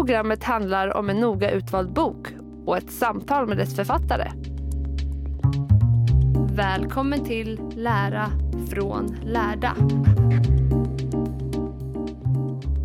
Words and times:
Programmet 0.00 0.44
handlar 0.44 0.96
om 0.96 1.10
en 1.10 1.20
noga 1.20 1.50
utvald 1.50 1.92
bok 1.92 2.26
och 2.66 2.76
ett 2.76 2.92
samtal 2.92 3.46
med 3.46 3.56
dess 3.56 3.76
författare. 3.76 4.30
Välkommen 6.54 7.24
till 7.24 7.60
Lära 7.74 8.30
från 8.70 9.16
lärda. 9.24 9.76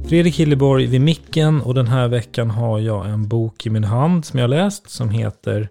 Fredrik 0.09 0.35
Hilleborg 0.35 0.85
vid 0.85 1.01
micken 1.01 1.61
och 1.61 1.73
den 1.73 1.87
här 1.87 2.07
veckan 2.07 2.49
har 2.49 2.79
jag 2.79 3.09
en 3.09 3.27
bok 3.27 3.65
i 3.65 3.69
min 3.69 3.83
hand 3.83 4.25
som 4.25 4.39
jag 4.39 4.49
läst 4.49 4.89
som 4.89 5.09
heter 5.09 5.69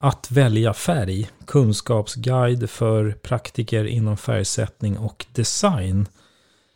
Att 0.00 0.30
välja 0.30 0.72
färg, 0.72 1.28
kunskapsguide 1.46 2.70
för 2.70 3.10
praktiker 3.10 3.84
inom 3.84 4.16
färgsättning 4.16 4.98
och 4.98 5.26
design. 5.32 6.06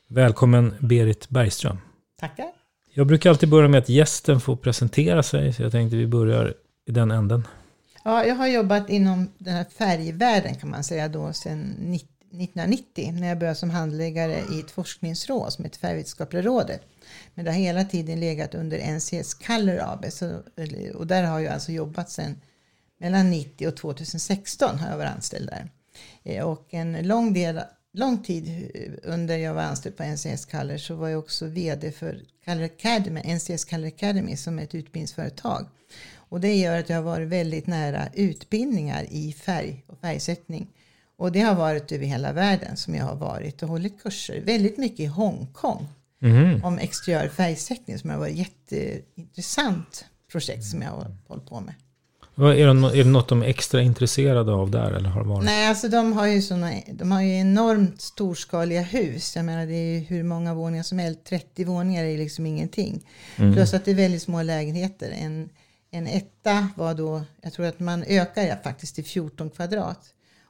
Välkommen 0.08 0.74
Berit 0.80 1.28
Bergström. 1.28 1.78
Tackar. 2.20 2.59
Jag 2.92 3.06
brukar 3.06 3.30
alltid 3.30 3.48
börja 3.48 3.68
med 3.68 3.78
att 3.78 3.88
gästen 3.88 4.40
får 4.40 4.56
presentera 4.56 5.22
sig, 5.22 5.52
så 5.52 5.62
jag 5.62 5.72
tänkte 5.72 5.96
vi 5.96 6.06
börjar 6.06 6.54
i 6.86 6.92
den 6.92 7.10
änden. 7.10 7.46
Ja, 8.04 8.24
jag 8.24 8.34
har 8.34 8.46
jobbat 8.46 8.90
inom 8.90 9.28
den 9.38 9.54
här 9.54 9.66
färgvärlden 9.78 10.54
kan 10.54 10.70
man 10.70 10.84
säga 10.84 11.08
då 11.08 11.32
sedan 11.32 11.60
1990 12.32 13.12
när 13.12 13.28
jag 13.28 13.38
började 13.38 13.58
som 13.58 13.70
handläggare 13.70 14.42
i 14.52 14.60
ett 14.60 14.70
forskningsråd 14.70 15.52
som 15.52 15.64
heter 15.64 15.78
Färgvetenskapliga 15.78 16.42
rådet. 16.42 16.80
Men 17.34 17.44
det 17.44 17.50
har 17.50 17.58
hela 17.58 17.84
tiden 17.84 18.20
legat 18.20 18.54
under 18.54 18.78
NCS 18.78 19.34
Color 19.34 19.80
AB 19.80 20.04
så, 20.08 20.42
och 20.94 21.06
där 21.06 21.22
har 21.22 21.40
jag 21.40 21.52
alltså 21.52 21.72
jobbat 21.72 22.10
sedan 22.10 22.40
mellan 22.98 23.30
90 23.30 23.68
och 23.68 23.76
2016 23.76 24.78
har 24.78 24.90
jag 24.90 24.96
varit 24.96 25.14
anställd 25.14 25.48
där. 25.48 25.70
Eh, 26.22 26.44
och 26.44 26.66
en 26.70 27.08
lång 27.08 27.32
del 27.32 27.60
lång 27.92 28.22
tid 28.22 28.70
under 29.02 29.38
jag 29.38 29.54
var 29.54 29.62
anställd 29.62 29.96
på 29.96 30.02
NCS 30.02 30.46
Color 30.46 30.76
så 30.76 30.94
var 30.94 31.08
jag 31.08 31.18
också 31.18 31.46
VD 31.46 31.92
för 31.92 32.20
Color 32.44 32.64
Academy, 32.64 33.20
NCS 33.34 33.64
Color 33.64 33.86
Academy 33.86 34.36
som 34.36 34.58
är 34.58 34.62
ett 34.62 34.74
utbildningsföretag. 34.74 35.66
Och 36.14 36.40
det 36.40 36.54
gör 36.54 36.78
att 36.78 36.88
jag 36.88 36.96
har 36.96 37.02
varit 37.02 37.28
väldigt 37.28 37.66
nära 37.66 38.08
utbildningar 38.14 39.06
i 39.10 39.32
färg 39.32 39.84
och 39.86 39.98
färgsättning. 39.98 40.68
Och 41.16 41.32
det 41.32 41.40
har 41.40 41.54
varit 41.54 41.92
över 41.92 42.06
hela 42.06 42.32
världen 42.32 42.76
som 42.76 42.94
jag 42.94 43.04
har 43.04 43.16
varit 43.16 43.62
och 43.62 43.68
hållit 43.68 44.02
kurser. 44.02 44.40
Väldigt 44.40 44.78
mycket 44.78 45.00
i 45.00 45.06
Hongkong. 45.06 45.86
Mm. 46.22 46.64
Om 46.64 46.78
exteriör 46.78 47.28
färgsättning 47.28 47.98
som 47.98 48.10
har 48.10 48.18
varit 48.18 48.36
jätteintressant 48.36 50.04
projekt 50.32 50.64
som 50.64 50.82
jag 50.82 50.90
har 50.90 51.16
hållit 51.28 51.46
på 51.46 51.60
med. 51.60 51.74
Är 52.36 52.42
det, 52.44 53.00
är 53.00 53.04
det 53.04 53.10
något 53.10 53.28
de 53.28 53.42
är 53.42 53.46
extra 53.46 53.82
intresserade 53.82 54.52
av 54.52 54.70
där? 54.70 54.92
Eller 54.92 55.08
har 55.08 55.24
varit? 55.24 55.44
Nej, 55.44 55.68
alltså 55.68 55.88
de 55.88 56.12
har 56.12 56.26
ju 56.26 56.42
såna, 56.42 56.72
de 56.92 57.12
har 57.12 57.22
ju 57.22 57.40
enormt 57.40 58.00
storskaliga 58.00 58.82
hus. 58.82 59.36
Jag 59.36 59.44
menar 59.44 59.66
det 59.66 59.74
är 59.74 59.94
ju 59.94 59.98
hur 59.98 60.22
många 60.22 60.54
våningar 60.54 60.82
som 60.82 60.98
helst. 60.98 61.24
30 61.24 61.64
våningar 61.64 62.04
är 62.04 62.18
liksom 62.18 62.46
ingenting. 62.46 63.06
Mm. 63.36 63.54
Plus 63.54 63.74
att 63.74 63.84
det 63.84 63.90
är 63.90 63.94
väldigt 63.94 64.22
små 64.22 64.42
lägenheter. 64.42 65.10
En, 65.10 65.48
en 65.90 66.06
etta 66.06 66.68
var 66.76 66.94
då, 66.94 67.22
jag 67.42 67.52
tror 67.52 67.66
att 67.66 67.80
man 67.80 68.04
ökar 68.08 68.42
ja, 68.42 68.56
faktiskt 68.64 68.94
till 68.94 69.04
14 69.04 69.50
kvadrat. 69.50 70.00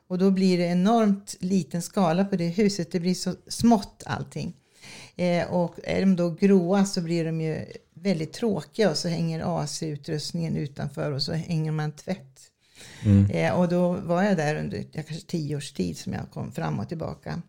Och 0.08 0.18
då 0.18 0.30
blir 0.30 0.58
det 0.58 0.64
enormt 0.64 1.36
liten 1.40 1.82
skala 1.82 2.24
på 2.24 2.36
det 2.36 2.48
huset. 2.48 2.92
Det 2.92 3.00
blir 3.00 3.14
så 3.14 3.34
smått 3.48 4.02
allting. 4.06 4.54
Eh, 5.20 5.52
och 5.52 5.74
är 5.84 6.00
de 6.00 6.16
då 6.16 6.30
gråa 6.30 6.84
så 6.84 7.00
blir 7.00 7.24
de 7.24 7.40
ju 7.40 7.64
väldigt 7.94 8.32
tråkiga 8.32 8.90
och 8.90 8.96
så 8.96 9.08
hänger 9.08 9.62
AC-utrustningen 9.62 10.56
utanför 10.56 11.12
och 11.12 11.22
så 11.22 11.32
hänger 11.32 11.72
man 11.72 11.92
tvätt. 11.92 12.40
Mm. 13.04 13.30
Eh, 13.30 13.60
och 13.60 13.68
då 13.68 13.92
var 13.92 14.22
jag 14.22 14.36
där 14.36 14.56
under 14.56 14.78
ja, 14.92 15.02
kanske 15.06 15.26
tio 15.26 15.56
års 15.56 15.72
tid 15.72 15.98
som 15.98 16.12
jag 16.12 16.30
kom 16.30 16.52
fram 16.52 16.78
och 16.78 16.88
tillbaka. 16.88 17.42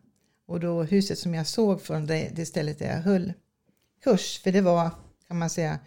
Och 0.48 0.60
då 0.60 0.84
huset 0.84 1.20
som 1.20 1.34
jag 1.34 1.48
såg 1.48 1.82
från 1.82 2.06
det, 2.06 2.32
det 2.36 2.46
stället 2.46 2.80
där 2.80 2.96
jag 2.96 3.02
höll 3.02 3.34
kurs, 4.04 4.42
för 4.44 4.52
det 4.52 4.62
var 4.62 4.90
kan 5.28 5.38
man 5.38 5.50
säga 5.50 5.80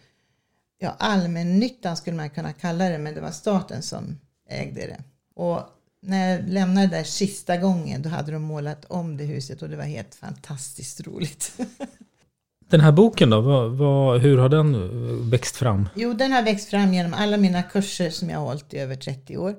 ja, 0.79 0.97
allmännyttan 0.99 1.97
skulle 1.97 2.17
man 2.17 2.31
kunna 2.31 2.53
kalla 2.53 2.89
det, 2.89 2.99
men 2.99 3.15
det 3.15 3.21
var 3.21 3.31
staten 3.31 3.83
som 3.83 4.21
ägde 4.49 4.81
det. 4.81 5.05
Och 5.35 5.61
när 6.07 6.31
jag 6.31 6.49
lämnade 6.49 6.87
där 6.87 7.05
sista 7.05 7.57
gången 7.57 8.03
då 8.03 8.09
hade 8.09 8.33
de 8.33 8.43
målat 8.43 8.85
om 8.85 9.17
det 9.17 9.25
huset 9.25 9.63
och 9.63 9.69
det 9.69 9.77
var 9.77 9.85
helt 9.85 10.15
fantastiskt 10.15 11.07
roligt. 11.07 11.53
Den 12.71 12.81
här 12.81 12.93
boken 12.93 13.31
då, 13.31 13.41
vad, 13.41 13.71
vad, 13.71 14.21
hur 14.21 14.39
har 14.39 14.49
den 14.49 15.31
växt 15.31 15.57
fram? 15.57 15.89
Jo, 15.95 16.13
den 16.13 16.33
har 16.33 16.43
växt 16.43 16.71
fram 16.71 16.95
genom 16.95 17.15
alla 17.15 17.37
mina 17.37 17.63
kurser 17.63 18.11
som 18.11 18.31
jag 18.31 18.39
har 18.39 18.47
hållit 18.47 18.75
i 18.75 18.79
över 18.79 18.95
30 18.95 19.37
år. 19.37 19.55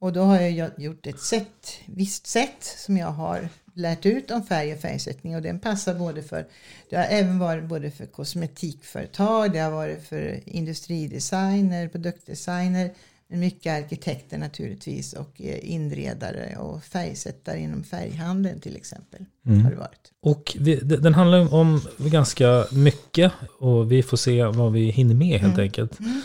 Och 0.00 0.12
då 0.12 0.22
har 0.22 0.40
jag 0.40 0.70
gjort 0.78 1.06
ett 1.06 1.20
sätt, 1.20 1.78
visst 1.86 2.26
sätt 2.26 2.74
som 2.76 2.96
jag 2.96 3.08
har 3.08 3.48
lärt 3.74 4.06
ut 4.06 4.30
om 4.30 4.42
färg 4.42 4.72
och 4.72 4.80
färgsättning 4.80 5.36
och 5.36 5.42
den 5.42 5.60
passar 5.60 5.94
både 5.94 6.22
för, 6.22 6.46
det 6.90 6.96
har 6.96 7.04
även 7.04 7.38
varit 7.38 7.64
både 7.64 7.90
för 7.90 8.06
kosmetikföretag, 8.06 9.52
det 9.52 9.58
har 9.58 9.70
varit 9.70 10.08
för 10.08 10.40
industridesigner, 10.46 11.88
produktdesigner, 11.88 12.90
mycket 13.38 13.84
arkitekter 13.84 14.38
naturligtvis 14.38 15.12
och 15.12 15.40
eh, 15.40 15.72
inredare 15.72 16.56
och 16.58 16.84
färgsättare 16.84 17.58
inom 17.60 17.84
färghandeln 17.84 18.60
till 18.60 18.76
exempel. 18.76 19.24
Mm. 19.46 19.64
Har 19.64 19.70
det 19.70 19.76
varit. 19.76 20.12
Och 20.22 20.56
vi, 20.60 20.76
den 20.76 21.14
handlar 21.14 21.54
om 21.54 21.80
ganska 21.96 22.66
mycket 22.72 23.32
och 23.58 23.92
vi 23.92 24.02
får 24.02 24.16
se 24.16 24.44
vad 24.44 24.72
vi 24.72 24.90
hinner 24.90 25.14
med 25.14 25.40
helt 25.40 25.54
mm. 25.54 25.64
enkelt. 25.64 26.00
Mm. 26.00 26.22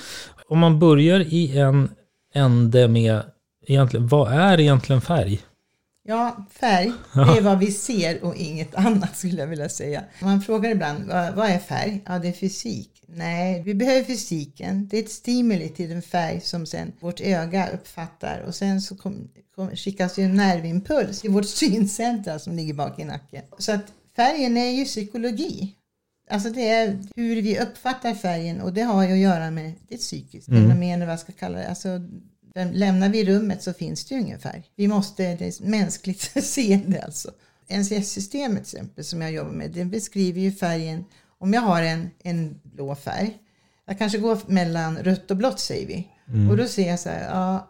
Om 0.47 0.59
man 0.59 0.79
börjar 0.79 1.19
i 1.19 1.57
en 1.57 1.89
ände 2.33 2.87
med 2.87 3.21
egentligen, 3.67 4.07
vad 4.07 4.33
är 4.33 4.59
egentligen 4.59 5.01
färg? 5.01 5.41
Ja, 6.07 6.45
färg, 6.51 6.91
det 7.13 7.37
är 7.37 7.41
vad 7.41 7.59
vi 7.59 7.71
ser 7.71 8.23
och 8.23 8.35
inget 8.35 8.75
annat 8.85 9.17
skulle 9.17 9.41
jag 9.41 9.47
vilja 9.47 9.69
säga. 9.69 10.03
Man 10.21 10.41
frågar 10.41 10.69
ibland, 10.69 11.05
vad, 11.07 11.49
är 11.49 11.59
färg? 11.59 12.01
Ja, 12.05 12.19
det 12.19 12.27
är 12.27 12.33
fysik. 12.33 13.03
Nej, 13.07 13.63
vi 13.63 13.75
behöver 13.75 14.03
fysiken. 14.03 14.87
Det 14.87 14.97
är 14.97 15.03
ett 15.03 15.11
stimuli 15.11 15.69
till 15.69 15.89
den 15.89 16.01
färg 16.01 16.41
som 16.41 16.65
sen 16.65 16.91
vårt 16.99 17.21
öga 17.21 17.69
uppfattar 17.69 18.39
och 18.47 18.55
sen 18.55 18.81
så 18.81 18.95
kom, 18.95 19.29
kom, 19.55 19.69
skickas 19.69 20.19
ju 20.19 20.23
en 20.23 20.35
nervimpuls 20.35 21.25
i 21.25 21.27
vårt 21.27 21.45
syncentra 21.49 22.39
som 22.39 22.55
ligger 22.55 22.73
bak 22.73 22.99
i 22.99 23.03
nacken. 23.03 23.43
Så 23.57 23.71
att 23.71 23.85
färgen 24.15 24.57
är 24.57 24.71
ju 24.71 24.85
psykologi. 24.85 25.75
Alltså 26.29 26.49
det 26.49 26.69
är 26.69 26.99
hur 27.15 27.41
vi 27.41 27.59
uppfattar 27.59 28.13
färgen 28.13 28.61
och 28.61 28.73
det 28.73 28.81
har 28.81 29.03
ju 29.03 29.13
att 29.13 29.19
göra 29.19 29.51
med 29.51 29.73
det 29.89 29.97
psykiskt 29.97 30.47
mm. 30.47 30.61
fenomen 30.61 30.99
vad 30.99 31.09
jag 31.09 31.19
ska 31.19 31.31
kalla 31.31 31.57
det. 31.57 31.69
Alltså, 31.69 31.89
lämnar 32.55 33.09
vi 33.09 33.25
rummet 33.25 33.63
så 33.63 33.73
finns 33.73 34.05
det 34.05 34.15
ju 34.15 34.21
ingen 34.21 34.39
färg. 34.39 34.63
Vi 34.75 34.87
måste, 34.87 35.35
det 35.35 35.45
är 35.45 35.63
mänskligt 35.63 36.21
seende 36.43 37.01
alltså. 37.01 37.31
NCS-systemet 37.67 38.65
till 38.65 38.77
exempel 38.77 39.03
som 39.03 39.21
jag 39.21 39.31
jobbar 39.31 39.51
med, 39.51 39.71
den 39.71 39.89
beskriver 39.89 40.41
ju 40.41 40.51
färgen, 40.51 41.05
om 41.37 41.53
jag 41.53 41.61
har 41.61 41.81
en, 41.81 42.09
en 42.23 42.59
blå 42.63 42.95
färg, 42.95 43.37
jag 43.85 43.97
kanske 43.97 44.17
går 44.17 44.39
mellan 44.47 44.97
rött 44.97 45.31
och 45.31 45.37
blått 45.37 45.59
säger 45.59 45.87
vi. 45.87 46.07
Mm. 46.27 46.49
Och 46.49 46.57
då 46.57 46.67
ser 46.67 46.89
jag 46.89 46.99
så 46.99 47.09
här, 47.09 47.29
ja, 47.29 47.67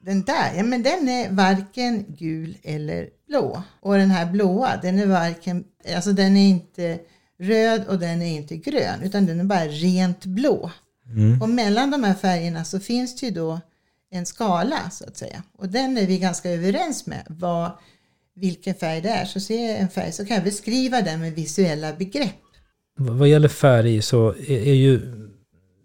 den 0.00 0.22
där, 0.22 0.54
ja 0.56 0.62
men 0.62 0.82
den 0.82 1.08
är 1.08 1.30
varken 1.30 2.04
gul 2.08 2.56
eller 2.62 3.08
blå. 3.28 3.62
Och 3.80 3.94
den 3.94 4.10
här 4.10 4.26
blåa, 4.32 4.76
den 4.82 4.98
är 4.98 5.06
varken, 5.06 5.64
alltså 5.94 6.12
den 6.12 6.36
är 6.36 6.48
inte 6.48 6.98
röd 7.38 7.86
och 7.88 7.98
den 7.98 8.22
är 8.22 8.36
inte 8.36 8.56
grön, 8.56 9.02
utan 9.02 9.26
den 9.26 9.40
är 9.40 9.44
bara 9.44 9.64
rent 9.64 10.24
blå. 10.24 10.70
Mm. 11.06 11.42
Och 11.42 11.48
mellan 11.48 11.90
de 11.90 12.04
här 12.04 12.14
färgerna 12.14 12.64
så 12.64 12.80
finns 12.80 13.20
det 13.20 13.26
ju 13.26 13.32
då 13.32 13.60
en 14.12 14.26
skala 14.26 14.90
så 14.90 15.04
att 15.04 15.16
säga. 15.16 15.42
Och 15.58 15.68
den 15.68 15.98
är 15.98 16.06
vi 16.06 16.18
ganska 16.18 16.50
överens 16.50 17.06
med. 17.06 17.26
Vad, 17.28 17.70
vilken 18.34 18.74
färg 18.74 19.00
det 19.00 19.08
är. 19.08 19.24
Så 19.24 19.40
ser 19.40 19.68
jag 19.68 19.78
en 19.78 19.88
färg 19.88 20.12
så 20.12 20.24
kan 20.24 20.34
jag 20.34 20.44
beskriva 20.44 21.02
den 21.02 21.20
med 21.20 21.32
visuella 21.32 21.92
begrepp. 21.92 22.34
Vad 22.96 23.28
gäller 23.28 23.48
färg 23.48 24.02
så 24.02 24.28
är, 24.28 24.68
är 24.68 24.74
ju 24.74 25.00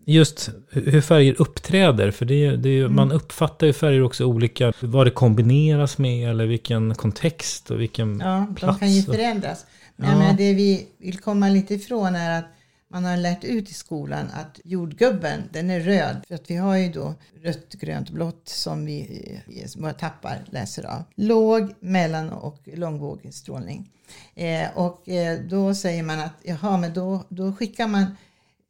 just 0.06 0.50
hur 0.70 1.02
färger 1.02 1.42
uppträder. 1.42 2.12
För 2.12 2.26
det 2.26 2.46
är, 2.46 2.58
det 2.58 2.70
är, 2.70 2.82
mm. 2.82 2.96
man 2.96 3.12
uppfattar 3.12 3.68
ju 3.68 3.74
färger 3.74 4.04
också 4.04 4.26
olika. 4.26 4.74
Vad 4.80 5.08
det 5.08 5.12
kombineras 5.12 5.98
med 5.98 6.30
eller 6.30 6.46
vilken 6.46 6.96
kontext 6.96 7.72
och 7.72 7.82
vilken 7.82 8.20
ja, 8.20 8.48
plats. 8.56 8.80
De 8.80 8.80
kan 8.80 8.94
ju 8.94 9.04
förändras. 9.04 9.66
Men 9.96 10.22
ja. 10.22 10.34
det 10.38 10.54
vi 10.54 10.88
vill 11.00 11.20
komma 11.20 11.50
lite 11.50 11.74
ifrån 11.74 12.16
är 12.16 12.40
att 12.40 12.57
man 12.90 13.06
har 13.06 13.18
lärt 13.18 13.44
ut 13.44 13.70
i 13.70 13.74
skolan 13.74 14.30
att 14.34 14.60
jordgubben, 14.64 15.50
den 15.54 15.70
är 15.70 15.80
röd. 15.80 16.24
För 16.28 16.36
att 16.36 16.50
vi 16.50 16.56
har 16.56 16.76
ju 16.76 16.92
då 16.92 17.14
rött, 17.42 17.74
grönt, 17.74 18.10
blått 18.10 18.50
som 18.50 18.86
vi, 18.86 19.42
eh, 19.48 19.82
våra 19.82 19.94
tappar 19.94 20.46
läser 20.50 20.86
av. 20.86 21.04
Låg, 21.16 21.74
mellan 21.80 22.30
och 22.30 22.60
långvågig 22.66 23.34
strålning. 23.34 23.92
Eh, 24.36 24.78
och 24.78 25.10
eh, 25.10 25.40
då 25.40 25.76
säger 25.76 26.04
man 26.04 26.20
att 26.20 26.36
jaha, 26.44 26.78
men 26.78 26.94
då, 26.94 27.24
då 27.30 27.54
skickar 27.54 27.88
man 27.88 28.16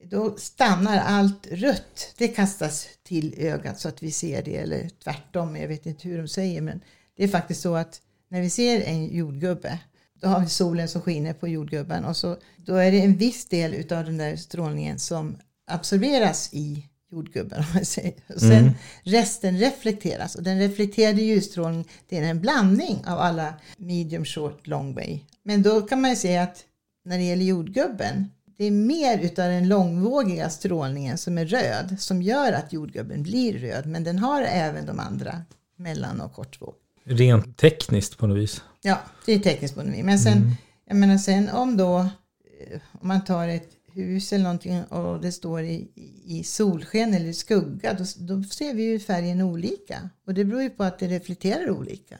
då 0.03 0.35
stannar 0.37 0.97
allt 0.97 1.47
rött. 1.51 2.13
Det 2.17 2.27
kastas 2.27 2.87
till 3.03 3.33
ögat 3.37 3.79
så 3.79 3.89
att 3.89 4.03
vi 4.03 4.11
ser 4.11 4.43
det 4.43 4.57
eller 4.57 4.89
tvärtom. 5.03 5.55
Jag 5.55 5.67
vet 5.67 5.85
inte 5.85 6.07
hur 6.07 6.17
de 6.17 6.27
säger 6.27 6.61
men 6.61 6.81
det 7.17 7.23
är 7.23 7.27
faktiskt 7.27 7.61
så 7.61 7.75
att 7.75 8.01
när 8.29 8.41
vi 8.41 8.49
ser 8.49 8.81
en 8.81 9.05
jordgubbe 9.05 9.79
då 10.19 10.27
har 10.27 10.39
vi 10.39 10.49
solen 10.49 10.87
som 10.87 11.01
skiner 11.01 11.33
på 11.33 11.47
jordgubben 11.47 12.05
och 12.05 12.17
så, 12.17 12.37
då 12.57 12.75
är 12.75 12.91
det 12.91 13.01
en 13.01 13.17
viss 13.17 13.45
del 13.45 13.93
av 13.93 14.05
den 14.05 14.17
där 14.17 14.35
strålningen 14.35 14.99
som 14.99 15.37
absorberas 15.67 16.49
i 16.53 16.87
jordgubben. 17.11 17.59
Om 17.63 17.65
man 17.73 17.85
säger. 17.85 18.13
Och 18.27 18.39
sen 18.39 18.51
mm. 18.51 18.73
resten 19.03 19.57
reflekteras 19.57 20.35
och 20.35 20.43
den 20.43 20.59
reflekterade 20.59 21.21
ljusstrålningen 21.21 21.85
det 22.09 22.17
är 22.17 22.23
en 22.23 22.41
blandning 22.41 23.03
av 23.07 23.19
alla 23.19 23.53
medium, 23.77 24.25
short, 24.25 24.67
long 24.67 24.93
way. 24.93 25.19
Men 25.43 25.63
då 25.63 25.81
kan 25.81 26.01
man 26.01 26.09
ju 26.09 26.15
säga 26.15 26.43
att 26.43 26.63
när 27.05 27.17
det 27.17 27.23
gäller 27.23 27.45
jordgubben 27.45 28.29
det 28.57 28.65
är 28.65 28.71
mer 28.71 29.19
utav 29.19 29.45
den 29.45 29.67
långvågiga 29.67 30.49
strålningen 30.49 31.17
som 31.17 31.37
är 31.37 31.45
röd 31.45 31.95
som 31.99 32.21
gör 32.21 32.53
att 32.53 32.73
jordgubben 32.73 33.23
blir 33.23 33.53
röd. 33.53 33.85
Men 33.85 34.03
den 34.03 34.19
har 34.19 34.41
även 34.41 34.85
de 34.85 34.99
andra 34.99 35.41
mellan 35.75 36.21
och 36.21 36.33
kortvåg. 36.33 36.73
Rent 37.03 37.57
tekniskt 37.57 38.17
på 38.17 38.27
något 38.27 38.37
vis? 38.37 38.63
Ja, 38.81 38.99
det 39.25 39.33
är 39.33 39.63
något 39.63 39.87
vis. 39.87 40.03
Men 40.03 40.19
sen, 40.19 40.37
mm. 40.37 40.51
jag 40.85 40.97
menar 40.97 41.17
sen 41.17 41.49
om 41.49 41.77
då, 41.77 41.99
eh, 41.99 42.79
om 43.01 43.07
man 43.07 43.25
tar 43.25 43.47
ett 43.47 43.69
hus 43.93 44.33
eller 44.33 44.43
någonting 44.43 44.83
och 44.83 45.21
det 45.21 45.31
står 45.31 45.63
i, 45.63 45.87
i 46.25 46.43
solsken 46.43 47.13
eller 47.13 47.25
i 47.25 47.33
skugga, 47.33 47.93
då, 47.93 48.03
då 48.17 48.43
ser 48.43 48.73
vi 48.73 48.83
ju 48.83 48.99
färgen 48.99 49.41
olika. 49.41 50.09
Och 50.25 50.33
det 50.33 50.45
beror 50.45 50.61
ju 50.61 50.69
på 50.69 50.83
att 50.83 50.99
det 50.99 51.07
reflekterar 51.07 51.69
olika. 51.69 52.17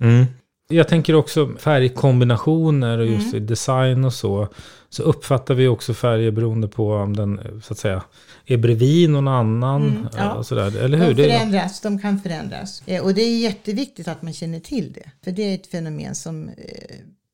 Mm. 0.00 0.24
Jag 0.70 0.88
tänker 0.88 1.14
också 1.14 1.56
färgkombinationer 1.58 2.98
och 2.98 3.06
just 3.06 3.32
mm. 3.32 3.46
design 3.46 4.04
och 4.04 4.14
så. 4.14 4.48
Så 4.88 5.02
uppfattar 5.02 5.54
vi 5.54 5.68
också 5.68 5.94
färger 5.94 6.30
beroende 6.30 6.68
på 6.68 6.92
om 6.92 7.16
den 7.16 7.60
så 7.62 7.72
att 7.72 7.78
säga 7.78 8.04
är 8.46 8.56
bredvid 8.56 9.10
någon 9.10 9.28
annan. 9.28 9.82
Mm, 9.82 10.08
ja. 10.16 10.34
och 10.34 10.46
sådär. 10.46 10.84
Eller 10.84 10.98
hur? 10.98 11.14
De 11.14 11.22
förändras, 11.22 11.80
de 11.80 11.98
kan 11.98 12.20
förändras. 12.20 12.82
Eh, 12.86 13.04
och 13.04 13.14
det 13.14 13.22
är 13.22 13.38
jätteviktigt 13.38 14.08
att 14.08 14.22
man 14.22 14.32
känner 14.32 14.60
till 14.60 14.92
det. 14.92 15.10
För 15.24 15.30
det 15.30 15.42
är 15.42 15.54
ett 15.54 15.66
fenomen 15.66 16.14
som, 16.14 16.48
eh, 16.48 16.54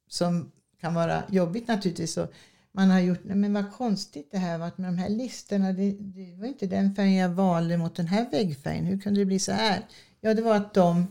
som 0.08 0.50
kan 0.80 0.94
vara 0.94 1.22
jobbigt 1.28 1.68
naturligtvis. 1.68 2.16
Och 2.16 2.32
man 2.72 2.90
har 2.90 3.00
gjort, 3.00 3.20
nej 3.22 3.36
men 3.36 3.54
vad 3.54 3.72
konstigt 3.72 4.28
det 4.32 4.38
här 4.38 4.58
varit 4.58 4.78
med 4.78 4.88
de 4.88 4.98
här 4.98 5.08
listorna. 5.08 5.72
Det, 5.72 5.90
det 5.90 6.34
var 6.40 6.46
inte 6.46 6.66
den 6.66 6.94
färgen 6.94 7.14
jag 7.14 7.28
valde 7.28 7.76
mot 7.76 7.96
den 7.96 8.06
här 8.06 8.30
väggfärgen. 8.30 8.84
Hur 8.84 8.98
kunde 8.98 9.20
det 9.20 9.26
bli 9.26 9.38
så 9.38 9.52
här? 9.52 9.80
Ja, 10.20 10.34
det 10.34 10.42
var 10.42 10.56
att 10.56 10.74
de 10.74 11.06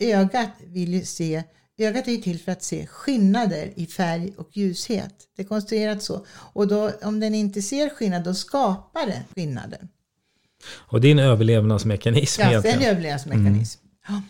ögat 0.00 0.50
ville 0.64 1.04
se 1.04 1.42
Ögat 1.80 2.08
är 2.08 2.16
till 2.16 2.40
för 2.40 2.52
att 2.52 2.62
se 2.62 2.86
skillnader 2.86 3.72
i 3.76 3.86
färg 3.86 4.32
och 4.36 4.48
ljushet. 4.52 5.14
Det 5.36 5.42
är 5.42 5.46
konstruerat 5.46 6.02
så. 6.02 6.26
Och 6.30 6.68
då, 6.68 6.90
om 7.02 7.20
den 7.20 7.34
inte 7.34 7.62
ser 7.62 7.88
skillnad, 7.88 8.24
då 8.24 8.34
skapar 8.34 9.06
den 9.06 9.22
skillnaden. 9.34 9.88
Och 10.70 11.00
det 11.00 11.08
är 11.08 11.12
en 11.12 11.18
överlevnadsmekanism 11.18 12.42
ja, 12.42 12.48
egentligen? 12.48 12.80
Ja, 12.80 12.86
en 12.86 12.90
överlevnadsmekanism. 12.90 13.80
Mm. 14.08 14.22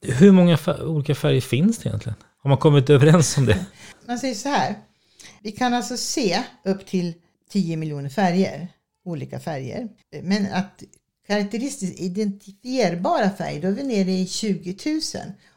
Ja. 0.00 0.14
Hur 0.14 0.32
många 0.32 0.58
olika 0.80 1.14
färger 1.14 1.40
finns 1.40 1.78
det 1.78 1.88
egentligen? 1.88 2.16
Har 2.42 2.48
man 2.48 2.58
kommit 2.58 2.90
överens 2.90 3.38
om 3.38 3.46
det? 3.46 3.66
Man 4.06 4.18
säger 4.18 4.34
så 4.34 4.48
här. 4.48 4.74
Vi 5.42 5.52
kan 5.52 5.74
alltså 5.74 5.96
se 5.96 6.42
upp 6.64 6.86
till 6.86 7.14
10 7.50 7.76
miljoner 7.76 8.08
färger, 8.08 8.68
olika 9.04 9.40
färger. 9.40 9.88
Men 10.22 10.52
att 10.52 10.82
karaktäristiskt 11.30 12.00
identifierbara 12.00 13.30
färger, 13.30 13.62
då 13.62 13.68
är 13.68 13.72
vi 13.72 13.82
nere 13.82 14.10
i 14.10 14.26
20 14.26 14.76
000. 14.86 15.00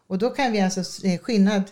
Och 0.08 0.18
då 0.18 0.30
kan 0.30 0.52
vi 0.52 0.62
alltså 0.62 0.84
se 0.84 1.18
skillnad. 1.18 1.64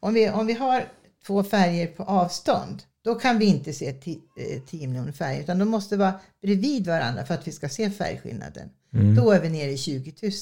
Om 0.00 0.14
vi, 0.14 0.30
om 0.30 0.46
vi 0.46 0.52
har 0.52 0.92
två 1.26 1.44
färger 1.44 1.86
på 1.86 2.02
avstånd, 2.02 2.82
då 3.04 3.14
kan 3.14 3.38
vi 3.38 3.44
inte 3.44 3.72
se 3.72 3.92
10 3.92 4.18
eh, 4.36 4.88
miljoner 4.88 5.12
färger, 5.12 5.40
utan 5.40 5.58
de 5.58 5.68
måste 5.68 5.96
vara 5.96 6.20
bredvid 6.42 6.86
varandra 6.86 7.26
för 7.26 7.34
att 7.34 7.48
vi 7.48 7.52
ska 7.52 7.68
se 7.68 7.90
färgskillnaden. 7.90 8.70
Mm. 8.94 9.14
Då 9.14 9.30
är 9.30 9.40
vi 9.40 9.48
nere 9.48 9.70
i 9.70 9.78
20 9.78 10.14
000 10.22 10.32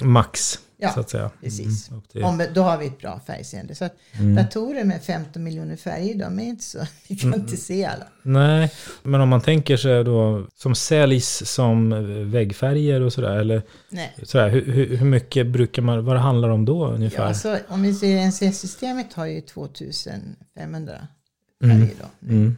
max. 0.00 0.58
Ja, 0.78 0.92
så 0.92 1.00
att 1.00 1.10
säga. 1.10 1.30
precis. 1.40 1.90
Mm. 1.90 2.24
Om, 2.24 2.46
då 2.54 2.62
har 2.62 2.78
vi 2.78 2.86
ett 2.86 2.98
bra 2.98 3.20
färgseende. 3.26 3.74
Så 3.74 3.88
mm. 4.12 4.34
datorer 4.34 4.84
med 4.84 5.02
15 5.02 5.44
miljoner 5.44 5.76
färger, 5.76 6.14
de 6.14 6.38
är 6.38 6.44
inte 6.44 6.64
så, 6.64 6.78
vi 7.08 7.16
kan 7.16 7.34
mm. 7.34 7.40
inte 7.40 7.56
se 7.56 7.84
alla. 7.84 8.06
Nej, 8.22 8.72
men 9.02 9.20
om 9.20 9.28
man 9.28 9.40
tänker 9.40 9.76
sig 9.76 10.04
då 10.04 10.46
som 10.54 10.74
säljs 10.74 11.42
som 11.46 11.90
väggfärger 12.30 13.00
och 13.00 13.12
sådär, 13.12 13.36
eller 13.36 13.62
Nej. 13.88 14.14
sådär, 14.22 14.48
hur, 14.48 14.72
hur, 14.72 14.96
hur 14.96 15.06
mycket 15.06 15.46
brukar 15.46 15.82
man, 15.82 16.04
vad 16.04 16.16
det 16.16 16.20
handlar 16.20 16.48
om 16.48 16.64
då 16.64 16.86
ungefär? 16.86 17.22
Ja, 17.22 17.28
alltså, 17.28 17.58
om 17.68 17.82
vi 17.82 17.94
ser 17.94 18.26
NCS-systemet 18.26 19.12
har 19.12 19.26
ju 19.26 19.40
2500 19.40 21.08
mm. 21.64 21.80
färger 21.80 21.94
då. 22.00 22.52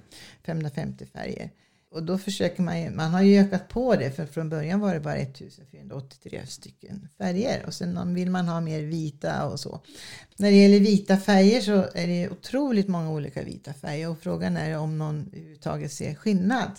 550 0.47 1.05
mm. 1.05 1.11
färger. 1.13 1.51
Och 1.91 2.03
då 2.03 2.19
försöker 2.19 2.63
man 2.63 2.81
ju, 2.83 2.91
man 2.91 3.11
har 3.11 3.23
ju 3.23 3.41
ökat 3.41 3.69
på 3.69 3.97
det 3.97 4.11
för 4.11 4.27
från 4.27 4.49
början 4.49 4.81
var 4.81 4.95
det 4.95 5.01
bara 5.01 5.17
1483 5.17 6.41
stycken 6.47 7.09
färger 7.19 7.65
och 7.67 7.75
sen 7.75 8.15
vill 8.15 8.31
man 8.31 8.49
ha 8.49 8.61
mer 8.61 8.83
vita 8.83 9.47
och 9.47 9.61
så. 9.61 9.81
När 10.37 10.51
det 10.51 10.57
gäller 10.57 10.81
vita 10.81 11.17
färger 11.17 11.61
så 11.61 11.87
är 11.95 12.07
det 12.07 12.29
otroligt 12.31 12.89
många 12.89 13.11
olika 13.11 13.43
vita 13.43 13.73
färger 13.73 14.11
och 14.11 14.19
frågan 14.21 14.57
är 14.57 14.79
om 14.79 14.99
någon 14.99 15.27
överhuvudtaget 15.33 15.93
ser 15.93 16.15
skillnad 16.15 16.71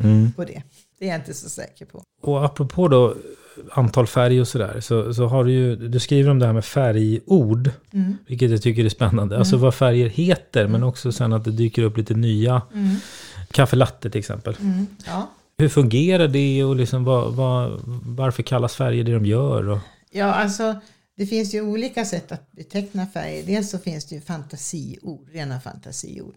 mm. 0.00 0.32
på 0.32 0.44
det. 0.44 0.62
Det 0.98 1.04
är 1.04 1.08
jag 1.08 1.20
inte 1.20 1.34
så 1.34 1.48
säker 1.48 1.86
på. 1.86 2.02
Och 2.22 2.44
apropå 2.44 2.88
då 2.88 3.16
antal 3.72 4.06
färger 4.06 4.40
och 4.40 4.48
sådär, 4.48 4.80
så, 4.80 5.14
så 5.14 5.26
har 5.26 5.44
du 5.44 5.52
ju, 5.52 5.76
du 5.76 6.00
skriver 6.00 6.30
om 6.30 6.38
det 6.38 6.46
här 6.46 6.52
med 6.52 6.64
färgord, 6.64 7.70
mm. 7.92 8.16
vilket 8.26 8.50
jag 8.50 8.62
tycker 8.62 8.84
är 8.84 8.88
spännande. 8.88 9.22
Alltså 9.22 9.34
mm. 9.34 9.40
Alltså 9.40 9.56
vad 9.56 9.74
färger 9.74 10.08
heter, 10.08 10.68
men 10.68 10.82
också 10.82 11.12
sen 11.12 11.32
att 11.32 11.44
det 11.44 11.50
dyker 11.50 11.82
upp 11.82 11.96
lite 11.96 12.14
nya 12.14 12.62
mm. 12.74 12.96
Kaffe 13.50 13.76
latte 13.76 14.10
till 14.10 14.18
exempel. 14.18 14.56
Mm, 14.60 14.86
ja. 15.06 15.30
Hur 15.58 15.68
fungerar 15.68 16.28
det 16.28 16.64
och 16.64 16.76
liksom 16.76 17.04
vad, 17.04 17.34
vad, 17.34 17.80
varför 18.04 18.42
kallas 18.42 18.74
färger 18.74 19.04
det 19.04 19.14
de 19.14 19.26
gör? 19.26 19.68
Och... 19.68 19.78
Ja, 20.10 20.34
alltså 20.34 20.80
det 21.16 21.26
finns 21.26 21.54
ju 21.54 21.60
olika 21.60 22.04
sätt 22.04 22.32
att 22.32 22.52
beteckna 22.52 23.06
färger. 23.06 23.42
Dels 23.42 23.70
så 23.70 23.78
finns 23.78 24.04
det 24.04 24.14
ju 24.14 24.20
fantasiord, 24.20 25.28
rena 25.32 25.60
fantasiord. 25.60 26.34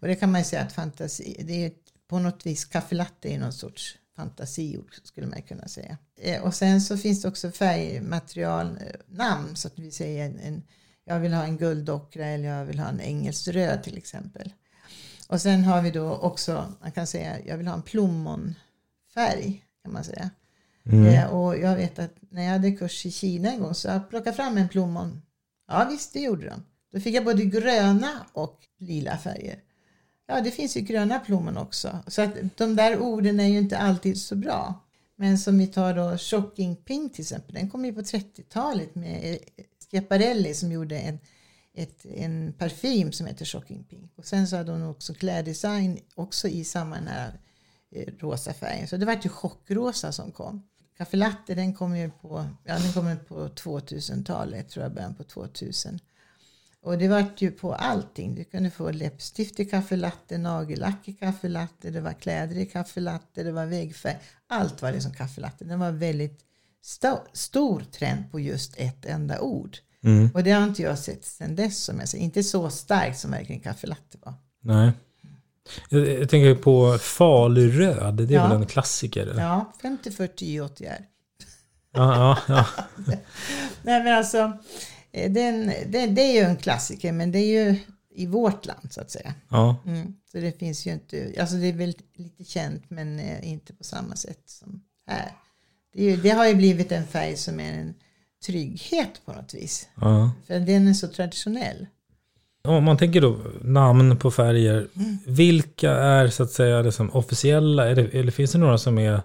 Och 0.00 0.08
det 0.08 0.14
kan 0.14 0.32
man 0.32 0.40
ju 0.40 0.44
säga 0.44 0.62
att 0.62 0.72
fantasi, 0.72 1.44
det 1.46 1.64
är 1.64 1.72
på 2.08 2.18
något 2.18 2.46
vis 2.46 2.64
kaffe 2.64 2.94
latte 2.94 3.28
är 3.28 3.38
någon 3.38 3.52
sorts 3.52 3.96
fantasiord 4.16 4.94
skulle 5.02 5.26
man 5.26 5.42
kunna 5.42 5.68
säga. 5.68 5.98
Eh, 6.20 6.42
och 6.42 6.54
sen 6.54 6.80
så 6.80 6.96
finns 6.96 7.22
det 7.22 7.28
också 7.28 7.50
färgmaterialnamn 7.50 9.56
så 9.56 9.68
att 9.68 9.78
vi 9.78 9.90
säger 9.90 10.26
en, 10.26 10.38
en 10.38 10.62
jag 11.04 11.20
vill 11.20 11.32
ha 11.32 11.44
en 11.44 11.56
guldockra 11.56 12.26
eller 12.26 12.48
jag 12.48 12.64
vill 12.64 12.78
ha 12.78 12.88
en 12.88 13.00
engelsk 13.00 13.48
röd 13.48 13.82
till 13.82 13.96
exempel. 13.96 14.52
Och 15.28 15.40
sen 15.40 15.64
har 15.64 15.82
vi 15.82 15.90
då 15.90 16.16
också, 16.16 16.72
man 16.80 16.92
kan 16.92 17.06
säga, 17.06 17.36
jag 17.46 17.56
vill 17.56 17.66
ha 17.66 17.74
en 17.74 17.82
plommonfärg 17.82 19.64
kan 19.82 19.92
man 19.92 20.04
säga. 20.04 20.30
Mm. 20.84 21.06
Eh, 21.06 21.26
och 21.26 21.58
jag 21.58 21.76
vet 21.76 21.98
att 21.98 22.14
när 22.30 22.42
jag 22.42 22.50
hade 22.50 22.72
kurs 22.72 23.06
i 23.06 23.10
Kina 23.10 23.52
en 23.52 23.60
gång 23.60 23.74
så 23.74 23.88
jag 23.88 24.10
plockade 24.10 24.36
fram 24.36 24.58
en 24.58 24.68
plommon. 24.68 25.22
Ja 25.68 25.86
visst, 25.90 26.12
det 26.12 26.20
gjorde 26.20 26.46
de. 26.46 26.64
Då 26.92 27.00
fick 27.00 27.14
jag 27.14 27.24
både 27.24 27.44
gröna 27.44 28.26
och 28.32 28.58
lila 28.78 29.18
färger. 29.18 29.60
Ja, 30.26 30.40
det 30.40 30.50
finns 30.50 30.76
ju 30.76 30.80
gröna 30.80 31.18
plommon 31.18 31.56
också. 31.56 31.98
Så 32.06 32.22
att 32.22 32.30
de 32.56 32.76
där 32.76 32.98
orden 32.98 33.40
är 33.40 33.46
ju 33.46 33.58
inte 33.58 33.78
alltid 33.78 34.20
så 34.20 34.36
bra. 34.36 34.74
Men 35.16 35.38
som 35.38 35.58
vi 35.58 35.66
tar 35.66 35.94
då 35.94 36.18
Shocking 36.18 36.76
Pink 36.76 37.14
till 37.14 37.22
exempel. 37.22 37.54
Den 37.54 37.70
kom 37.70 37.84
ju 37.84 37.92
på 37.92 38.00
30-talet 38.00 38.94
med 38.94 39.38
Schiaparelli 39.90 40.54
som 40.54 40.72
gjorde 40.72 40.98
en 40.98 41.18
ett, 41.76 42.06
en 42.06 42.52
parfym 42.52 43.12
som 43.12 43.26
heter 43.26 43.44
Shocking 43.44 43.84
Pink. 43.84 44.12
Och 44.16 44.26
sen 44.26 44.48
så 44.48 44.56
hade 44.56 44.72
hon 44.72 44.82
också 44.82 45.14
kläddesign 45.14 45.98
också 46.14 46.48
i 46.48 46.64
samma 46.64 46.96
här 46.96 47.40
eh, 47.90 48.12
rosa 48.18 48.52
färgen. 48.52 48.88
Så 48.88 48.96
det 48.96 49.06
var 49.06 49.18
ju 49.22 49.28
chockrosa 49.28 50.12
som 50.12 50.32
kom. 50.32 50.68
Café 50.98 51.16
Latte 51.16 51.54
den 51.54 51.74
kom 51.74 51.96
ju 51.96 52.10
på, 52.10 52.46
ja, 52.64 52.78
den 52.78 52.92
kom 52.92 53.16
på 53.28 53.48
2000-talet, 53.48 54.68
tror 54.68 54.82
jag, 54.82 54.94
början 54.94 55.14
på 55.14 55.24
2000. 55.24 55.98
Och 56.82 56.98
det 56.98 57.08
var 57.08 57.26
ju 57.36 57.50
på 57.50 57.74
allting. 57.74 58.34
Du 58.34 58.44
kunde 58.44 58.70
få 58.70 58.90
läppstift 58.90 59.60
i 59.60 59.64
kaffelatte, 59.64 60.38
nagellack 60.38 61.08
i 61.08 61.12
kaffelatte, 61.12 61.90
det 61.90 62.00
var 62.00 62.12
kläder 62.12 62.56
i 62.56 62.66
kaffelatte, 62.66 63.42
det 63.42 63.52
var 63.52 63.66
väggfärg. 63.66 64.18
Allt 64.46 64.82
var 64.82 64.92
liksom 64.92 65.14
kaffelatte. 65.14 65.64
Det 65.64 65.70
Den 65.70 65.78
var 65.78 65.92
väldigt 65.92 66.44
st 66.82 67.08
stor 67.32 67.80
trend 67.80 68.30
på 68.30 68.40
just 68.40 68.74
ett 68.76 69.04
enda 69.04 69.40
ord. 69.40 69.76
Mm. 70.06 70.30
Och 70.34 70.42
det 70.42 70.50
har 70.50 70.64
inte 70.64 70.82
jag 70.82 70.98
sett 70.98 71.24
sedan 71.24 71.56
dess. 71.56 71.84
Som 71.84 71.98
jag 71.98 72.08
säger. 72.08 72.24
Inte 72.24 72.42
så 72.42 72.70
starkt 72.70 73.18
som 73.18 73.30
verkligen 73.30 73.60
kaffe 73.60 73.86
latte 73.86 74.18
var. 74.20 74.34
Nej. 74.62 74.92
Jag, 75.88 76.08
jag 76.08 76.28
tänker 76.28 76.54
på 76.54 76.98
faluröd, 76.98 78.14
det 78.14 78.24
är 78.24 78.30
ja. 78.30 78.48
väl 78.48 78.56
en 78.56 78.66
klassiker? 78.66 79.34
Ja, 79.38 79.72
50-40 79.82 80.60
åtgärd. 80.60 81.02
Ja, 81.92 82.38
ja, 82.48 82.54
ja. 82.54 82.66
Nej 83.82 84.02
men 84.02 84.18
alltså, 84.18 84.52
eh, 85.12 85.32
den, 85.32 85.72
den, 85.86 86.14
det 86.14 86.22
är 86.22 86.32
ju 86.32 86.40
en 86.40 86.56
klassiker 86.56 87.12
men 87.12 87.32
det 87.32 87.38
är 87.38 87.64
ju 87.64 87.78
i 88.14 88.26
vårt 88.26 88.66
land 88.66 88.92
så 88.92 89.00
att 89.00 89.10
säga. 89.10 89.34
Ja. 89.48 89.76
Mm, 89.86 90.14
så 90.32 90.38
det 90.38 90.58
finns 90.58 90.86
ju 90.86 90.92
inte, 90.92 91.34
alltså 91.40 91.56
det 91.56 91.66
är 91.66 91.72
väl 91.72 91.94
lite 92.14 92.44
känt 92.44 92.90
men 92.90 93.20
eh, 93.20 93.52
inte 93.52 93.74
på 93.74 93.84
samma 93.84 94.16
sätt 94.16 94.42
som 94.46 94.82
här. 95.06 95.32
Det, 95.92 96.02
ju, 96.02 96.16
det 96.16 96.30
har 96.30 96.46
ju 96.46 96.54
blivit 96.54 96.92
en 96.92 97.06
färg 97.06 97.36
som 97.36 97.60
är 97.60 97.72
en 97.72 97.94
trygghet 98.46 99.20
på 99.24 99.32
något 99.32 99.54
vis. 99.54 99.88
Ja. 100.00 100.30
För 100.46 100.60
den 100.60 100.88
är 100.88 100.94
så 100.94 101.08
traditionell. 101.08 101.86
Om 102.64 102.84
man 102.84 102.96
tänker 102.96 103.20
då 103.20 103.38
namn 103.60 104.16
på 104.16 104.30
färger. 104.30 104.88
Mm. 104.96 105.18
Vilka 105.26 105.90
är 105.90 106.28
så 106.28 106.42
att 106.42 106.50
säga 106.50 106.82
liksom 106.82 107.10
officiella? 107.10 107.84
Det, 107.84 108.14
eller 108.14 108.32
finns 108.32 108.52
det 108.52 108.58
några 108.58 108.78
som 108.78 108.98
är 108.98 109.20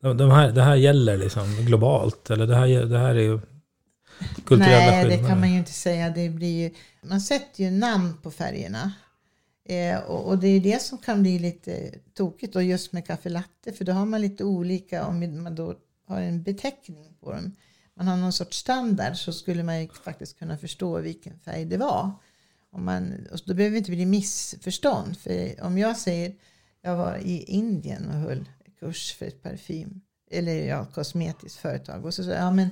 de 0.00 0.30
här, 0.30 0.52
det 0.52 0.62
här 0.62 0.74
gäller 0.74 1.16
liksom 1.16 1.56
globalt? 1.66 2.30
Eller 2.30 2.46
det 2.46 2.56
här, 2.56 2.84
det 2.84 2.98
här 2.98 3.14
är 3.14 3.20
ju 3.20 3.40
kulturella 4.44 4.76
Nej, 4.76 5.02
skillnader? 5.02 5.22
det 5.22 5.28
kan 5.28 5.40
man 5.40 5.50
ju 5.52 5.58
inte 5.58 5.72
säga. 5.72 6.10
Det 6.10 6.28
blir 6.28 6.62
ju, 6.62 6.70
man 7.02 7.20
sätter 7.20 7.64
ju 7.64 7.70
namn 7.70 8.14
på 8.22 8.30
färgerna. 8.30 8.92
Eh, 9.68 9.98
och, 9.98 10.28
och, 10.28 10.38
det 10.38 10.48
är 10.48 10.60
det 10.60 10.82
som 10.82 10.98
kan 10.98 11.22
bli 11.22 11.38
lite 11.38 11.94
tokigt 12.14 12.56
och 12.56 12.62
just 12.62 12.92
med 12.92 13.06
kaffe 13.06 13.28
latte. 13.28 13.72
För 13.72 13.84
då 13.84 13.92
har 13.92 14.06
man 14.06 14.20
lite 14.20 14.44
olika, 14.44 15.06
om 15.06 15.42
man 15.42 15.54
då 15.54 15.74
har 16.06 16.20
en 16.20 16.42
beteckning 16.42 17.14
på 17.20 17.32
dem. 17.32 17.56
Man 17.98 18.08
har 18.08 18.16
någon 18.16 18.32
sorts 18.32 18.58
standard 18.58 19.16
så 19.16 19.32
skulle 19.32 19.62
man 19.62 19.80
ju 19.80 19.88
faktiskt 19.88 20.38
kunna 20.38 20.58
förstå 20.58 20.98
vilken 20.98 21.38
färg 21.38 21.64
det 21.64 21.76
var. 21.76 22.10
Om 22.72 22.84
man, 22.84 23.26
och 23.32 23.38
då 23.44 23.54
behöver 23.54 23.74
det 23.74 23.78
inte 23.78 23.90
bli 23.90 24.06
missförstånd. 24.06 25.18
För 25.18 25.62
om 25.62 25.78
jag 25.78 25.96
säger, 25.96 26.34
jag 26.82 26.96
var 26.96 27.16
i 27.16 27.42
Indien 27.42 28.08
och 28.08 28.14
höll 28.14 28.48
kurs 28.80 29.14
för 29.18 29.26
ett 29.26 29.42
parfym, 29.42 30.00
eller 30.30 30.66
ja, 30.66 30.86
kosmetiskt 30.94 31.58
företag. 31.58 32.04
Och 32.04 32.14
så 32.14 32.24
sa 32.24 32.30
ja 32.30 32.50
men 32.50 32.68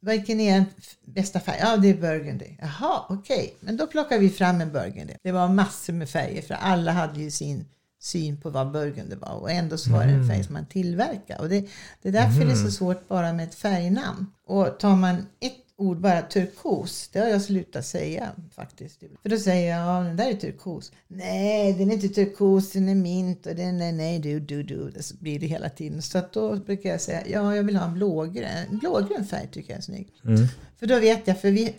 vilken 0.00 0.40
är 0.40 0.64
bästa 1.04 1.40
färg? 1.40 1.58
Ja, 1.60 1.76
det 1.76 1.88
är 1.88 1.94
burgundy. 1.94 2.56
Jaha, 2.58 3.06
okej. 3.08 3.36
Okay. 3.36 3.50
Men 3.60 3.76
då 3.76 3.86
plockar 3.86 4.18
vi 4.18 4.30
fram 4.30 4.60
en 4.60 4.72
burgundy. 4.72 5.14
Det 5.22 5.32
var 5.32 5.48
massor 5.48 5.92
med 5.92 6.08
färger 6.10 6.42
för 6.42 6.54
alla 6.54 6.92
hade 6.92 7.20
ju 7.20 7.30
sin 7.30 7.64
syn 8.00 8.36
på 8.36 8.50
vad 8.50 8.72
burgundy 8.72 9.16
var. 9.16 9.32
Och 9.32 9.50
ändå 9.50 9.78
så 9.78 9.90
var 9.90 9.98
det 9.98 10.04
en 10.04 10.14
mm. 10.14 10.28
färg 10.28 10.44
som 10.44 10.52
man 10.52 10.66
tillverkade. 10.66 11.42
Och 11.42 11.48
det, 11.48 11.68
det 12.02 12.08
är 12.08 12.12
därför 12.12 12.36
mm. 12.36 12.48
det 12.48 12.54
är 12.54 12.64
så 12.64 12.70
svårt 12.70 13.08
bara 13.08 13.32
med 13.32 13.48
ett 13.48 13.54
färgnamn. 13.54 14.26
Och 14.46 14.78
tar 14.78 14.96
man 14.96 15.16
ett 15.40 15.66
ord 15.78 16.00
bara 16.00 16.22
turkos. 16.22 17.08
Det 17.12 17.18
har 17.18 17.28
jag 17.28 17.42
slutat 17.42 17.86
säga 17.86 18.30
faktiskt. 18.54 19.00
För 19.22 19.28
då 19.28 19.38
säger 19.38 19.76
jag, 19.76 19.86
ja 19.86 20.00
den 20.00 20.16
där 20.16 20.30
är 20.30 20.34
turkos. 20.34 20.92
Nej, 21.08 21.72
den 21.72 21.90
är 21.90 21.94
inte 21.94 22.08
turkos, 22.08 22.72
den 22.72 22.88
är 22.88 22.94
mint 22.94 23.46
och 23.46 23.54
den 23.54 23.80
är 23.80 23.92
nej 23.92 24.18
du 24.18 24.40
du 24.40 24.62
du. 24.62 24.90
Det 24.90 25.20
blir 25.20 25.38
det 25.38 25.46
hela 25.46 25.68
tiden. 25.68 26.02
Så 26.02 26.18
att 26.18 26.32
då 26.32 26.56
brukar 26.56 26.90
jag 26.90 27.00
säga, 27.00 27.22
ja 27.28 27.56
jag 27.56 27.62
vill 27.62 27.76
ha 27.76 27.86
en 27.86 27.94
blågrön. 27.94 28.66
En 28.70 28.78
blågrön 28.78 29.26
färg 29.26 29.48
tycker 29.52 29.70
jag 29.70 29.78
är 29.78 29.82
snygg. 29.82 30.08
Mm. 30.24 30.46
För 30.78 30.86
då 30.86 31.00
vet 31.00 31.26
jag, 31.26 31.40
för 31.40 31.50
vi, 31.50 31.74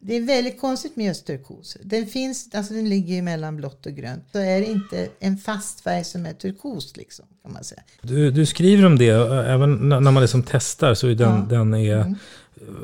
det 0.00 0.16
är 0.16 0.20
väldigt 0.20 0.60
konstigt 0.60 0.96
med 0.96 1.06
just 1.06 1.26
turkos. 1.26 1.76
Den 1.82 2.06
finns, 2.06 2.48
alltså 2.54 2.74
den 2.74 2.88
ligger 2.88 3.22
mellan 3.22 3.56
blått 3.56 3.86
och 3.86 3.92
grönt. 3.92 4.24
Så 4.32 4.38
är 4.38 4.60
det 4.60 4.66
inte 4.66 5.08
en 5.18 5.36
fast 5.36 5.80
färg 5.80 6.04
som 6.04 6.26
är 6.26 6.32
turkos 6.32 6.96
liksom, 6.96 7.26
kan 7.42 7.52
man 7.52 7.64
säga. 7.64 7.82
Du, 8.02 8.30
du 8.30 8.46
skriver 8.46 8.86
om 8.86 8.98
det, 8.98 9.08
även 9.48 9.88
när 9.88 10.00
man 10.00 10.20
liksom 10.20 10.42
testar 10.42 10.94
så 10.94 11.06
är 11.06 11.14
den, 11.14 11.46
ja. 11.50 11.56
den 11.56 11.74
är 11.74 11.96
mm 11.96 12.14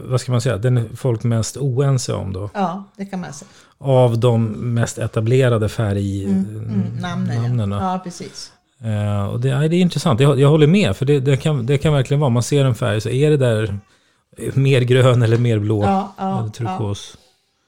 vad 0.05 0.21
ska 0.21 0.33
man 0.33 0.41
säga, 0.41 0.59
den 0.59 0.77
är 0.77 0.89
folk 0.97 1.25
mest 1.25 1.57
oense 1.57 2.13
om 2.13 2.33
då. 2.33 2.51
Ja, 2.55 2.85
det 2.97 3.05
kan 3.05 3.21
man 3.21 3.33
säga. 3.33 3.49
Av 3.79 4.19
de 4.19 4.45
mest 4.75 4.99
etablerade 4.99 5.69
färgnamnen. 5.69 6.47
Mm, 6.47 6.75
mm, 6.75 6.97
namnen, 7.01 7.71
ja. 7.71 7.93
ja, 7.93 8.01
precis. 8.05 8.53
Uh, 8.85 9.25
och 9.25 9.41
det, 9.41 9.69
det 9.69 9.77
är 9.77 9.81
intressant, 9.81 10.21
jag, 10.21 10.41
jag 10.41 10.49
håller 10.49 10.67
med. 10.67 10.97
För 10.97 11.07
det, 11.07 11.21
det, 11.21 11.37
kan, 11.37 11.67
det 11.67 11.79
kan 11.79 11.93
verkligen 11.93 12.21
vara, 12.21 12.31
man 12.31 12.43
ser 12.43 12.65
en 12.65 12.75
färg 12.75 13.01
så 13.01 13.09
är 13.09 13.31
det 13.31 13.37
där 13.37 13.79
mer 14.55 14.81
grön 14.81 15.23
eller 15.23 15.39
mer 15.39 15.59
blå. 15.59 15.83
Ja, 15.83 16.15
ja, 16.19 16.41
eller 16.41 16.51
turkos. 16.51 17.13
Ja. 17.15 17.21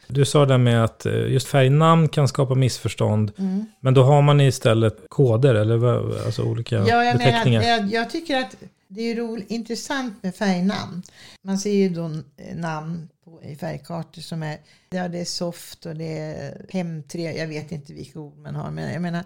Du 0.09 0.25
sa 0.25 0.47
det 0.47 0.59
med 0.59 0.85
att 0.85 1.07
eh, 1.07 1.33
just 1.33 1.47
färgnamn 1.47 2.09
kan 2.09 2.29
skapa 2.29 2.55
missförstånd. 2.55 3.33
Mm. 3.39 3.67
Men 3.81 3.95
då 3.95 4.03
har 4.03 4.23
man 4.23 4.41
istället 4.41 4.97
koder 5.09 5.55
eller 5.55 5.87
alltså 6.27 6.43
olika 6.43 6.77
ja, 6.77 7.05
jag 7.05 7.19
beteckningar. 7.19 7.61
Menar, 7.61 7.79
jag, 7.79 7.93
jag 7.93 8.11
tycker 8.11 8.37
att 8.37 8.57
det 8.89 9.01
är 9.01 9.15
ju 9.15 9.45
intressant 9.49 10.23
med 10.23 10.35
färgnamn. 10.35 11.03
Man 11.43 11.59
ser 11.59 11.73
ju 11.73 11.89
då 11.89 12.05
eh, 12.05 12.57
namn 12.57 13.09
på, 13.25 13.43
i 13.43 13.57
färgkartor 13.57 14.23
som 14.23 14.43
är, 14.43 14.59
ja, 14.91 15.09
det 15.09 15.19
är 15.19 15.25
soft 15.25 15.87
och 15.87 15.95
det 15.95 16.19
är 16.19 16.67
hem3, 16.71 17.39
jag 17.39 17.47
vet 17.47 17.73
inte 17.73 17.93
vilka 17.93 18.21
ord 18.21 18.39
man 18.39 18.55
har. 18.55 18.71
Men 18.71 18.93
jag 18.93 19.03
menar, 19.03 19.25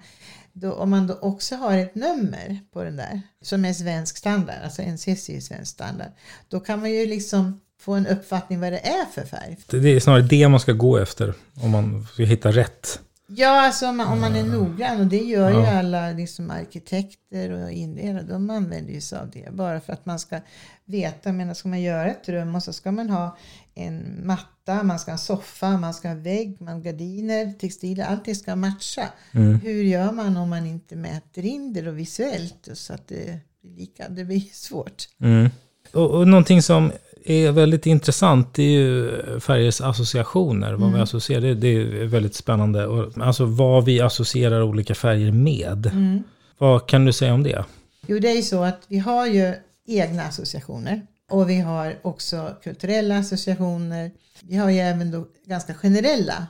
då, 0.53 0.73
om 0.73 0.91
man 0.91 1.07
då 1.07 1.15
också 1.15 1.57
har 1.57 1.79
ett 1.79 1.95
nummer 1.95 2.61
på 2.73 2.85
den 2.85 2.97
där 2.97 3.23
som 3.43 3.65
är 3.65 3.73
svensk 3.73 4.17
standard, 4.17 4.57
alltså 4.65 4.83
NCC 4.83 5.31
är 5.31 5.41
svensk 5.41 5.73
standard, 5.73 6.11
då 6.49 6.61
kan 6.61 6.81
man 6.81 6.91
ju 6.91 7.07
liksom 7.07 7.61
få 7.81 7.95
en 7.95 8.07
uppfattning 8.07 8.61
vad 8.61 8.73
det 8.73 8.87
är 8.89 9.05
för 9.05 9.23
färg. 9.23 9.57
Det 9.67 9.89
är 9.89 10.01
snarare 10.01 10.23
det 10.23 10.49
man 10.49 10.61
ska 10.61 10.73
gå 10.73 10.99
efter 10.99 11.35
om 11.63 11.71
man 11.71 12.07
ska 12.13 12.23
hitta 12.23 12.51
rätt. 12.51 13.01
Ja, 13.27 13.67
alltså 13.67 13.89
om 13.89 13.97
man, 13.97 14.07
om 14.13 14.21
man 14.21 14.37
är 14.37 14.43
noggrann 14.43 15.01
och 15.01 15.07
det 15.07 15.19
gör 15.19 15.51
ja. 15.51 15.61
ju 15.61 15.67
alla 15.67 16.11
liksom 16.11 16.51
arkitekter 16.51 17.51
och 17.51 17.71
inredare. 17.71 18.23
De 18.23 18.51
använder 18.51 18.93
ju 18.93 19.01
sig 19.01 19.19
av 19.19 19.31
det 19.31 19.53
bara 19.53 19.81
för 19.81 19.93
att 19.93 20.07
man 20.07 20.19
ska 20.19 20.41
veta. 20.85 21.33
Men 21.33 21.55
ska 21.55 21.69
man 21.69 21.83
göra 21.83 22.07
ett 22.07 22.29
rum 22.29 22.55
och 22.55 22.63
så 22.63 22.73
ska 22.73 22.93
man 22.93 23.11
ha 23.11 23.37
en 23.75 24.27
matta, 24.27 24.83
man 24.83 24.99
ska 24.99 25.11
ha 25.11 25.15
en 25.15 25.19
soffa, 25.19 25.79
man 25.79 25.95
ska 25.95 26.09
ha 26.09 26.15
vägg, 26.15 26.61
man 26.61 26.83
gardiner, 26.83 27.53
textiler. 27.53 28.05
Allting 28.05 28.35
ska 28.35 28.57
matcha. 28.57 29.09
Mm. 29.33 29.61
Hur 29.61 29.83
gör 29.83 30.13
man 30.13 30.37
om 30.37 30.51
man 30.51 30.67
inte 30.67 30.97
mäter 30.97 31.45
in 31.45 31.73
det 31.73 31.83
då 31.83 31.91
visuellt 31.91 32.69
så 32.73 32.93
att 32.93 33.09
det 33.09 33.41
blir 33.63 33.77
lika? 33.77 34.09
Det 34.09 34.25
blir 34.25 34.41
svårt. 34.53 35.09
Mm. 35.21 35.51
Och, 35.93 36.11
och 36.11 36.29
någonting 36.29 36.63
som 36.63 36.93
är 37.25 37.53
väldigt 37.53 37.87
intressant 37.87 38.55
det 38.55 38.63
är 38.63 38.71
ju 38.71 39.11
färgers 39.41 39.81
associationer. 39.81 40.73
Vad 40.73 40.83
mm. 40.83 40.95
vi 40.95 41.01
associerar, 41.01 41.41
det, 41.41 41.55
det, 41.55 41.69
är 41.69 42.07
väldigt 42.07 42.35
spännande. 42.35 42.87
Och, 42.87 43.19
alltså 43.19 43.45
vad 43.45 43.85
vi 43.85 44.01
associerar 44.01 44.63
olika 44.63 44.95
färger 44.95 45.33
med. 45.33 45.87
Mm. 45.87 46.23
Vad 46.59 46.89
kan 46.89 47.05
du 47.05 47.13
säga 47.13 47.35
om 47.35 47.43
det? 47.43 47.65
Jo, 48.07 48.19
det 48.19 48.31
är 48.31 48.37
ju 48.37 48.43
så 48.43 48.63
att 48.63 48.83
vi 48.89 48.99
har 48.99 49.27
ju 49.27 49.55
egna 49.87 50.23
associationer. 50.23 51.07
Och 51.31 51.51
vi 51.51 51.59
har 51.59 51.99
också 52.03 52.57
kulturella 52.63 53.19
associationer. 53.19 54.11
Vi 54.43 54.57
har 54.57 54.71
ju 54.71 54.79
även 54.79 55.11
då 55.11 55.27
ganska 55.45 55.75
generella 55.75 56.47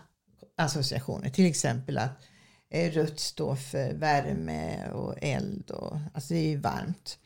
associationer. 0.57 1.31
Till 1.31 1.47
exempel 1.47 1.99
att 1.99 2.19
eh, 2.71 2.91
rött 2.91 3.21
står 3.21 3.57
för 3.57 3.95
värme 3.95 4.89
och 4.93 5.15
eld. 5.21 5.71
Och, 5.71 5.97
alltså 6.15 6.35
det 6.35 6.41
är 6.41 6.49
ju 6.49 6.57
varmt. 6.57 7.19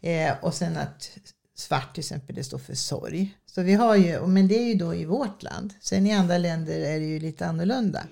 Eh, 0.00 0.32
och 0.42 0.54
sen 0.54 0.76
att 0.76 1.10
svart 1.56 1.94
till 1.94 2.00
exempel, 2.00 2.36
det 2.36 2.44
står 2.44 2.58
för 2.58 2.74
sorg. 2.74 3.36
Så 3.46 3.62
vi 3.62 3.74
har 3.74 3.96
ju, 3.96 4.26
men 4.26 4.48
det 4.48 4.58
är 4.58 4.66
ju 4.66 4.74
då 4.74 4.94
i 4.94 5.04
vårt 5.04 5.42
land. 5.42 5.74
Sen 5.80 6.06
i 6.06 6.12
andra 6.12 6.38
länder 6.38 6.80
är 6.80 7.00
det 7.00 7.06
ju 7.06 7.20
lite 7.20 7.46
annorlunda. 7.46 8.02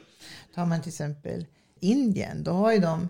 Tar 0.55 0.67
man 0.67 0.83
till 0.83 0.91
exempel 0.91 1.47
Indien, 1.81 2.43
då 2.43 2.53
har 2.53 2.73
ju 2.73 2.79
de 2.79 3.09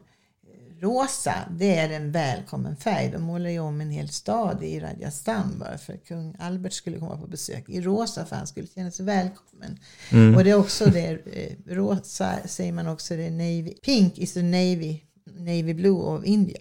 rosa, 0.86 1.34
det 1.50 1.76
är 1.76 1.90
en 1.90 2.12
välkommen 2.12 2.76
färg. 2.76 3.10
De 3.10 3.22
målar 3.22 3.50
ju 3.50 3.58
om 3.58 3.80
en 3.80 3.90
hel 3.90 4.08
stad 4.08 4.62
i 4.62 4.80
Rajasthan 4.80 5.58
bara 5.58 5.78
för 5.78 5.92
att 5.92 6.04
kung 6.04 6.36
Albert 6.38 6.72
skulle 6.72 6.98
komma 6.98 7.16
på 7.16 7.26
besök 7.26 7.68
i 7.68 7.80
rosa 7.80 8.26
för 8.26 8.36
han 8.36 8.46
skulle 8.46 8.66
känna 8.66 8.90
sig 8.90 9.06
välkommen. 9.06 9.78
Mm. 10.12 10.36
Och 10.36 10.44
det 10.44 10.50
är 10.50 10.54
också 10.54 10.86
det, 10.86 11.08
eh, 11.26 11.74
rosa 11.74 12.38
säger 12.44 12.72
man 12.72 12.88
också, 12.88 13.16
det 13.16 13.22
är 13.22 13.30
navy, 13.30 13.74
pink 13.74 14.18
is 14.18 14.32
the 14.32 14.42
navy, 14.42 15.00
navy 15.24 15.74
blue 15.74 15.98
of 15.98 16.24
India. 16.24 16.58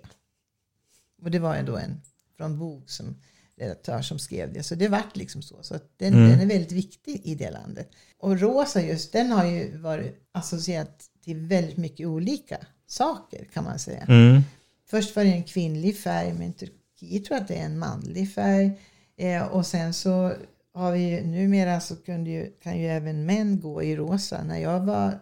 Och 1.22 1.32
det 1.32 1.40
var 1.40 1.58
ju 1.58 1.64
då 1.64 1.78
en 1.78 2.02
från 2.38 2.60
bok 2.60 2.90
som 2.90 3.16
redaktör 3.58 4.02
som 4.02 4.20
skrev 4.20 4.54
det. 4.54 4.64
Så 4.64 4.76
det 4.76 4.88
vart 4.88 5.16
liksom 5.16 5.42
så. 5.42 5.64
Så 5.64 5.80
den, 5.98 6.14
mm. 6.14 6.30
den, 6.30 6.40
är 6.40 6.46
väldigt 6.46 6.72
viktig 6.72 7.22
i 7.24 7.36
det 7.36 7.52
landet. 7.52 7.90
Och 8.18 8.40
rosa 8.40 8.82
just, 8.82 9.12
den 9.12 9.32
har 9.32 9.46
ju 9.46 9.78
varit 9.78 10.30
associerad 10.32 10.88
till 11.24 11.40
väldigt 11.40 11.78
mycket 11.78 12.08
olika 12.08 12.58
saker 12.96 13.46
kan 13.54 13.64
man 13.64 13.80
säga. 13.80 14.04
Mm. 14.08 14.42
Först 14.90 15.16
var 15.16 15.24
det 15.24 15.30
en 15.32 15.44
kvinnlig 15.44 15.98
färg, 16.00 16.34
men 16.34 16.54
Turkiet 16.54 17.26
tror 17.26 17.38
att 17.38 17.48
det 17.48 17.56
är 17.56 17.66
en 17.66 17.80
manlig 17.80 18.34
färg. 18.34 18.72
Eh, 19.18 19.44
och 19.44 19.66
sen 19.66 19.94
så 19.94 20.34
har 20.74 20.92
vi 20.92 21.00
ju, 21.10 21.22
numera 21.28 21.80
så 21.80 21.96
ju, 22.08 22.52
kan 22.64 22.80
ju 22.80 22.88
även 22.88 23.26
män 23.26 23.60
gå 23.60 23.84
i 23.84 23.96
rosa. 23.96 24.44
När 24.44 24.58
jag 24.60 24.80
var 24.80 25.20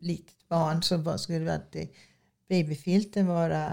litet 0.00 0.48
barn 0.48 0.82
så 0.82 0.96
var, 0.96 1.16
skulle 1.16 1.54
alltid 1.54 1.88
babyfilten 2.48 3.26
vara 3.26 3.72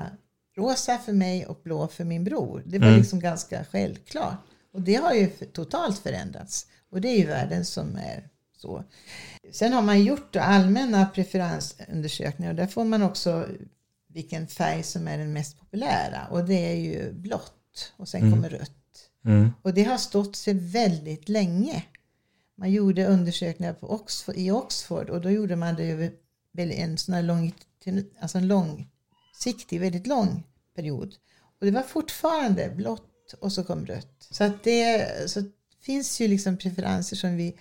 rosa 0.58 0.98
för 0.98 1.14
mig 1.14 1.46
och 1.46 1.60
blå 1.64 1.88
för 1.88 2.04
min 2.04 2.24
bror. 2.24 2.64
Det 2.66 2.80
var 2.80 2.88
Mm. 2.88 3.00
liksom 3.00 3.20
ganska 3.20 3.66
självklart. 3.66 4.36
Och 4.74 4.82
det 4.82 4.96
har 4.96 5.14
ju 5.14 5.28
totalt 5.28 5.98
förändrats. 6.00 6.68
Och 6.92 7.02
det 7.02 7.08
är 7.08 7.18
ju 7.18 7.26
världen 7.26 7.66
som 7.66 7.96
är 7.96 8.30
så. 8.62 8.84
Sen 9.52 9.74
har 9.74 9.82
man 9.82 10.04
gjort 10.04 10.36
allmänna 10.36 11.06
preferensundersökningar 11.06 12.52
och 12.52 12.56
där 12.56 12.68
får 12.68 12.86
man 12.86 13.04
också 13.04 13.48
vilken 14.08 14.48
färg 14.48 14.84
som 14.84 15.08
är 15.08 15.18
den 15.18 15.34
mest 15.34 15.60
populära. 15.60 16.28
Och 16.32 16.46
det 16.46 16.72
är 16.72 16.76
ju 16.76 17.14
blått 17.14 17.94
och 17.98 18.08
sen 18.08 18.32
kommer 18.32 18.50
rött. 18.50 18.72
Mm. 19.26 19.52
Och 19.62 19.74
det 19.74 19.84
har 19.84 19.98
stått 19.98 20.36
sig 20.36 20.54
väldigt 20.54 21.30
länge. 21.30 21.84
Man 22.56 22.72
gjorde 22.72 23.06
undersökningar 23.06 23.74
på 23.74 23.92
Oxford, 23.92 24.36
i 24.36 24.52
Oxford 24.52 25.10
och 25.10 25.22
då 25.22 25.30
gjorde 25.30 25.56
man 25.56 25.76
det 25.76 25.84
över 25.84 26.12
en 26.58 26.98
sån 26.98 27.14
här 27.14 27.24
lång, 27.24 27.54
alltså 28.20 28.38
en 28.38 28.48
långsiktig, 28.48 29.80
väldigt 29.80 30.08
lång 30.08 30.44
period. 30.76 31.16
Och 31.60 31.66
det 31.66 31.72
var 31.72 31.84
fortfarande 31.84 32.70
blått 32.76 33.34
och 33.40 33.52
så 33.52 33.64
kom 33.64 33.86
rött. 33.86 34.28
Så 34.32 34.44
att 34.44 34.64
det 34.64 35.08
så 35.30 35.44
finns 35.82 36.22
ju 36.22 36.28
liksom 36.28 36.58
preferenser 36.58 37.16
som 37.16 37.36
vi, 37.36 37.58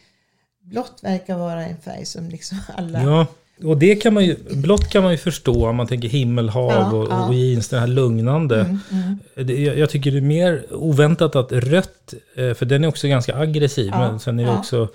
blått 0.63 0.99
verkar 1.03 1.39
vara 1.39 1.67
en 1.67 1.77
färg 1.77 2.05
som 2.07 2.29
liksom 2.29 2.59
alla 2.77 3.03
Ja, 3.03 3.27
och 3.65 3.77
det 3.79 3.95
kan 3.97 4.15
man 4.15 4.25
ju, 4.25 4.37
blått 4.51 4.89
kan 4.91 5.03
man 5.03 5.13
ju 5.13 5.19
förstå 5.19 5.69
om 5.69 5.77
man 5.77 5.87
tänker 5.87 6.09
himmelhav 6.09 6.71
Ja, 6.73 6.93
och, 6.93 7.09
ja. 7.11 7.27
och 7.29 7.35
jeans, 7.35 7.69
det 7.69 7.81
här 7.81 7.87
lugnande. 7.87 8.79
Det, 9.37 9.55
jag, 9.61 9.79
jag 9.79 9.91
tycker 9.91 10.11
det 10.11 10.17
är 10.19 10.21
mer 10.23 10.65
oväntat 10.71 11.37
att 11.37 11.53
rött, 11.53 12.15
eh, 12.37 12.55
för 12.55 12.67
den 12.67 12.85
är 12.85 12.89
också 12.89 13.09
ganska 13.09 13.37
aggressiv, 13.37 13.89
Ja, 13.93 13.99
men 13.99 14.21
sen 14.21 14.39
är 14.41 14.45
det 14.45 14.51
också 14.59 14.89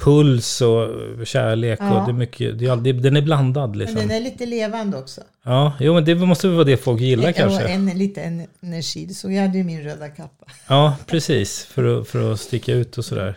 puls 0.00 0.60
och 0.60 0.88
kärlek 1.26 1.80
och 1.80 1.86
Ja. 1.86 2.02
det 2.06 2.10
är 2.10 2.14
mycket, 2.14 2.58
det 2.58 2.66
är, 2.66 2.76
det, 2.76 2.92
den 2.92 3.16
är 3.16 3.22
blandad 3.22 3.70
Men 3.70 3.78
liksom. 3.78 3.96
den 3.98 4.10
är 4.10 4.20
lite 4.20 4.46
levande 4.46 4.98
också. 4.98 5.20
Ja, 5.44 5.72
jo 5.80 5.94
men 5.94 6.04
det 6.04 6.14
måste 6.14 6.46
väl 6.46 6.56
vara 6.56 6.64
det 6.64 6.76
folk 6.76 7.00
gillar 7.00 7.28
och 7.28 7.34
kanske. 7.36 7.64
en, 7.68 7.86
lite 7.86 8.20
en- 8.22 8.46
energi. 8.62 9.06
Det 9.06 9.14
såg 9.14 9.32
jag 9.32 9.42
hade 9.42 9.58
ju 9.58 9.64
min 9.64 9.82
röda 9.82 10.08
kappa. 10.08 10.46
Ja, 10.68 10.96
precis. 11.06 11.64
För 11.64 12.00
att, 12.00 12.08
för 12.08 12.32
att 12.32 12.40
sticka 12.40 12.72
ut 12.72 12.98
och 12.98 13.04
sådär. 13.04 13.34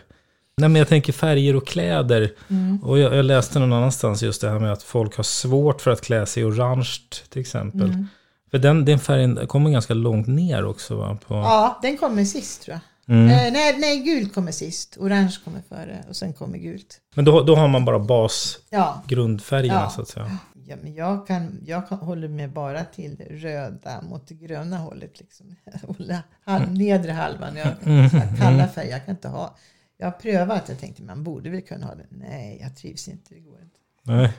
Nej, 0.57 0.69
men 0.69 0.79
jag 0.79 0.87
tänker 0.87 1.13
färger 1.13 1.55
och 1.55 1.67
kläder. 1.67 2.31
Mm. 2.49 2.83
Och 2.83 2.99
jag, 2.99 3.15
jag 3.15 3.25
läste 3.25 3.59
någon 3.59 3.73
annanstans 3.73 4.21
just 4.23 4.41
det 4.41 4.49
här 4.49 4.59
med 4.59 4.71
att 4.71 4.83
folk 4.83 5.15
har 5.17 5.23
svårt 5.23 5.81
för 5.81 5.91
att 5.91 6.01
klä 6.01 6.25
sig 6.25 6.43
i 6.43 6.45
orange 6.45 6.89
till 7.29 7.41
exempel. 7.41 7.81
Mm. 7.89 8.07
För 8.51 8.57
den, 8.57 8.85
den 8.85 8.99
färgen 8.99 9.47
kommer 9.47 9.69
ganska 9.69 9.93
långt 9.93 10.27
ner 10.27 10.65
också 10.65 10.95
va? 10.95 11.17
På, 11.27 11.35
Ja, 11.35 11.79
den 11.81 11.97
kommer 11.97 12.25
sist 12.25 12.61
tror 12.61 12.73
jag. 12.73 12.81
Mm. 13.15 13.27
Eh, 13.31 13.53
nej, 13.53 13.77
nej, 13.77 13.99
gult 13.99 14.33
kommer 14.33 14.51
sist. 14.51 14.97
Orange 14.99 15.35
kommer 15.43 15.61
före 15.69 16.03
och 16.09 16.15
sen 16.15 16.33
kommer 16.33 16.57
gult. 16.57 17.01
Men 17.15 17.25
då, 17.25 17.43
då 17.43 17.55
har 17.55 17.67
man 17.67 17.85
bara 17.85 17.95
Ja, 17.97 18.03
basgrundfärgerna 18.05 19.81
Ja. 19.83 19.89
så 19.89 20.01
att 20.01 20.07
säga. 20.07 20.37
ja 20.67 20.75
men 20.83 20.93
jag, 20.93 21.27
kan, 21.27 21.59
jag 21.65 21.89
kan, 21.89 21.97
håller 21.97 22.27
mig 22.27 22.47
bara 22.47 22.83
till 22.83 23.21
röda 23.29 24.01
mot 24.01 24.27
det 24.27 24.35
gröna 24.35 24.77
hållet. 24.77 25.19
Liksom. 25.19 25.55
Halv, 26.45 26.73
nedre 26.73 27.11
halvan. 27.11 27.55
Jag, 27.55 27.67
Mm. 27.85 28.09
så 28.09 28.17
här 28.17 28.37
kalla 28.37 28.67
färger, 28.67 28.91
jag 28.91 29.05
kan 29.05 29.15
inte 29.15 29.27
ha. 29.27 29.55
Jag 29.97 30.05
har 30.07 30.11
prövat, 30.11 30.69
jag 30.69 30.79
tänkte 30.79 31.03
man 31.03 31.23
borde 31.23 31.49
väl 31.49 31.61
kunna 31.61 31.85
ha 31.85 31.95
det. 31.95 32.05
Nej, 32.09 32.59
jag 32.61 32.75
trivs 32.77 33.07
inte, 33.07 33.33
det 33.33 33.39
går 33.39 33.59
inte. 33.61 33.75
Nej. 34.03 34.31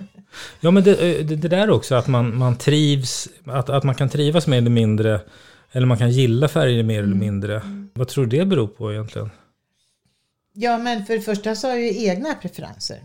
Ja 0.61 0.71
men 0.71 0.85
det, 0.85 1.23
det, 1.23 1.37
det 1.37 1.49
där 1.49 1.71
också 1.71 1.95
att 1.95 2.07
man, 2.07 2.37
man 2.39 2.59
trivs, 2.59 3.29
att, 3.45 3.69
att 3.69 3.85
man 3.85 3.95
kan 3.95 4.09
trivas 4.09 4.47
mer 4.47 4.59
eller 4.59 4.71
mindre. 4.71 5.21
Eller 5.73 5.87
man 5.87 5.99
kan 5.99 6.11
gilla 6.11 6.49
färger 6.49 6.83
mer 6.83 6.99
Mm. 6.99 7.11
eller 7.11 7.21
mindre. 7.21 7.63
Vad 7.95 8.09
tror 8.09 8.27
du 8.27 8.39
det 8.39 8.47
beror 8.47 8.67
på 8.67 8.93
egentligen? 8.93 9.31
Ja, 10.53 10.79
men 10.79 11.07
för 11.07 11.15
det 11.15 11.21
första 11.21 11.55
så 11.55 11.69
har 11.69 11.75
du 11.77 11.87
ju 11.93 12.07
egna 12.07 12.35
preferenser. 12.35 13.05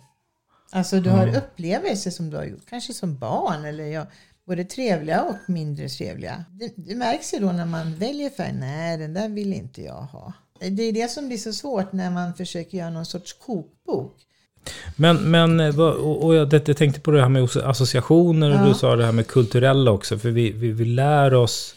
Alltså 0.72 1.00
du 1.00 1.10
har 1.10 1.38
upplevelser 1.38 2.12
som 2.12 2.30
du 2.30 2.38
har 2.38 2.44
gjort, 2.44 2.66
kanske 2.70 2.94
som 2.94 3.18
barn 3.18 3.66
eller 3.66 3.84
ja, 3.84 4.06
både 4.46 4.64
trevliga 4.64 5.22
och 5.24 5.36
mindre 5.48 5.90
trevliga. 5.90 6.46
Det, 6.52 6.74
det 6.76 6.96
märks 6.96 7.34
ju 7.34 7.40
då 7.40 7.52
när 7.52 7.66
man 7.66 7.96
väljer 7.96 8.30
färg, 8.30 8.54
nej 8.54 8.98
den 8.98 9.14
där 9.14 9.30
vill 9.30 9.54
inte 9.54 9.82
jag 9.84 10.02
ha. 10.02 10.34
Det 10.70 10.84
är 10.84 10.92
det 10.94 11.12
som 11.12 11.28
blir 11.28 11.38
så 11.38 11.54
svårt 11.54 11.94
när 11.94 12.12
man 12.12 12.34
försöker 12.34 12.78
göra 12.78 12.90
någon 12.90 13.06
sorts 13.06 13.34
kokbok. 13.34 14.18
Men, 14.96 15.18
men 15.18 15.60
eh, 15.60 15.80
och, 15.80 16.36
jag, 16.36 16.66
tänkte 16.78 17.00
på 17.00 17.12
det 17.12 17.22
här 17.22 17.30
med 17.30 17.44
associationer 17.64 18.50
och 18.50 18.56
Ja. 18.56 18.68
du 18.68 18.74
sa 18.74 18.96
det 18.96 19.06
här 19.06 19.12
med 19.12 19.28
kulturella 19.28 19.92
också. 19.92 20.18
För 20.20 20.30
vi, 20.30 20.52
vi, 20.52 20.72
vi 20.72 20.86
lär 20.86 21.34
oss 21.34 21.76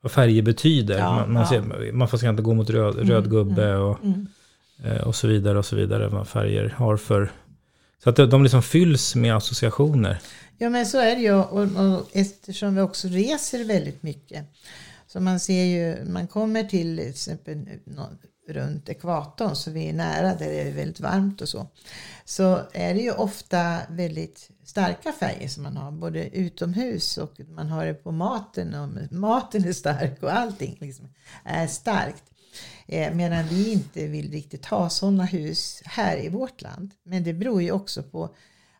vad 0.00 0.12
färger 0.12 0.42
betyder. 0.42 0.98
Ja, 0.98 1.14
man, 1.14 1.32
man, 1.32 1.42
ja. 1.42 1.48
ser, 1.48 1.92
man 1.92 2.08
får 2.08 2.24
inte 2.24 2.42
gå 2.42 2.54
mot 2.54 2.70
röd, 2.70 3.08
röd 3.08 3.30
gubbe 3.30 3.76
och, 3.76 4.04
mm. 4.04 4.26
eh, 4.84 4.96
och 4.96 5.16
så 5.16 5.26
vidare. 5.26 5.58
och 5.58 5.66
så 5.66 5.76
vidare. 5.76 6.08
Vad 6.08 6.28
färger 6.28 6.68
har 6.68 6.96
för... 6.96 7.32
Så 8.04 8.10
att 8.10 8.16
de- 8.16 8.30
de 8.30 8.42
liksom 8.42 8.62
fylls 8.62 9.14
med 9.14 9.36
associationer. 9.36 10.18
Ja 10.58 10.70
men 10.70 10.86
så 10.86 10.98
är 10.98 11.16
det 11.16 11.22
ju 11.22 11.32
och, 11.32 11.52
och 11.52 12.08
eftersom 12.12 12.74
vi 12.74 12.80
också 12.80 13.08
reser 13.08 13.64
väldigt 13.64 14.02
mycket. 14.02 14.46
Så 15.12 15.20
man 15.20 15.40
ser 15.40 15.64
ju, 15.64 16.04
man 16.04 16.26
kommer 16.26 16.64
till 16.64 16.96
till 16.96 17.08
exempel 17.08 17.68
runt 18.48 18.88
ekvatorn 18.88 19.56
så 19.56 19.70
vi 19.70 19.88
är 19.88 19.92
nära 19.92 20.34
där 20.34 20.48
det 20.48 20.60
är 20.60 20.72
väldigt 20.72 21.00
varmt 21.00 21.40
och 21.40 21.48
så. 21.48 21.66
Så 22.24 22.60
är 22.72 22.94
det 22.94 23.00
ju 23.00 23.12
ofta 23.12 23.78
väldigt 23.88 24.50
starka 24.64 25.12
färger 25.12 25.48
som 25.48 25.62
man 25.62 25.76
har 25.76 25.90
både 25.90 26.36
utomhus 26.36 27.18
och 27.18 27.40
man 27.48 27.68
har 27.68 27.86
det 27.86 27.94
på 27.94 28.12
maten 28.12 28.74
och 28.74 29.12
maten 29.12 29.64
är 29.64 29.72
stark 29.72 30.22
och 30.22 30.32
allting 30.32 30.76
liksom 30.80 31.08
är 31.44 31.66
starkt. 31.66 32.24
Eh, 32.86 33.14
medan 33.14 33.48
vi 33.48 33.72
inte 33.72 34.06
vill 34.06 34.30
riktigt 34.30 34.66
ha 34.66 34.90
sådana 34.90 35.24
hus 35.24 35.82
här 35.84 36.24
i 36.24 36.28
vårt 36.28 36.62
land. 36.62 36.90
Men 37.02 37.24
det 37.24 37.32
beror 37.32 37.62
ju 37.62 37.72
också 37.72 38.02
på 38.02 38.34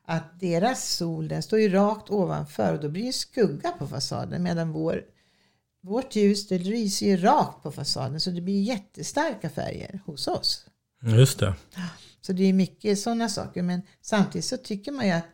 att 0.05 0.41
deras 0.41 0.89
sol 0.89 1.29
den 1.29 1.43
står 1.43 1.61
ju 1.61 1.69
rakt 1.69 2.11
ovanför 2.11 2.75
och 2.75 2.81
då 2.81 2.89
blir 2.89 3.07
det 3.07 3.13
skugga 3.13 3.71
på 3.71 3.87
fasaden 3.87 4.43
medan 4.43 4.73
vår, 4.73 5.05
vårt 5.83 6.17
ljus 6.17 6.49
det 6.49 6.59
lyser 6.59 7.07
ju 7.07 7.17
rakt 7.17 7.63
på 7.63 7.73
fasaden 7.73 8.21
så 8.21 8.31
det 8.31 8.41
blir 8.41 8.63
jättestarka 8.63 9.51
färger 9.51 10.01
hos 10.07 10.29
oss. 10.29 10.67
Just 11.03 11.39
det. 11.39 11.55
Så 12.21 12.33
det 12.33 12.45
är 12.45 12.53
mycket 12.53 12.99
sådana 12.99 13.29
saker 13.29 13.63
men 13.63 13.83
samtidigt 14.01 14.45
så 14.45 14.57
tycker 14.57 14.93
man 14.93 15.07
ju 15.07 15.13
att 15.13 15.27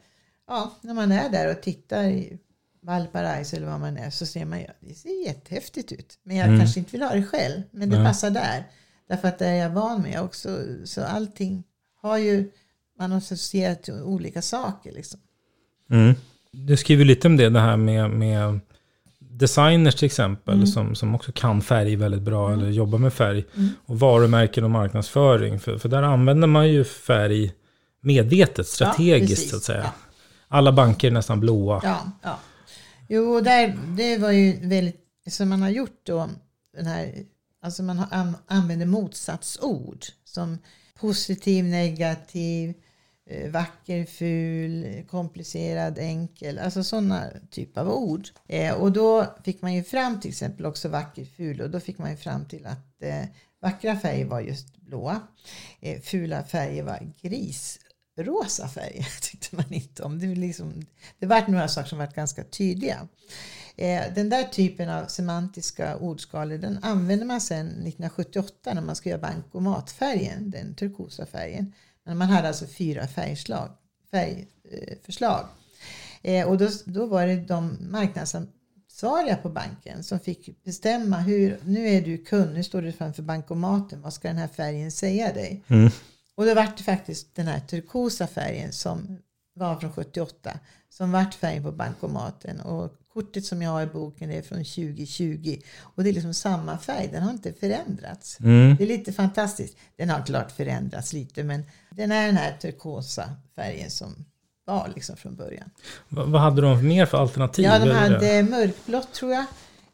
ja, 0.46 0.72
när 0.80 0.94
man 0.94 1.12
är 1.12 1.30
där 1.30 1.50
och 1.50 1.62
tittar 1.62 2.04
i 2.04 2.38
Valparaiso 2.82 3.56
eller 3.56 3.66
vad 3.66 3.80
man 3.80 3.96
är 3.96 4.10
så 4.10 4.26
ser 4.26 4.44
man 4.44 4.58
ju 4.58 4.64
att 4.64 4.80
det 4.80 4.94
ser 4.94 5.26
jättehäftigt 5.26 5.92
ut. 5.92 6.18
Men 6.22 6.36
jag 6.36 6.58
kanske 6.58 6.80
inte 6.80 6.92
vill 6.92 7.02
ha 7.02 7.14
det 7.14 7.22
själv 7.22 7.62
men 7.70 7.90
det 7.90 7.96
Nej. 7.96 8.06
passar 8.06 8.30
där. 8.30 8.64
Därför 9.08 9.28
att 9.28 9.38
det 9.38 9.46
är 9.46 9.54
jag 9.54 9.70
van 9.70 10.02
med 10.02 10.22
också. 10.22 10.64
Så 10.84 11.04
allting 11.04 11.64
har 12.00 12.18
ju 12.18 12.50
man 12.98 13.12
associerat 13.12 13.82
till 13.82 13.94
olika 13.94 14.42
saker 14.42 14.92
liksom. 14.92 15.20
Mm. 15.90 16.14
Du 16.50 16.76
skriver 16.76 17.04
lite 17.04 17.28
om 17.28 17.36
det, 17.36 17.50
det 17.50 17.60
här 17.60 17.76
med, 17.76 18.10
med 18.10 18.60
designers 19.38 19.94
till 19.94 20.06
exempel, 20.06 20.54
Mm. 20.54 20.66
som, 20.66 20.94
som 20.94 21.14
också 21.14 21.32
kan 21.32 21.62
färg 21.62 21.96
väldigt 21.96 22.22
bra, 22.22 22.52
eller 22.52 22.70
jobbar 22.70 22.98
med 22.98 23.12
färg. 23.12 23.44
Och 23.86 23.98
varumärken 23.98 24.64
och 24.64 24.70
marknadsföring. 24.70 25.60
För, 25.60 25.78
för 25.78 25.88
där 25.88 26.02
använder 26.02 26.48
man 26.48 26.68
ju 26.68 26.84
färg 26.84 27.52
medvetet, 28.00 28.66
strategiskt 28.66 29.32
precis. 29.34 29.50
så 29.50 29.56
att 29.56 29.62
säga. 29.62 29.82
Ja. 29.82 29.92
Alla 30.48 30.72
banker 30.72 31.08
är 31.08 31.12
nästan 31.12 31.40
blåa. 31.40 31.80
Ja, 31.84 31.98
ja. 32.22 32.38
Jo, 33.08 33.40
där, 33.40 33.78
det 33.96 34.18
var 34.18 34.30
ju 34.30 34.68
väldigt, 34.68 35.00
som 35.30 35.48
man 35.48 35.62
har 35.62 35.70
gjort 35.70 36.00
då, 36.02 36.28
den 36.76 36.86
här, 36.86 37.14
alltså 37.62 37.82
man 37.82 37.98
har 37.98 38.08
an, 38.10 38.36
använder 38.46 38.86
motsatsord 38.86 40.04
som 40.24 40.58
positiv, 41.00 41.64
negativ, 41.64 42.74
Eh, 43.30 43.50
vacker, 43.50 44.04
ful, 44.04 45.04
komplicerad, 45.10 45.98
enkel, 45.98 46.58
alltså 46.58 46.84
sådana 46.84 47.24
typer 47.50 47.80
av 47.80 47.88
ord. 47.88 48.28
Eh, 48.46 48.74
och 48.74 48.92
då 48.92 49.26
fick 49.44 49.62
man 49.62 49.74
ju 49.74 49.84
fram 49.84 50.20
till 50.20 50.30
exempel 50.30 50.66
också 50.66 50.88
vacker, 50.88 51.24
ful 51.24 51.60
och 51.60 51.70
då 51.70 51.80
fick 51.80 51.98
man 51.98 52.10
ju 52.10 52.16
fram 52.16 52.48
till 52.48 52.66
att 52.66 53.02
eh, 53.02 53.24
vackra 53.62 53.96
färger 53.96 54.24
var 54.24 54.40
just 54.40 54.76
blåa, 54.76 55.20
eh, 55.80 56.00
fula 56.00 56.42
färger 56.44 56.82
var 56.82 57.12
gris 57.22 57.78
rosa 58.18 58.68
färger 58.68 59.06
tyckte 59.22 59.56
man 59.56 59.72
inte 59.72 60.02
om. 60.02 60.18
Det, 60.18 60.26
var 60.26 60.34
liksom, 60.34 60.86
det 61.18 61.26
var 61.26 61.48
några 61.48 61.68
saker 61.68 61.88
som 61.88 61.98
var 61.98 62.06
ganska 62.06 62.44
tydliga. 62.44 63.08
Eh, 63.76 64.02
den 64.14 64.28
där 64.28 64.44
typen 64.44 64.88
av 64.88 65.06
semantiska 65.06 65.96
ordskalor 65.96 66.58
den 66.58 66.78
använde 66.82 67.24
man 67.24 67.40
sedan 67.40 67.66
1978 67.66 68.74
när 68.74 68.82
man 68.82 68.96
ska 68.96 69.08
göra 69.08 69.20
bankomatfärgen, 69.20 70.50
den 70.50 70.74
turkosa 70.74 71.26
färgen. 71.26 71.72
Men 72.08 72.18
man 72.18 72.28
hade 72.28 72.48
alltså 72.48 72.66
fyra 72.66 73.06
färgslag, 73.06 73.70
färgförslag. 74.10 75.46
Eh, 76.22 76.48
och 76.48 76.58
då, 76.58 76.68
då 76.84 77.06
var 77.06 77.26
det 77.26 77.36
de 77.36 77.76
marknadsansvariga 77.80 79.36
på 79.36 79.48
banken 79.48 80.04
som 80.04 80.20
fick 80.20 80.64
bestämma 80.64 81.16
hur, 81.16 81.58
nu 81.64 81.88
är 81.88 82.02
du 82.02 82.18
kund, 82.18 82.54
nu 82.54 82.64
står 82.64 82.82
du 82.82 82.92
framför 82.92 83.22
bankomaten, 83.22 84.02
vad 84.02 84.12
ska 84.12 84.28
den 84.28 84.36
här 84.36 84.48
färgen 84.48 84.92
säga 84.92 85.32
dig? 85.32 85.64
Mm. 85.68 85.90
Och 86.34 86.46
då 86.46 86.54
var 86.54 86.72
det 86.76 86.82
faktiskt 86.82 87.34
den 87.34 87.46
här 87.46 87.60
turkosa 87.60 88.26
färgen 88.26 88.72
som 88.72 89.18
var 89.54 89.76
från 89.76 89.92
78 89.92 90.58
som 90.90 91.12
vart 91.12 91.34
färg 91.34 91.62
på 91.62 91.72
bankomaten. 91.72 92.60
Och 92.60 92.92
kortet 93.18 93.44
som 93.44 93.62
jag 93.62 93.70
har 93.70 93.82
i 93.82 93.86
boken 93.86 94.30
är 94.30 94.42
från 94.42 94.58
2020. 94.58 95.60
Och 95.80 96.04
det 96.04 96.10
är 96.10 96.12
liksom 96.12 96.34
samma 96.34 96.78
färg, 96.78 97.08
den 97.12 97.22
har 97.22 97.30
inte 97.30 97.52
förändrats. 97.52 98.40
Mm. 98.40 98.76
Det 98.76 98.84
är 98.84 98.88
lite 98.88 99.12
fantastiskt. 99.12 99.76
Den 99.96 100.10
har 100.10 100.26
klart 100.26 100.52
förändrats 100.52 101.12
lite 101.12 101.42
men 101.44 101.62
den 101.90 102.12
är 102.12 102.26
den 102.26 102.36
här 102.36 102.56
turkosa 102.60 103.30
färgen 103.56 103.90
som 103.90 104.24
var 104.64 104.92
liksom 104.94 105.16
från 105.16 105.36
början. 105.36 105.70
Va- 106.08 106.24
vad 106.24 106.40
hade 106.40 106.62
de 106.62 106.88
mer 106.88 107.06
för 107.06 107.18
alternativ? 107.18 107.64
Ja, 107.64 107.78
de 107.78 107.90
hade 107.90 108.42
mörkblått 108.42 109.12
tror 109.14 109.32
jag. 109.32 109.44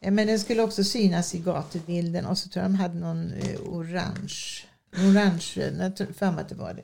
Eh, 0.00 0.10
Men 0.12 0.26
den 0.26 0.38
skulle 0.38 0.62
också 0.62 0.84
synas 0.84 1.34
i 1.34 1.38
gatubilden 1.38 2.26
och 2.26 2.38
så 2.38 2.48
tror 2.48 2.62
jag 2.62 2.70
de 2.72 2.74
hade 2.74 2.94
någon 2.98 3.32
eh, 3.32 3.60
orange. 3.66 4.34
Orange, 4.96 5.44
eh, 5.56 5.76
jag 5.80 5.96
tror 5.96 6.06
för 6.18 6.30
mig 6.30 6.40
att 6.42 6.48
det 6.48 6.54
var 6.54 6.74
det. 6.74 6.82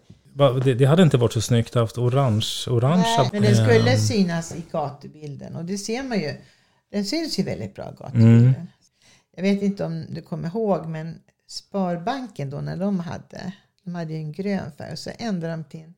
Det, 0.48 0.74
det 0.74 0.85
hade 0.85 1.03
inte 1.03 1.16
varit 1.16 1.33
så 1.33 1.40
snyggt 1.40 1.76
att 1.76 1.96
ha 1.96 2.03
orange, 2.03 2.66
orangea... 2.70 3.05
Nej, 3.18 3.29
men 3.33 3.42
den 3.42 3.57
skulle 3.57 3.96
synas 3.98 4.55
i 4.55 4.62
gatubilden 4.72 5.57
och 5.57 5.64
det 5.64 5.79
ser 5.79 6.03
man 6.03 6.18
ju. 6.18 6.35
Den 6.92 7.05
syns 7.05 7.38
ju 7.38 7.42
väldigt 7.42 7.74
bra 7.74 7.90
gatubilden. 7.98 8.38
Mm. 8.46 8.66
Jag 9.37 9.42
vet 9.42 9.62
inte 9.62 9.85
om 9.85 10.07
du 10.11 10.22
kommer 10.22 10.48
ihåg 10.48 10.87
men 10.87 11.18
Sparbanken 11.48 12.50
då 12.50 12.61
när 12.61 12.76
de 12.76 13.00
hade, 13.00 13.53
de 13.85 13.94
hade 13.94 14.12
ju 14.12 14.18
en 14.18 14.33
grön 14.33 14.72
färg 14.79 14.92
och 14.92 14.98
så 14.98 15.11
ändrade 15.18 15.53
de 15.53 15.64
till 15.64 15.81
en 15.81 15.94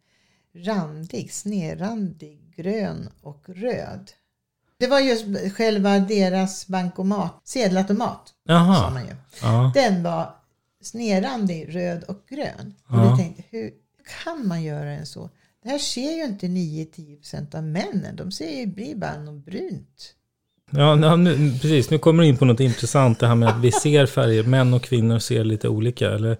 randig, 0.64 1.32
snedrandig 1.32 2.54
grön 2.56 3.08
och 3.22 3.44
röd. 3.48 4.10
Det 4.78 4.86
var 4.86 5.00
just 5.00 5.24
själva 5.56 5.98
deras 5.98 6.66
bankomat, 6.66 7.40
sedelautomat 7.44 8.28
sa 8.46 8.52
Jaha. 8.52 8.90
man 8.90 9.06
ju. 9.06 9.14
Ja. 9.42 9.70
Den 9.74 10.02
var 10.02 10.34
snedrandig, 10.82 11.74
röd 11.74 12.04
och 12.04 12.22
grön. 12.28 12.74
Och 12.88 12.96
Ja. 12.96 13.16
tänkte, 13.16 13.42
hur 13.50 13.70
kan 14.38 14.48
man 14.48 14.62
göra 14.62 14.90
en 14.90 15.06
så? 15.06 15.30
Det 15.62 15.68
här 15.68 15.78
ser 15.78 16.16
ju 16.16 16.24
inte 16.24 16.46
9-10% 16.46 17.56
av 17.56 17.62
männen. 17.64 18.16
De 18.16 18.32
ser 18.32 18.50
ju 18.60 18.66
blir 18.66 18.94
bara 18.94 19.18
något 19.18 19.44
brunt. 19.44 20.14
Ja, 20.70 21.16
nu, 21.16 21.52
precis. 21.60 21.90
Nu 21.90 21.98
kommer 21.98 22.22
du 22.22 22.28
in 22.28 22.36
på 22.36 22.44
något 22.44 22.60
intressant. 22.60 23.20
Det 23.20 23.26
här 23.26 23.34
med 23.34 23.48
att 23.48 23.60
vi 23.60 23.72
ser 23.72 24.06
färger. 24.06 24.42
Män 24.42 24.74
och 24.74 24.82
kvinnor 24.82 25.18
ser 25.18 25.44
lite 25.44 25.68
olika. 25.68 26.10
Eller, 26.10 26.36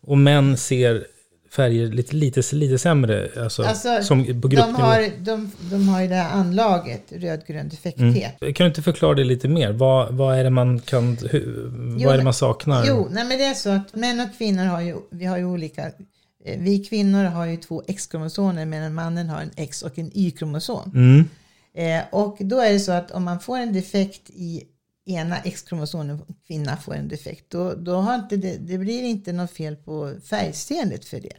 och 0.00 0.18
män 0.18 0.56
ser 0.56 1.06
färger 1.50 1.86
lite, 1.86 2.16
lite, 2.16 2.42
lite 2.56 2.78
sämre. 2.78 3.28
Alltså, 3.42 3.62
Alltså, 3.62 4.02
som 4.02 4.24
på 4.24 4.32
de, 4.32 4.48
gruppnivå. 4.48 4.78
har, 4.78 5.10
de, 5.18 5.50
de 5.70 5.88
har 5.88 6.02
ju 6.02 6.08
det 6.08 6.14
här 6.14 6.30
anlaget, 6.32 7.02
rödgrön 7.12 7.68
defekthet. 7.68 8.38
Kan 8.40 8.64
du 8.64 8.66
inte 8.66 8.82
förklara 8.82 9.14
det 9.14 9.24
lite 9.24 9.48
mer? 9.48 9.72
Vad, 9.72 10.14
vad 10.14 10.38
är 10.38 10.44
det 10.44 10.50
man 10.50 10.80
kan... 10.80 11.18
Hur, 11.30 11.70
vad 12.04 12.14
är 12.14 12.18
det 12.18 12.24
man 12.24 12.34
saknar? 12.34 12.84
Jo, 12.88 13.08
nej 13.10 13.24
men 13.24 13.38
det 13.38 13.44
är 13.44 13.54
så 13.54 13.70
att 13.70 13.94
män 13.94 14.20
och 14.20 14.38
kvinnor 14.38 14.64
har 14.64 14.80
ju, 14.80 14.96
vi 15.10 15.24
har 15.24 15.38
ju 15.38 15.44
olika, 15.44 15.90
vi 16.56 16.78
kvinnor 16.78 17.24
har 17.24 17.46
ju 17.46 17.56
två 17.56 17.82
X-kromosomer 17.86 18.66
medan 18.66 18.94
mannen 18.94 19.28
har 19.28 19.40
en 19.40 19.50
X 19.56 19.82
och 19.82 19.98
en 19.98 20.10
Y-kromosom. 20.14 20.92
Mm. 20.94 21.28
Eh, 21.74 22.04
och 22.10 22.36
då 22.40 22.60
är 22.60 22.72
det 22.72 22.80
så 22.80 22.92
att 22.92 23.10
om 23.10 23.24
man 23.24 23.40
får 23.40 23.58
en 23.58 23.72
defekt 23.72 24.30
i 24.30 24.62
ena 25.06 25.38
X-kromosomen, 25.38 26.22
kvinna 26.46 26.76
får 26.76 26.94
en 26.94 27.08
defekt, 27.08 27.50
då, 27.50 27.74
då 27.74 27.94
har 27.94 28.14
inte 28.14 28.36
det, 28.36 28.56
det 28.56 28.78
blir 28.78 29.02
inte 29.02 29.32
något 29.32 29.50
fel 29.50 29.76
på 29.76 30.14
färgseendet 30.24 31.04
för 31.04 31.20
det. 31.20 31.36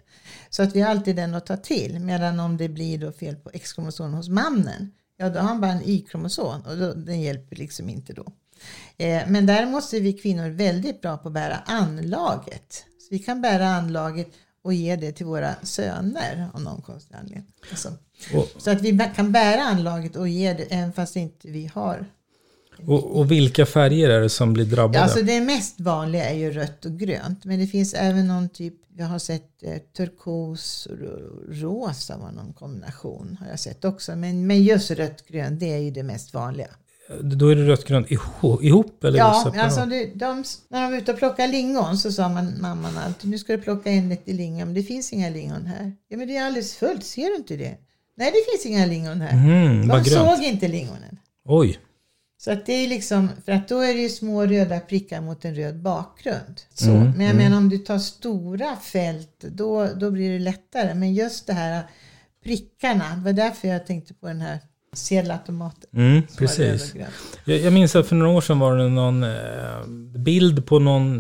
Så 0.50 0.64
att 0.64 0.76
vi 0.76 0.82
har 0.82 0.90
alltid 0.90 1.16
den 1.16 1.36
att 1.36 1.46
ta 1.46 1.58
till. 1.58 2.00
Medan 2.00 2.40
om 2.40 2.58
det 2.58 2.70
blir 2.70 2.98
då 2.98 3.12
fel 3.12 3.36
på 3.36 3.50
X-kromosomen 3.54 4.14
hos 4.14 4.30
mannen, 4.30 4.92
ja 5.18 5.30
då 5.30 5.40
har 5.40 5.48
han 5.48 5.62
bara 5.62 5.72
en 5.72 5.90
Y-kromosom 5.90 6.62
och 6.62 6.78
då, 6.78 6.94
den 6.94 7.22
hjälper 7.22 7.56
liksom 7.56 7.90
inte 7.90 8.14
då. 8.14 8.26
Eh, 8.98 9.22
men 9.28 9.46
däremot 9.46 9.94
är 9.94 10.02
vi 10.02 10.14
kvinnor 10.14 10.50
väldigt 10.50 11.02
bra 11.02 11.18
på 11.18 11.28
att 11.28 11.34
bära 11.34 11.56
anlaget. 11.56 12.86
Så 12.98 13.08
vi 13.12 13.20
kan 13.20 13.42
bära 13.42 13.68
anlaget 13.68 14.28
och 14.62 14.74
ge 14.74 14.96
det 14.96 15.12
till 15.12 15.26
våra 15.26 15.56
söner 15.64 16.50
av 16.54 16.62
någon 16.62 16.82
konstig 16.82 17.16
anledning. 17.16 17.54
Alltså, 17.72 17.94
Och, 18.34 18.48
så 18.62 18.72
att 18.72 18.82
vi 18.82 19.00
kan 19.16 19.32
bära 19.32 19.62
anlaget 19.62 20.16
och 20.16 20.28
ge 20.30 20.54
det 20.54 20.64
även 20.64 20.94
fast 20.94 21.16
inte 21.16 21.48
vi 21.48 21.72
har. 21.74 22.06
och, 22.88 23.18
och 23.18 23.32
vilka 23.32 23.66
färger 23.66 24.10
är 24.10 24.22
det 24.22 24.30
som 24.30 24.54
blir 24.54 24.66
drabbade? 24.66 24.98
Ja, 24.98 25.04
alltså 25.04 25.22
det 25.22 25.42
mest 25.42 25.80
vanliga 25.80 26.30
är 26.30 26.36
ju 26.38 26.52
rött 26.52 26.86
och 26.86 27.00
grönt. 27.00 27.46
Men 27.46 27.60
det 27.60 27.68
finns 27.68 27.94
även 27.94 28.28
någon 28.28 28.50
typ, 28.50 28.74
jag 28.98 29.06
har 29.06 29.20
sett 29.20 29.64
eh, 29.64 29.78
turkos 29.98 30.86
och 30.86 30.98
ro- 30.98 31.44
rosa 31.50 32.18
var 32.18 32.32
någon 32.32 32.54
kombination 32.54 33.38
har 33.42 33.48
jag 33.48 33.60
sett 33.60 33.86
också. 33.86 34.16
Men, 34.16 34.48
men 34.48 34.64
just 34.64 34.92
rött 34.92 35.28
grönt 35.28 35.60
det 35.60 35.74
är 35.74 35.78
ju 35.80 35.92
det 35.92 36.04
mest 36.04 36.34
vanliga. 36.34 36.70
Då 37.22 37.48
är 37.48 37.56
det 37.56 37.68
rött 37.68 37.86
grönt 37.86 38.12
ihop, 38.12 39.04
eller 39.04 39.18
Ja, 39.18 39.54
alltså 39.58 39.86
det, 39.86 40.06
de, 40.06 40.44
när 40.70 40.82
de 40.82 40.92
var 40.92 40.98
ute 40.98 41.12
och 41.12 41.18
plockade 41.18 41.52
lingon 41.52 41.98
så 41.98 42.12
sa 42.12 42.30
man, 42.30 42.62
mamman 42.62 42.98
alltid, 42.98 43.30
nu 43.30 43.38
ska 43.38 43.58
du 43.58 43.62
plocka 43.64 43.90
en 43.90 44.10
lite 44.10 44.34
lingon, 44.34 44.68
men 44.68 44.74
det 44.74 44.84
finns 44.84 45.14
inga 45.14 45.30
lingon 45.30 45.66
här. 45.66 45.92
Ja, 46.08 46.18
men 46.18 46.28
det 46.28 46.38
är 46.38 46.46
alldeles 46.46 46.76
fullt, 46.76 47.06
ser 47.06 47.30
du 47.30 47.36
inte 47.36 47.56
det? 47.56 47.78
Nej, 48.18 48.32
det 48.32 48.52
finns 48.52 48.66
inga 48.66 48.86
lingon 48.86 49.22
här. 49.22 49.88
Vad 49.88 50.04
de 50.04 50.10
såg 50.10 50.44
inte 50.44 50.68
lingonen. 50.68 51.18
Oj. 51.46 51.80
Så 52.38 52.52
att 52.52 52.66
det 52.66 52.74
är 52.74 52.88
liksom, 52.88 53.30
för 53.46 53.52
att 53.52 53.68
då 53.68 53.80
är 53.80 53.94
det 53.94 54.02
ju 54.02 54.10
små 54.10 54.46
röda 54.46 54.80
prickar 54.80 55.22
mot 55.22 55.46
en 55.46 55.56
röd 55.56 55.82
bakgrund. 55.82 56.62
Så. 56.74 56.90
Mm, 56.90 57.12
men 57.12 57.26
jag 57.26 57.36
menar 57.36 57.58
om 57.58 57.70
du 57.70 57.78
tar 57.78 58.00
stora 58.00 58.76
fält, 58.76 59.40
då, 59.40 59.86
då 59.86 60.12
blir 60.12 60.34
det 60.34 60.40
lättare. 60.40 60.94
Men 60.94 61.14
just 61.14 61.48
det 61.48 61.54
här 61.54 61.84
prickarna, 62.44 63.16
det 63.16 63.22
var 63.22 63.34
därför 63.34 63.68
jag 63.68 63.88
tänkte 63.88 64.14
på 64.14 64.28
den 64.28 64.42
här 64.42 64.60
sedelautomaten. 64.94 65.90
Mm, 65.94 66.22
som 66.28 66.38
precis. 66.38 66.96
Jag, 67.46 67.58
jag 67.60 67.74
minns 67.74 67.96
att 67.96 68.08
för 68.08 68.16
några 68.16 68.32
år 68.32 68.42
sedan 68.42 68.60
var 68.60 68.78
det 68.78 68.90
någon 68.90 69.24
eh, 69.24 69.88
bild 70.18 70.66
på 70.66 70.80
någon 70.80 71.16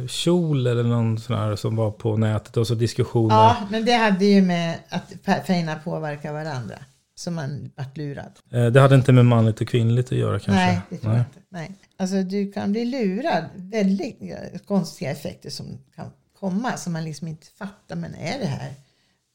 eh, 0.00 0.06
kjol 0.06 0.66
eller 0.66 0.82
någon 0.82 1.18
sån 1.18 1.36
här 1.36 1.56
som 1.56 1.76
var 1.76 1.90
på 1.90 2.16
nätet 2.16 2.56
och 2.56 2.66
så 2.66 2.74
diskussioner. 2.74 3.34
Ja, 3.34 3.56
men 3.70 3.84
det 3.84 3.92
hade 3.92 4.24
ju 4.24 4.42
med 4.42 4.78
att 4.88 5.12
färgerna 5.24 5.76
påverkar 5.84 6.32
varandra. 6.32 6.78
Så 7.16 7.30
man 7.30 7.70
vart 7.76 7.96
lurad. 7.96 8.32
Eh, 8.52 8.66
det 8.66 8.80
hade 8.80 8.94
inte 8.94 9.12
med 9.12 9.26
manligt 9.26 9.60
och 9.60 9.68
kvinnligt 9.68 10.12
att 10.12 10.18
göra 10.18 10.38
kanske? 10.38 10.52
Nej, 10.52 10.80
det 10.90 10.96
tror 10.96 11.12
jag 11.12 11.20
inte. 11.20 11.40
Nej. 11.48 11.70
Alltså 11.96 12.22
du 12.22 12.52
kan 12.52 12.72
bli 12.72 12.84
lurad. 12.84 13.44
Väldigt 13.54 14.20
konstiga 14.66 15.10
effekter 15.10 15.50
som 15.50 15.66
kan 15.96 16.06
komma 16.40 16.76
som 16.76 16.92
man 16.92 17.04
liksom 17.04 17.28
inte 17.28 17.46
fattar. 17.58 17.96
Men 17.96 18.14
är 18.14 18.38
det 18.38 18.46
här 18.46 18.74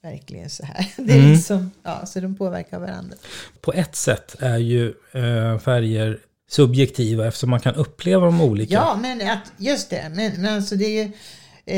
verkligen 0.04 0.50
så 0.50 0.66
här? 0.66 0.86
Det 0.98 1.14
är 1.14 1.18
Mm. 1.20 1.32
liksom, 1.32 1.72
ja, 1.84 2.06
så 2.06 2.20
de 2.20 2.36
påverkar 2.36 2.80
varandra. 2.80 3.16
På 3.62 3.74
ett 3.74 3.96
sätt 3.96 4.36
är 4.40 4.58
ju 4.58 4.88
eh, 5.12 5.60
färger 5.60 6.20
subjektiva 6.50 7.28
eftersom 7.28 7.50
man 7.50 7.60
kan 7.60 7.76
uppleva 7.76 8.26
dem 8.26 8.42
olika. 8.42 8.74
Ja, 8.74 8.98
men 9.02 9.30
att, 9.30 9.52
just 9.58 9.90
det. 9.90 10.12
Men, 10.16 10.42
men 10.42 10.56
alltså 10.56 10.76
det 10.76 10.86
är 10.86 11.04
ju, 11.04 11.12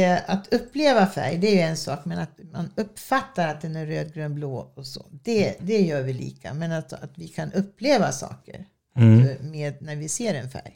eh, 0.03 0.19
att 0.27 0.53
uppleva 0.53 1.07
färg, 1.07 1.37
det 1.37 1.47
är 1.47 1.55
ju 1.55 1.59
en 1.61 1.77
sak. 1.77 1.99
Men 2.05 2.19
att 2.19 2.31
man 2.53 2.69
uppfattar 2.77 3.47
att 3.47 3.61
den 3.61 3.75
är 3.75 3.85
röd, 3.85 4.13
grön, 4.13 4.35
blå 4.35 4.71
och 4.75 4.85
så. 4.87 5.05
Det, 5.23 5.55
det 5.59 5.77
gör 5.81 6.01
vi 6.01 6.13
lika. 6.13 6.53
Men 6.53 6.71
att, 6.71 6.93
att 6.93 7.11
vi 7.15 7.27
kan 7.27 7.51
uppleva 7.53 8.11
saker 8.11 8.65
Mm. 8.97 9.19
eh, 9.29 9.35
med 9.41 9.73
när 9.81 9.95
vi 9.95 10.09
ser 10.09 10.33
en 10.33 10.49
färg. 10.49 10.73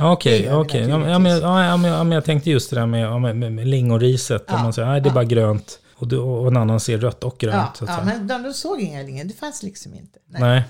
Okej, 0.00 0.42
vi 0.42 0.50
okej. 0.50 0.80
Ja, 0.88 0.98
men- 0.98 1.10
ja, 1.10 1.18
men, 1.18 1.40
ja, 1.40 1.76
men, 1.76 1.90
ja, 1.90 2.04
men 2.04 2.12
jag 2.12 2.24
tänkte 2.24 2.50
just 2.50 2.70
det 2.70 2.76
där 2.76 2.86
med, 2.86 3.20
med, 3.36 3.52
med, 3.52 3.66
lingoriset. 3.66 4.44
Ja, 4.48 4.62
man 4.62 4.72
säger 4.72 4.88
nej, 4.88 5.00
det 5.00 5.08
är 5.08 5.12
bara 5.12 5.24
grönt. 5.24 5.78
Och, 5.98 6.08
du, 6.08 6.18
och 6.18 6.46
en 6.46 6.56
annan 6.56 6.80
ser 6.80 6.98
rött 6.98 7.24
och 7.24 7.38
grönt. 7.38 7.54
Ja, 7.54 7.72
så 7.74 7.84
att 7.84 7.90
ja 7.90 8.04
men 8.04 8.26
de, 8.26 8.42
de 8.42 8.54
såg 8.54 8.80
inga 8.80 9.02
linjer. 9.02 9.24
Det 9.24 9.34
fanns 9.34 9.62
liksom 9.62 9.94
inte. 9.94 10.18
Nej. 10.26 10.40
Nej. 10.40 10.64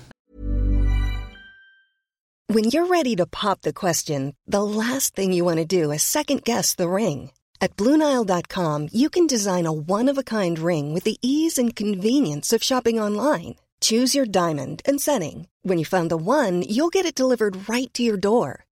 When 2.53 2.63
you're 2.63 2.87
ready 2.87 3.15
to 3.17 3.25
pop 3.25 3.61
the 3.61 3.73
question, 3.73 4.33
the 4.51 4.61
last 4.61 5.15
thing 5.15 5.33
you 5.33 5.43
want 5.43 5.57
to 5.57 5.81
do 5.81 5.91
is 5.91 6.03
second 6.03 6.43
guess 6.43 6.75
the 6.75 6.87
ring. 6.87 7.31
At 7.59 7.75
Bluenile.com, 7.75 8.89
you 8.93 9.09
can 9.09 9.27
design 9.27 9.65
a 9.65 9.71
one 9.71 10.07
of 10.11 10.17
a 10.17 10.23
kind 10.23 10.59
ring 10.59 10.93
with 10.93 11.03
the 11.03 11.17
ease 11.21 11.57
and 11.57 11.75
convenience 11.75 12.53
of 12.53 12.63
shopping 12.63 13.01
online. 13.01 13.55
Choose 13.81 14.15
your 14.15 14.25
diamond 14.25 14.81
and 14.85 15.01
setting. 15.01 15.47
When 15.63 15.77
you 15.77 15.85
find 15.85 16.09
the 16.09 16.17
one, 16.17 16.61
you'll 16.61 16.89
get 16.89 17.05
it 17.05 17.15
delivered 17.15 17.67
right 17.67 17.93
to 17.93 18.01
your 18.03 18.17
door. 18.17 18.63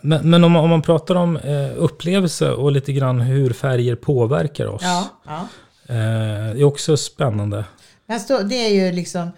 Men, 0.00 0.30
men 0.30 0.44
om, 0.44 0.52
man, 0.52 0.64
om 0.64 0.70
man 0.70 0.82
pratar 0.82 1.14
om 1.14 1.36
eh, 1.36 1.70
upplevelse 1.76 2.50
och 2.50 2.72
lite 2.72 2.92
grann 2.92 3.20
hur 3.20 3.52
färger 3.52 3.94
påverkar 3.94 4.66
oss. 4.66 4.82
Ja, 4.84 5.08
ja. 5.26 5.48
Eh, 5.86 6.54
det 6.54 6.60
är 6.60 6.64
också 6.64 6.96
spännande. 6.96 7.64
Alltså, 8.08 8.38
det 8.38 8.54
är 8.54 8.70
ju 8.70 8.92
liksom, 8.92 9.30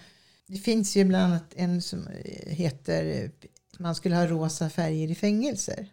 det 0.47 0.59
finns 0.59 0.97
ju 0.97 1.05
bland 1.05 1.25
annat 1.25 1.53
en 1.57 1.83
som 1.83 2.09
heter 2.47 3.31
man 3.79 3.94
skulle 3.94 4.16
ha 4.16 4.27
rosa 4.27 4.70
färger 4.70 5.11
i 5.11 5.14
fängelser. 5.14 5.87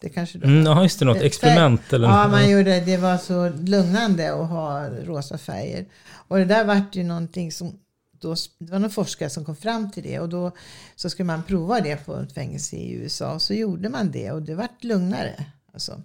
Det 0.00 0.08
kanske 0.08 0.38
mm, 0.38 0.66
ja, 0.66 0.82
just 0.82 0.98
det, 0.98 1.04
något 1.04 1.22
experiment 1.22 1.92
eller 1.92 2.08
Ja, 2.08 2.28
man 2.28 2.50
gjorde 2.50 2.70
det. 2.70 2.80
Det 2.80 2.96
var 2.96 3.16
så 3.16 3.48
lugnande 3.48 4.32
att 4.32 4.48
ha 4.48 4.88
rosa 4.88 5.38
färger. 5.38 5.86
Och 6.28 6.38
det 6.38 6.44
där 6.44 6.64
vart 6.64 6.96
ju 6.96 7.04
någonting 7.04 7.52
som 7.52 7.78
då, 8.20 8.34
det 8.58 8.72
var 8.72 8.78
någon 8.78 8.90
forskare 8.90 9.30
som 9.30 9.44
kom 9.44 9.56
fram 9.56 9.90
till 9.90 10.02
det 10.02 10.20
och 10.20 10.28
då 10.28 10.52
så 10.96 11.10
skulle 11.10 11.26
man 11.26 11.42
prova 11.42 11.80
det 11.80 11.96
på 11.96 12.16
ett 12.16 12.32
fängelse 12.32 12.76
i 12.76 12.92
USA 12.92 13.34
och 13.34 13.42
så 13.42 13.54
gjorde 13.54 13.88
man 13.88 14.10
det 14.10 14.32
och 14.32 14.42
det 14.42 14.54
vart 14.54 14.84
lugnare. 14.84 15.44
Alltså. 15.72 16.02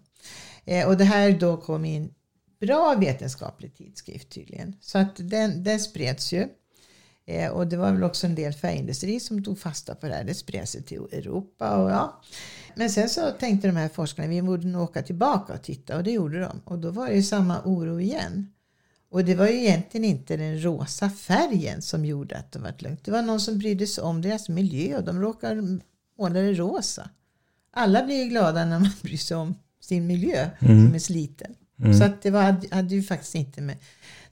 Eh, 0.66 0.88
och 0.88 0.98
det 0.98 1.04
här 1.04 1.32
då 1.32 1.58
kom 1.58 1.86
en 1.86 2.10
bra 2.60 2.96
vetenskaplig 3.00 3.76
tidskrift 3.76 4.30
tydligen. 4.30 4.76
Så 4.82 4.98
att 4.98 5.16
den, 5.16 5.64
den 5.64 5.80
spreds 5.80 6.34
ju. 6.34 6.48
Eh, 7.26 7.52
och 7.52 7.68
det 7.68 7.78
var 7.78 7.92
väl 7.92 8.04
också 8.04 8.28
en 8.28 8.36
del 8.36 8.54
färgindustri 8.54 9.20
som 9.20 9.44
tog 9.44 9.60
fasta 9.60 9.96
på 9.96 10.08
det 10.08 10.14
här. 10.14 10.24
Det 10.24 10.34
spred 10.34 10.70
sig 10.70 10.84
till 10.84 10.98
Europa 10.98 11.78
och 11.78 11.92
ja. 11.92 12.22
Men 12.76 12.90
sen 12.90 13.10
så 13.10 13.32
tänkte 13.32 13.68
de 13.68 13.76
här 13.76 13.90
forskarna 13.90 14.28
vi 14.28 14.42
borde 14.42 14.68
nog 14.68 14.82
åka 14.82 15.02
tillbaka 15.02 15.54
och 15.54 15.64
titta 15.64 15.98
och 15.98 16.04
det 16.04 16.12
gjorde 16.12 16.40
de. 16.40 16.62
Och 16.66 16.80
då 16.80 16.92
var 16.92 17.08
det 17.08 17.16
ju 17.16 17.24
samma 17.24 17.62
oro 17.66 18.00
igen. 18.00 18.53
Och 19.14 19.26
det 19.26 19.36
var 19.36 19.48
ju 19.48 19.60
egentligen 19.60 20.06
inte 20.06 20.38
den 20.38 20.64
rosa 20.64 21.10
färgen 21.10 21.82
som 21.82 22.06
gjorde 22.06 22.38
att 22.38 22.52
det 22.52 22.60
var 22.60 22.74
lugnt. 22.78 23.06
Det 23.06 23.12
var 23.12 23.22
någon 23.22 23.40
som 23.40 23.58
brydde 23.58 23.88
sig 23.88 24.04
om 24.04 24.22
deras 24.22 24.50
miljö 24.50 24.98
och 24.98 25.04
de 25.04 25.22
råkade 25.22 25.80
måla 26.20 26.40
det 26.40 26.54
rosa. 26.54 27.10
Alla 27.74 28.04
blir 28.04 28.24
ju 28.24 28.30
glada 28.30 28.66
när 28.66 28.80
man 28.80 28.90
bryr 29.02 29.18
sig 29.18 29.38
om 29.38 29.56
sin 29.82 30.08
miljö 30.08 30.50
mm. 30.60 30.86
som 30.86 30.96
är 30.96 31.00
sliten. 31.00 31.56
Mm. 31.80 31.94
Så 31.94 32.04
att 32.04 32.22
det 32.22 32.32
var, 32.32 32.74
hade 32.76 32.96
ju 32.96 33.04
faktiskt 33.04 33.36
inte 33.36 33.62
med 33.62 33.76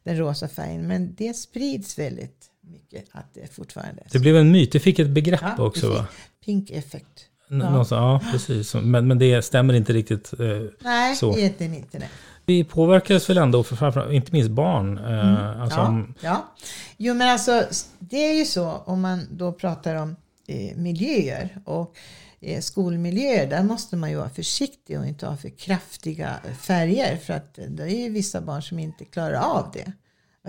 den 0.03 0.17
rosa 0.17 0.47
färgen. 0.47 0.87
Men 0.87 1.15
det 1.15 1.33
sprids 1.33 1.99
väldigt 1.99 2.45
mycket 2.61 3.05
att 3.11 3.33
det 3.33 3.53
fortfarande 3.53 4.01
är 4.01 4.09
Det 4.11 4.19
blev 4.19 4.37
en 4.37 4.51
myt. 4.51 4.71
Det 4.71 4.79
fick 4.79 4.99
ett 4.99 5.09
begrepp 5.09 5.41
ja, 5.41 5.63
också 5.63 5.89
va? 5.89 6.07
Pink 6.45 6.71
effect. 6.71 7.25
Ja. 7.47 7.85
ja, 7.89 8.21
precis. 8.31 8.73
Men, 8.73 9.07
men 9.07 9.19
det 9.19 9.41
stämmer 9.41 9.73
inte 9.73 9.93
riktigt 9.93 10.33
eh, 10.33 10.61
Nej, 10.79 11.15
så. 11.15 11.37
egentligen 11.37 11.73
inte 11.73 11.99
det. 11.99 12.09
Vi 12.51 12.63
påverkades 12.63 13.29
väl 13.29 13.37
ändå, 13.37 13.63
för 13.63 14.11
inte 14.11 14.31
minst 14.31 14.51
barn. 14.51 14.97
Eh, 14.97 15.29
mm. 15.29 15.61
Alltså, 15.61 15.79
ja, 15.79 16.05
ja. 16.21 16.53
Jo 16.97 17.13
men 17.13 17.29
alltså, 17.29 17.63
det 17.99 18.17
är 18.17 18.33
ju 18.33 18.45
så 18.45 18.71
om 18.71 19.01
man 19.01 19.27
då 19.31 19.53
pratar 19.53 19.95
om 19.95 20.15
eh, 20.47 20.77
miljöer 20.77 21.61
och 21.65 21.95
eh, 22.39 22.61
skolmiljöer. 22.61 23.47
Där 23.47 23.63
måste 23.63 23.95
man 23.95 24.09
ju 24.09 24.15
vara 24.15 24.29
försiktig 24.29 24.99
och 24.99 25.05
inte 25.05 25.27
ha 25.27 25.37
för 25.37 25.49
kraftiga 25.49 26.39
färger. 26.61 27.17
För 27.17 27.33
att 27.33 27.59
det 27.67 27.83
är 27.83 28.03
ju 28.03 28.09
vissa 28.09 28.41
barn 28.41 28.61
som 28.61 28.79
inte 28.79 29.05
klarar 29.05 29.41
av 29.41 29.71
det. 29.73 29.91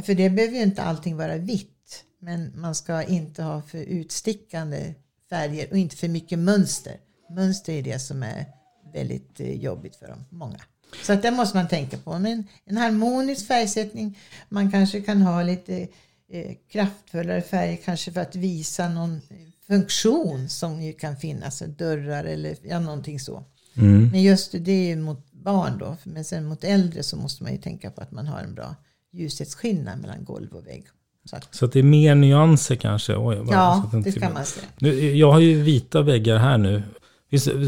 För 0.02 0.14
det 0.14 0.30
behöver 0.30 0.56
ju 0.56 0.62
inte 0.62 0.82
allting 0.82 1.16
vara 1.16 1.36
vitt. 1.36 2.04
Men 2.20 2.60
man 2.60 2.74
ska 2.74 3.02
inte 3.02 3.42
ha 3.42 3.62
för 3.62 3.78
utstickande 3.78 4.94
färger 5.30 5.70
och 5.70 5.76
inte 5.76 5.96
för 5.96 6.08
mycket 6.08 6.38
mönster. 6.38 6.96
Mönster 7.30 7.72
är 7.72 7.82
det 7.82 7.98
som 7.98 8.22
är 8.22 8.46
väldigt 8.92 9.40
eh, 9.40 9.52
jobbigt 9.52 9.96
för 9.96 10.08
dem, 10.08 10.24
många. 10.30 10.58
Så 11.02 11.12
att 11.12 11.22
det 11.22 11.30
måste 11.30 11.56
man 11.56 11.68
tänka 11.68 11.96
på. 11.96 12.18
Men 12.18 12.44
en 12.64 12.76
harmonisk 12.76 13.46
färgsättning, 13.46 14.18
man 14.48 14.70
kanske 14.70 15.00
kan 15.00 15.22
ha 15.22 15.42
lite 15.42 15.88
eh, 16.32 16.52
kraftfullare 16.72 17.42
färger 17.42 17.76
kanske 17.76 18.12
för 18.12 18.20
att 18.20 18.36
visa 18.36 18.88
någon 18.88 19.20
funktion 19.66 20.48
som 20.48 20.82
ju 20.82 20.92
kan 20.92 21.16
finnas, 21.16 21.62
dörrar 21.78 22.24
eller 22.24 22.56
ja, 22.62 22.80
någonting 22.80 23.20
så. 23.20 23.44
Mm. 23.74 24.08
Men 24.08 24.22
just 24.22 24.52
det 24.52 24.72
är 24.72 24.86
ju 24.86 24.96
mot 24.96 25.32
barn 25.32 25.78
då. 25.78 25.96
Men 26.04 26.24
sen 26.24 26.44
mot 26.44 26.64
äldre 26.64 27.02
så 27.02 27.16
måste 27.16 27.42
man 27.42 27.52
ju 27.52 27.58
tänka 27.58 27.90
på 27.90 28.00
att 28.00 28.10
man 28.10 28.26
har 28.26 28.40
en 28.40 28.54
bra 28.54 28.76
ljushetsskillnad 29.12 30.00
mellan 30.00 30.24
golv 30.24 30.52
och 30.52 30.66
vägg. 30.66 30.84
Så 31.24 31.36
att, 31.36 31.54
så 31.54 31.64
att 31.64 31.72
det 31.72 31.78
är 31.78 31.82
mer 31.82 32.14
nyanser 32.14 32.76
kanske? 32.76 33.16
Oj, 33.16 33.44
ja, 33.50 33.90
det, 33.92 34.00
det 34.00 34.12
kan 34.12 34.32
man 34.32 34.44
säga. 34.44 34.66
Nu, 34.78 35.16
jag 35.16 35.32
har 35.32 35.40
ju 35.40 35.62
vita 35.62 36.02
väggar 36.02 36.36
här 36.36 36.58
nu. 36.58 36.82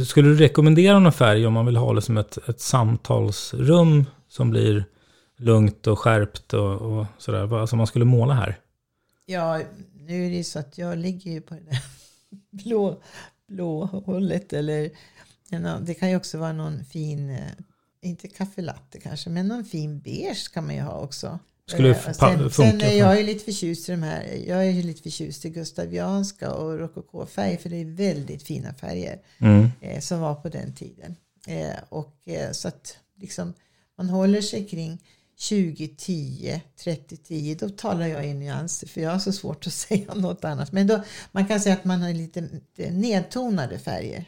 Skulle 0.07 0.29
du 0.29 0.37
rekommendera 0.37 0.99
någon 0.99 1.13
färg 1.13 1.47
om 1.47 1.53
man 1.53 1.67
vill 1.67 1.77
ha 1.77 1.95
det 1.95 2.03
som 2.03 2.17
ett, 2.17 2.49
ett 2.49 2.61
samtalsrum 2.61 4.05
som 4.29 4.51
blir 4.51 4.85
lugnt 5.37 5.87
och 5.87 5.99
skärpt 5.99 6.53
och, 6.53 6.73
och 6.73 7.07
sådär? 7.19 7.61
Alltså 7.61 7.77
man 7.77 7.87
skulle 7.87 8.05
måla 8.05 8.35
här? 8.35 8.59
Ja, 9.27 9.61
nu 9.95 10.27
är 10.27 10.31
det 10.31 10.37
ju 10.37 10.45
så 10.45 10.59
att 10.59 10.79
jag 10.79 10.99
ligger 10.99 11.31
ju 11.31 11.41
på 11.41 11.55
det 11.55 11.61
där 11.61 11.83
blå, 12.65 13.03
blå 13.49 13.85
hållet. 13.85 14.53
Eller, 14.53 14.91
det 15.81 15.95
kan 15.95 16.11
ju 16.11 16.17
också 16.17 16.39
vara 16.39 16.53
någon 16.53 16.85
fin, 16.85 17.31
eh, 17.31 17.51
inte 18.03 18.29
kaffelatte 18.29 19.01
kanske, 19.01 19.31
men 19.31 19.49
någon 19.49 19.65
fin 19.65 20.01
beige 20.01 20.53
kan 20.55 20.67
man 20.67 20.75
ju 20.75 20.81
ha 20.81 21.01
också. 21.01 21.39
Skulle 21.67 21.91
eh, 21.91 22.13
sen, 22.13 22.51
sen 22.51 22.81
är 22.81 22.99
jag 22.99 23.21
är 23.21 23.25
lite 23.25 23.45
förtjust 23.45 23.89
i 23.89 23.93
de 23.93 24.03
här. 24.03 24.43
Jag 24.47 24.67
är 24.67 24.71
ju 24.71 24.83
lite 24.83 25.03
förtjust 25.03 25.45
i 25.45 25.51
gustavianska 25.51 26.53
och 26.53 26.79
rokokofärger 26.79 27.57
för 27.57 27.71
det 27.71 27.77
är 27.77 27.85
väldigt 27.85 28.43
fina 28.43 28.75
färger 28.75 29.19
mm. 29.39 29.71
eh, 29.81 30.01
som 30.01 30.21
var 30.21 30.35
på 30.35 30.49
den 30.49 30.75
tiden. 30.75 31.17
Eh, 31.47 31.79
och 31.89 32.29
eh, 32.29 32.53
så 32.53 32.69
att 32.69 32.97
liksom 33.21 33.55
man 33.99 34.09
håller 34.09 34.41
sig 34.41 34.67
kring 34.69 34.99
2010, 35.49 36.61
3010, 36.85 37.57
då 37.61 37.69
talar 37.69 38.07
jag 38.07 38.27
i 38.27 38.35
nyanser 38.35 38.87
för 38.87 39.01
jag 39.01 39.11
har 39.11 39.19
så 39.19 39.33
svårt 39.33 39.67
att 39.67 39.73
säga 39.73 40.15
något 40.15 40.45
annat. 40.45 40.73
Men 40.73 40.87
då, 40.87 41.03
man 41.33 41.47
kan 41.47 41.61
säga 41.61 41.75
att 41.75 41.85
man 41.85 42.03
har 42.03 42.13
lite 42.13 42.49
nedtonade 42.77 43.79
färger. 43.79 44.25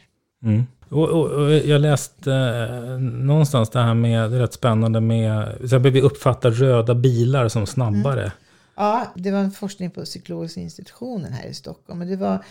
Mm. 0.47 0.65
Och, 0.89 1.09
och, 1.09 1.25
och, 1.25 1.51
jag 1.51 1.81
läste 1.81 2.33
eh, 2.33 2.99
någonstans 2.99 3.69
det 3.69 3.79
här 3.79 3.93
med, 3.93 4.31
det 4.31 4.37
är 4.37 4.39
rätt 4.39 4.53
spännande 4.53 5.01
med, 5.01 5.57
exempel 5.63 5.91
vi 5.91 6.01
uppfattar 6.01 6.51
röda 6.51 6.95
bilar 6.95 7.47
som 7.47 7.65
snabbare. 7.65 8.21
Mm. 8.21 8.31
Ja, 8.75 9.07
det 9.15 9.31
var 9.31 9.39
en 9.39 9.51
forskning 9.51 9.91
på 9.91 10.05
psykologiska 10.05 10.61
institutionen 10.61 11.33
här 11.33 11.47
i 11.47 11.53
Stockholm. 11.53 12.01
Och 12.01 12.07
det 12.07 12.15
var 12.15 12.43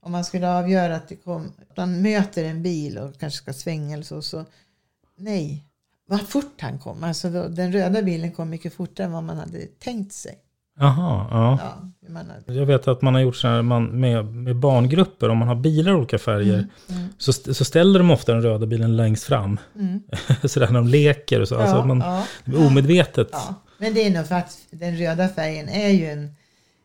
om 0.00 0.12
man 0.12 0.24
skulle 0.24 0.50
avgöra 0.50 0.96
att 0.96 1.08
det 1.08 1.16
kom, 1.16 1.52
man 1.76 2.02
möter 2.02 2.44
en 2.44 2.62
bil 2.62 2.98
och 2.98 3.18
kanske 3.20 3.38
ska 3.38 3.52
svänga 3.52 3.94
eller 3.94 4.04
så, 4.04 4.22
så 4.22 4.44
nej, 5.16 5.64
vad 6.06 6.28
fort 6.28 6.60
han 6.60 6.78
kom. 6.78 7.04
Alltså 7.04 7.30
den 7.30 7.72
röda 7.72 8.02
bilen 8.02 8.32
kom 8.32 8.50
mycket 8.50 8.74
fortare 8.74 9.06
än 9.06 9.12
vad 9.12 9.24
man 9.24 9.36
hade 9.36 9.66
tänkt 9.66 10.12
sig. 10.12 10.38
Jaha, 10.78 11.26
ja. 11.30 11.58
ja 11.62 11.90
jag 12.46 12.66
vet 12.66 12.88
att 12.88 13.02
man 13.02 13.14
har 13.14 13.20
gjort 13.20 13.36
så 13.36 13.48
här 13.48 13.62
man, 13.62 14.00
med, 14.00 14.24
med 14.24 14.56
barngrupper, 14.56 15.28
om 15.28 15.38
man 15.38 15.48
har 15.48 15.54
bilar 15.54 15.92
i 15.92 15.94
olika 15.94 16.18
färger, 16.18 16.54
mm, 16.54 16.68
mm. 16.88 17.08
Så, 17.18 17.32
så 17.32 17.64
ställer 17.64 17.98
de 17.98 18.10
ofta 18.10 18.32
den 18.32 18.42
röda 18.42 18.66
bilen 18.66 18.96
längst 18.96 19.24
fram. 19.24 19.60
Mm. 19.74 20.02
Sådär 20.48 20.66
när 20.66 20.74
de 20.74 20.88
leker 20.88 21.40
och 21.40 21.48
så. 21.48 21.54
Alltså 21.54 21.76
ja, 21.76 21.82
alltså 21.82 21.94
man, 21.94 22.26
ja. 22.44 22.66
Omedvetet. 22.66 23.28
Ja. 23.32 23.54
Men 23.78 23.94
det 23.94 24.06
är 24.06 24.10
nog 24.10 24.26
för 24.26 24.34
att 24.34 24.58
den 24.70 24.96
röda 24.96 25.28
färgen 25.28 25.68
är 25.68 25.88
ju 25.88 26.06
en, 26.06 26.34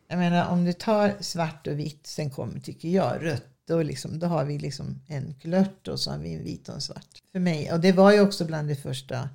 jag 0.08 0.18
menar 0.18 0.48
om 0.48 0.64
du 0.64 0.72
tar 0.72 1.14
svart 1.20 1.66
och 1.66 1.78
vitt, 1.78 2.06
sen 2.06 2.30
kommer, 2.30 2.60
tycker 2.60 2.88
jag, 2.88 3.12
rött. 3.20 3.44
Då, 3.68 3.82
liksom, 3.82 4.18
då 4.18 4.26
har 4.26 4.44
vi 4.44 4.58
liksom 4.58 5.02
en 5.06 5.34
klört 5.34 5.88
och 5.88 6.00
så 6.00 6.10
har 6.10 6.18
vi 6.18 6.34
en 6.34 6.44
vit 6.44 6.68
och 6.68 6.74
en 6.74 6.80
svart. 6.80 7.22
För 7.32 7.38
mig. 7.38 7.72
Och 7.72 7.80
det 7.80 7.92
var 7.92 8.12
ju 8.12 8.20
också 8.20 8.44
bland 8.44 8.68
de 8.68 8.74
första 8.74 9.28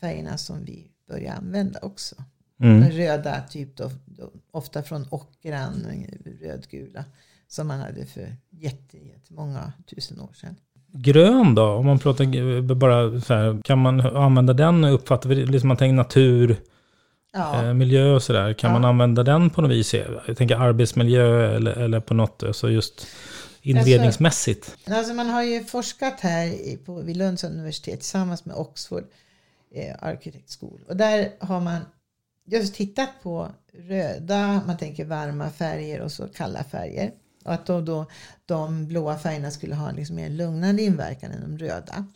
färgerna 0.00 0.38
som 0.38 0.64
vi 0.64 0.86
började 1.08 1.36
använda 1.36 1.78
också. 1.82 2.16
Mm. 2.60 2.90
Röda, 2.90 3.40
typ 3.40 3.76
då, 3.76 3.90
då, 4.04 4.30
ofta 4.50 4.82
från 4.82 5.06
ockran, 5.10 5.86
rödgula. 6.42 7.04
Som 7.48 7.68
man 7.68 7.80
hade 7.80 8.06
för 8.06 8.36
jättemånga 8.50 9.72
tusen 9.86 10.20
år 10.20 10.32
sedan. 10.34 10.56
Grön 10.92 11.54
då? 11.54 11.68
Om 11.68 11.86
man 11.86 11.98
pratar 11.98 12.74
bara 12.74 13.20
så 13.20 13.34
här, 13.34 13.62
kan 13.64 13.78
man 13.78 14.00
använda 14.00 14.52
den 14.52 14.84
och 14.84 14.94
uppfatta, 14.94 15.28
liksom 15.28 15.68
man 15.68 15.76
tänker 15.76 15.94
natur, 15.94 16.56
ja. 17.32 17.64
eh, 17.64 17.74
miljö 17.74 18.14
och 18.14 18.22
sådär. 18.22 18.52
Kan 18.52 18.70
ja. 18.70 18.78
man 18.78 18.84
använda 18.84 19.22
den 19.22 19.50
på 19.50 19.62
något 19.62 19.70
vis? 19.70 19.94
Jag 19.94 20.36
tänker 20.36 20.56
arbetsmiljö 20.56 21.56
eller, 21.56 21.72
eller 21.72 22.00
på 22.00 22.14
något, 22.14 22.42
alltså 22.42 22.70
just 22.70 23.06
inredningsmässigt. 23.62 24.70
Alltså, 24.70 24.94
alltså 24.94 25.14
man 25.14 25.28
har 25.28 25.42
ju 25.42 25.64
forskat 25.64 26.20
här 26.20 26.76
på, 26.76 27.02
vid 27.02 27.16
Lunds 27.16 27.44
universitet 27.44 28.00
tillsammans 28.00 28.44
med 28.44 28.56
Oxford 28.56 29.04
eh, 29.74 29.94
Architect 30.00 30.58
School. 30.60 30.80
Och 30.88 30.96
där 30.96 31.28
har 31.40 31.60
man 31.60 31.80
just 32.46 32.74
tittat 32.74 33.10
på 33.22 33.48
röda, 33.72 34.62
man 34.66 34.76
tänker 34.76 35.04
varma 35.04 35.50
färger 35.50 36.00
och 36.00 36.12
så 36.12 36.28
kalla 36.28 36.64
färger. 36.64 37.12
Och 37.44 37.52
att 37.52 37.66
då, 37.66 37.80
då 37.80 38.06
de 38.46 38.86
blåa 38.86 39.18
färgerna 39.18 39.50
skulle 39.50 39.74
ha 39.74 39.88
en 39.88 39.96
liksom 39.96 40.16
mer 40.16 40.28
lugnande 40.28 40.82
inverkan 40.82 41.32
än 41.32 41.40
de 41.40 41.58
röda. 41.58 42.06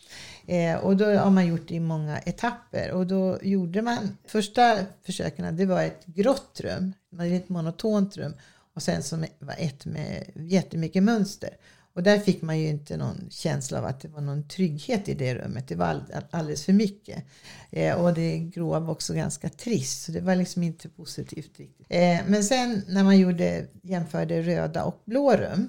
Eh, 0.47 0.77
och 0.77 0.97
då 0.97 1.05
har 1.05 1.31
man 1.31 1.47
gjort 1.47 1.69
det 1.69 1.75
i 1.75 1.81
många 1.81 2.19
etapper. 2.19 2.91
Och 2.91 3.07
då 3.07 3.39
gjorde 3.43 3.83
man, 3.83 4.17
första 4.27 4.77
försöken 5.03 5.57
det 5.57 5.67
var 5.67 5.83
ett 5.83 6.07
grått 6.07 6.61
rum, 6.61 6.93
ett 7.21 7.49
monotont 7.49 8.17
rum. 8.17 8.35
Och 8.75 8.83
sen 8.83 9.03
som 9.03 9.25
var 9.39 9.55
ett 9.59 9.87
med 9.87 10.31
jättemycket 10.35 11.03
mönster. 11.03 11.51
Och 11.95 12.03
där 12.03 12.19
fick 12.19 12.43
man 12.43 12.59
ju 12.59 12.69
inte 12.69 12.97
någon 12.97 13.27
känsla 13.31 13.79
av 13.79 13.85
att 13.85 14.01
det 14.01 14.09
var 14.09 14.21
någon 14.21 14.49
trygghet 14.49 15.09
i 15.09 15.15
det 15.15 15.35
rummet. 15.35 15.69
Det 15.69 15.75
var 15.75 16.03
alldeles 16.31 16.65
för 16.65 16.73
mycket. 16.73 17.25
Eh, 17.71 17.95
och 17.95 18.15
det 18.15 18.39
gråa 18.39 18.81
var 18.81 18.91
också 18.91 19.15
ganska 19.15 19.49
trist. 19.49 20.03
Så 20.03 20.13
det 20.13 20.21
var 20.21 20.37
liksom 20.37 20.63
inte 20.63 20.89
positivt 20.89 21.59
riktigt. 21.59 21.87
Eh, 21.89 22.19
men 22.27 22.45
sen 22.45 22.83
när 22.89 23.05
man 23.05 23.19
gjorde, 23.19 23.67
jämförde 23.83 24.43
röda 24.43 24.85
och 24.85 25.03
blå 25.05 25.37
rum. 25.37 25.69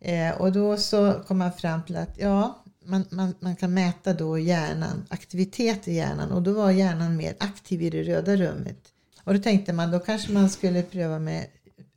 Eh, 0.00 0.40
och 0.40 0.52
då 0.52 0.76
så 0.76 1.12
kom 1.26 1.38
man 1.38 1.52
fram 1.52 1.82
till 1.82 1.96
att 1.96 2.18
ja, 2.18 2.64
man, 2.84 3.04
man, 3.10 3.34
man 3.40 3.56
kan 3.56 3.74
mäta 3.74 4.12
då 4.12 4.38
hjärnan, 4.38 5.06
aktivitet 5.10 5.88
i 5.88 5.94
hjärnan. 5.94 6.32
Och 6.32 6.42
då 6.42 6.52
var 6.52 6.70
hjärnan 6.70 7.16
mer 7.16 7.34
aktiv 7.38 7.82
i 7.82 7.90
det 7.90 8.02
röda 8.02 8.36
rummet. 8.36 8.78
Och 9.24 9.34
då 9.34 9.40
tänkte 9.40 9.72
man 9.72 9.90
då 9.90 9.98
kanske 9.98 10.32
man 10.32 10.50
skulle 10.50 10.82
pröva 10.82 11.18
med 11.18 11.46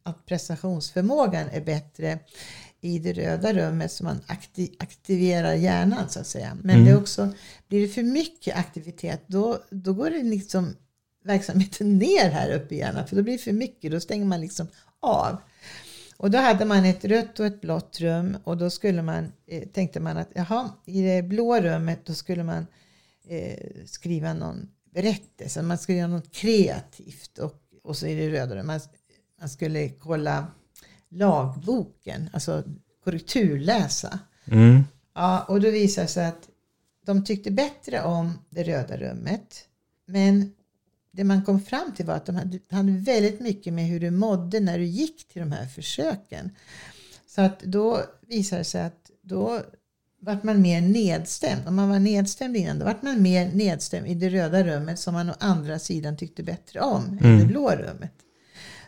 att 0.04 0.26
prestationsförmågan 0.26 1.50
är 1.50 1.62
bättre 1.62 2.20
i 2.81 2.99
det 2.99 3.13
röda 3.13 3.53
rummet 3.53 3.91
så 3.91 4.03
man 4.03 4.19
aktiverar 4.77 5.53
hjärnan 5.53 6.09
så 6.09 6.19
att 6.19 6.27
säga. 6.27 6.57
Men 6.61 6.75
mm. 6.75 6.87
det 6.87 6.95
också, 6.95 7.33
blir 7.67 7.81
det 7.81 7.87
för 7.87 8.03
mycket 8.03 8.57
aktivitet 8.57 9.23
då, 9.27 9.59
då 9.69 9.93
går 9.93 10.09
det 10.09 10.23
liksom 10.23 10.75
verksamheten 11.23 11.97
ner 11.97 12.29
här 12.29 12.51
uppe 12.51 12.75
i 12.75 12.77
hjärnan. 12.77 13.07
För 13.07 13.15
då 13.15 13.23
blir 13.23 13.33
det 13.33 13.43
för 13.43 13.53
mycket, 13.53 13.91
då 13.91 13.99
stänger 13.99 14.25
man 14.25 14.41
liksom 14.41 14.67
av. 14.99 15.37
Och 16.17 16.31
då 16.31 16.37
hade 16.37 16.65
man 16.65 16.85
ett 16.85 17.05
rött 17.05 17.39
och 17.39 17.45
ett 17.45 17.61
blått 17.61 17.99
rum 17.99 18.37
och 18.43 18.57
då 18.57 18.69
skulle 18.69 19.01
man, 19.01 19.31
eh, 19.47 19.67
tänkte 19.67 19.99
man 19.99 20.17
att 20.17 20.29
jaha, 20.33 20.71
i 20.85 21.01
det 21.01 21.23
blå 21.23 21.61
rummet 21.61 22.05
då 22.05 22.13
skulle 22.13 22.43
man 22.43 22.67
eh, 23.27 23.85
skriva 23.85 24.33
någon 24.33 24.69
berättelse, 24.93 25.61
man 25.61 25.77
skulle 25.77 25.97
göra 25.97 26.07
något 26.07 26.31
kreativt 26.31 27.37
och, 27.37 27.61
och 27.83 27.97
så 27.97 28.07
i 28.07 28.15
det 28.15 28.29
röda 28.29 28.55
rummet, 28.55 28.65
man, 28.65 28.79
man 29.39 29.49
skulle 29.49 29.89
kolla 29.89 30.47
lagboken, 31.17 32.30
alltså 32.34 32.63
korrekturläsa. 33.03 34.19
Mm. 34.45 34.84
Ja, 35.15 35.45
och 35.47 35.62
då 35.62 35.69
visade 35.71 36.08
det 36.08 36.12
sig 36.12 36.25
att 36.25 36.49
de 37.06 37.25
tyckte 37.25 37.51
bättre 37.51 38.01
om 38.01 38.34
det 38.49 38.63
röda 38.63 38.97
rummet. 38.97 39.65
Men 40.06 40.53
det 41.12 41.23
man 41.23 41.43
kom 41.43 41.62
fram 41.62 41.91
till 41.95 42.06
var 42.06 42.13
att 42.13 42.25
de 42.25 42.36
hade, 42.36 42.60
hade 42.69 42.91
väldigt 42.91 43.39
mycket 43.39 43.73
med 43.73 43.86
hur 43.86 43.99
du 43.99 44.12
mådde 44.12 44.60
när 44.60 44.77
du 44.77 44.86
gick 44.86 45.27
till 45.27 45.41
de 45.41 45.51
här 45.51 45.65
försöken. 45.65 46.51
Så 47.27 47.41
att 47.41 47.60
då 47.60 48.01
visade 48.27 48.62
det 48.62 48.65
sig 48.65 48.82
att 48.82 49.12
då 49.21 49.62
vart 50.19 50.43
man 50.43 50.62
mer 50.62 50.82
nedstämd. 50.82 51.67
Om 51.67 51.75
man 51.75 51.89
var 51.89 51.99
nedstämd 51.99 52.58
innan, 52.58 52.80
då 52.80 52.86
vart 52.86 53.01
man 53.01 53.21
mer 53.21 53.51
nedstämd 53.51 54.08
i 54.08 54.13
det 54.13 54.30
röda 54.30 54.63
rummet 54.63 54.99
som 54.99 55.13
man 55.13 55.30
å 55.30 55.34
andra 55.39 55.80
sidan 55.80 56.17
tyckte 56.17 56.43
bättre 56.43 56.80
om 56.80 57.17
mm. 57.21 57.36
i 57.36 57.41
det 57.41 57.47
blå 57.47 57.69
rummet. 57.71 58.13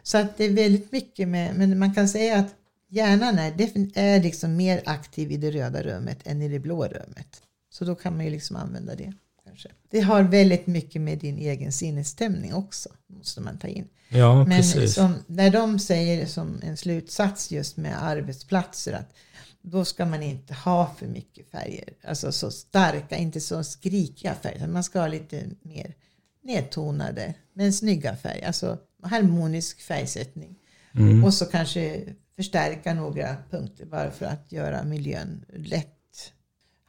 Så 0.09 0.17
att 0.17 0.37
det 0.37 0.45
är 0.45 0.53
väldigt 0.53 0.91
mycket 0.91 1.27
med, 1.27 1.55
men 1.55 1.79
man 1.79 1.93
kan 1.93 2.09
säga 2.09 2.37
att 2.37 2.55
hjärnan 2.87 3.39
är, 3.39 3.51
är 3.97 4.23
liksom 4.23 4.55
mer 4.55 4.81
aktiv 4.85 5.31
i 5.31 5.37
det 5.37 5.51
röda 5.51 5.83
rummet 5.83 6.19
än 6.23 6.41
i 6.41 6.47
det 6.47 6.59
blå 6.59 6.87
rummet. 6.87 7.41
Så 7.69 7.85
då 7.85 7.95
kan 7.95 8.15
man 8.15 8.25
ju 8.25 8.31
liksom 8.31 8.55
använda 8.55 8.95
det. 8.95 9.13
Kanske. 9.45 9.69
Det 9.89 10.01
har 10.01 10.23
väldigt 10.23 10.67
mycket 10.67 11.01
med 11.01 11.17
din 11.17 11.37
egen 11.37 11.71
sinnesstämning 11.71 12.53
också. 12.53 12.89
Måste 13.07 13.41
man 13.41 13.57
ta 13.57 13.67
in. 13.67 13.87
Ja, 14.09 14.45
Men 14.45 14.57
precis. 14.57 14.93
Som, 14.93 15.15
när 15.27 15.49
de 15.49 15.79
säger 15.79 16.25
som 16.25 16.59
en 16.63 16.77
slutsats 16.77 17.51
just 17.51 17.77
med 17.77 18.03
arbetsplatser 18.03 18.93
att 18.93 19.13
då 19.61 19.85
ska 19.85 20.05
man 20.05 20.23
inte 20.23 20.53
ha 20.53 20.95
för 20.99 21.07
mycket 21.07 21.51
färger. 21.51 21.93
Alltså 22.03 22.31
så 22.31 22.51
starka, 22.51 23.17
inte 23.17 23.41
så 23.41 23.63
skrikiga 23.63 24.35
färger. 24.35 24.67
Man 24.67 24.83
ska 24.83 24.99
ha 24.99 25.07
lite 25.07 25.43
mer 25.61 25.95
nedtonade 26.43 27.33
men 27.53 27.73
snygga 27.73 28.15
färger. 28.15 28.47
Alltså 28.47 28.77
harmonisk 29.03 29.81
färgsättning. 29.81 30.55
Mm. 30.95 31.23
Och 31.23 31.33
så 31.33 31.45
kanske 31.45 32.01
förstärka 32.35 32.93
några 32.93 33.35
punkter 33.51 33.85
bara 33.85 34.11
för 34.11 34.25
att 34.25 34.51
göra 34.51 34.83
miljön 34.83 35.45
lätt. 35.53 35.95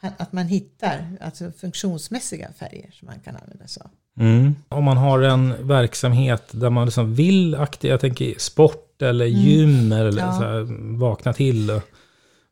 Att 0.01 0.33
man 0.33 0.47
hittar 0.47 1.17
alltså 1.21 1.53
funktionsmässiga 1.53 2.49
färger 2.59 2.91
som 2.91 3.07
man 3.07 3.21
kan 3.25 3.37
använda 3.37 3.67
sig 3.67 3.83
av. 3.83 3.91
Mm. 4.25 4.55
Om 4.69 4.85
man 4.85 4.97
har 4.97 5.23
en 5.23 5.69
verksamhet 5.69 6.45
där 6.51 6.71
man 6.71 6.87
liksom 6.87 7.15
vill 7.15 7.55
aktivera, 7.55 7.93
jag 7.93 8.01
tänker 8.01 8.35
sport 8.39 9.03
eller 9.03 9.27
mm. 9.27 9.41
gym 9.41 9.93
eller 9.93 10.21
ja. 10.21 10.33
så 10.33 10.45
här, 10.45 10.67
vakna 10.99 11.33
till. 11.33 11.81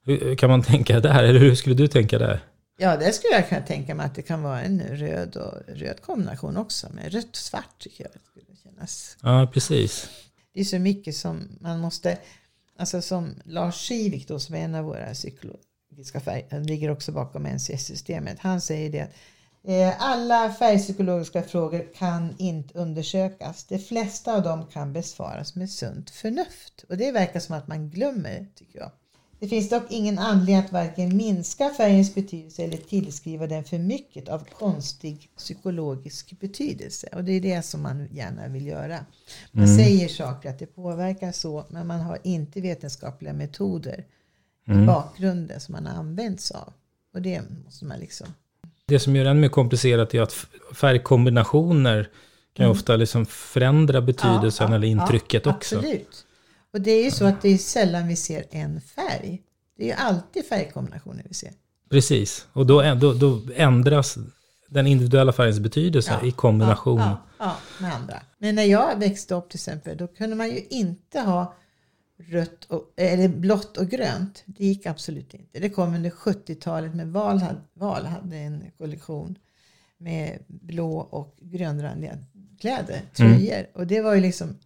Hur 0.04 0.34
kan 0.34 0.50
man 0.50 0.62
tänka 0.62 1.00
där? 1.00 1.24
Eller 1.24 1.40
hur 1.40 1.54
skulle 1.54 1.74
du 1.74 1.86
tänka 1.86 2.18
där? 2.18 2.40
Ja, 2.78 2.96
det 2.96 3.12
skulle 3.12 3.34
jag 3.34 3.48
kunna 3.48 3.60
tänka 3.60 3.94
mig 3.94 4.06
att 4.06 4.14
det 4.14 4.22
kan 4.22 4.42
vara 4.42 4.62
en 4.62 4.80
röd 4.80 5.36
och 5.36 5.54
röd 5.68 6.02
kombination 6.02 6.56
också. 6.56 6.86
Men 6.94 7.10
rött 7.10 7.30
och 7.30 7.36
svart 7.36 7.78
tycker 7.78 8.04
jag 8.04 8.12
kännas. 8.68 9.16
Ja, 9.22 9.50
precis. 9.52 10.08
Det 10.54 10.60
är 10.60 10.64
så 10.64 10.78
mycket 10.78 11.16
som 11.16 11.58
man 11.60 11.80
måste, 11.80 12.18
alltså 12.76 13.02
som 13.02 13.34
Lars 13.44 13.88
Skivik 13.88 14.28
då 14.28 14.38
som 14.38 14.54
är 14.54 14.58
en 14.58 14.74
av 14.74 14.84
våra 14.84 15.14
psykologiska 15.14 16.20
färg, 16.20 16.46
han 16.50 16.62
ligger 16.62 16.90
också 16.90 17.12
bakom 17.12 17.46
NCS-systemet. 17.46 18.38
Han 18.38 18.60
säger 18.60 18.90
det 18.90 19.00
att 19.00 19.10
eh, 19.64 20.02
alla 20.02 20.52
färgpsykologiska 20.52 21.42
frågor 21.42 21.94
kan 21.94 22.34
inte 22.38 22.78
undersökas. 22.78 23.64
De 23.64 23.78
flesta 23.78 24.34
av 24.34 24.42
dem 24.42 24.66
kan 24.66 24.92
besvaras 24.92 25.54
med 25.54 25.70
sunt 25.70 26.10
förnuft. 26.10 26.84
Och 26.88 26.96
det 26.96 27.12
verkar 27.12 27.40
som 27.40 27.54
att 27.54 27.68
man 27.68 27.90
glömmer, 27.90 28.46
tycker 28.54 28.78
jag. 28.78 28.90
Det 29.40 29.48
finns 29.48 29.68
dock 29.68 29.84
ingen 29.88 30.18
anledning 30.18 30.56
att 30.56 30.72
varken 30.72 31.16
minska 31.16 31.70
färgens 31.70 32.14
betydelse 32.14 32.64
eller 32.64 32.76
tillskriva 32.76 33.46
den 33.46 33.64
för 33.64 33.78
mycket 33.78 34.28
av 34.28 34.44
konstig 34.58 35.30
psykologisk 35.36 36.40
betydelse. 36.40 37.08
Och 37.12 37.24
det 37.24 37.32
är 37.32 37.40
det 37.40 37.62
som 37.62 37.82
man 37.82 38.08
gärna 38.12 38.48
vill 38.48 38.66
göra. 38.66 38.98
Man 39.52 39.64
mm. 39.64 39.76
säger 39.76 40.08
saker 40.08 40.50
att 40.50 40.58
det 40.58 40.66
påverkar 40.66 41.32
så, 41.32 41.64
men 41.68 41.86
man 41.86 42.00
har 42.00 42.18
inte 42.24 42.60
vetenskapliga 42.60 43.32
metoder 43.32 44.04
mm. 44.68 44.82
i 44.82 44.86
bakgrunden 44.86 45.60
som 45.60 45.72
man 45.72 45.86
har 45.86 45.98
använt 45.98 46.40
sig 46.40 46.56
av. 46.56 46.72
Och 47.14 47.22
det 47.22 47.42
måste 47.64 47.84
man 47.84 48.00
liksom... 48.00 48.26
Det 48.86 48.98
som 48.98 49.16
gör 49.16 49.24
det 49.24 49.30
ännu 49.30 49.40
mer 49.40 49.48
komplicerat 49.48 50.14
är 50.14 50.20
att 50.20 50.32
färgkombinationer 50.74 52.10
kan 52.52 52.64
mm. 52.64 52.76
ofta 52.76 52.96
liksom 52.96 53.26
förändra 53.26 54.00
betydelsen 54.00 54.70
ja, 54.70 54.76
eller 54.76 54.88
intrycket 54.88 55.46
ja, 55.46 55.54
också. 55.54 55.76
Absolut. 55.76 56.24
Och 56.72 56.80
det 56.80 56.90
är 56.90 57.04
ju 57.04 57.10
så 57.10 57.24
att 57.24 57.42
det 57.42 57.48
är 57.48 57.58
sällan 57.58 58.08
vi 58.08 58.16
ser 58.16 58.44
en 58.50 58.80
färg. 58.80 59.42
Det 59.76 59.82
är 59.82 59.86
ju 59.86 59.92
alltid 59.92 60.46
färgkombinationer 60.46 61.24
vi 61.28 61.34
ser. 61.34 61.52
Precis, 61.90 62.46
och 62.52 62.66
då, 62.66 62.94
då, 62.94 63.12
då 63.12 63.40
ändras 63.54 64.18
den 64.68 64.86
individuella 64.86 65.32
färgens 65.32 65.60
betydelse 65.60 66.18
ja, 66.22 66.28
i 66.28 66.30
kombination. 66.30 67.00
Ja, 67.00 67.22
ja, 67.38 67.56
med 67.80 67.94
andra. 67.94 68.22
Men 68.38 68.54
när 68.54 68.64
jag 68.64 68.98
växte 68.98 69.34
upp 69.34 69.48
till 69.50 69.56
exempel, 69.56 69.96
då 69.96 70.06
kunde 70.06 70.36
man 70.36 70.50
ju 70.50 70.66
inte 70.70 71.20
ha 71.20 71.54
rött 72.18 72.64
och, 72.64 72.92
eller 72.96 73.28
blått 73.28 73.76
och 73.76 73.88
grönt. 73.88 74.42
Det 74.46 74.64
gick 74.64 74.86
absolut 74.86 75.34
inte. 75.34 75.60
Det 75.60 75.70
kom 75.70 75.94
under 75.94 76.10
70-talet 76.10 76.94
med 76.94 77.12
Val 77.12 77.38
hade, 77.38 77.60
Val 77.74 78.06
hade 78.06 78.36
en 78.36 78.64
kollektion 78.78 79.38
med 79.98 80.38
blå 80.46 80.98
och 80.98 81.34
grönrandiga 81.40 82.18
kläder, 82.60 83.02
tröjor. 83.16 83.52
Mm. 83.52 83.66
Och 83.74 83.86
det 83.86 84.00
var 84.00 84.14
ju 84.14 84.20
liksom, 84.20 84.58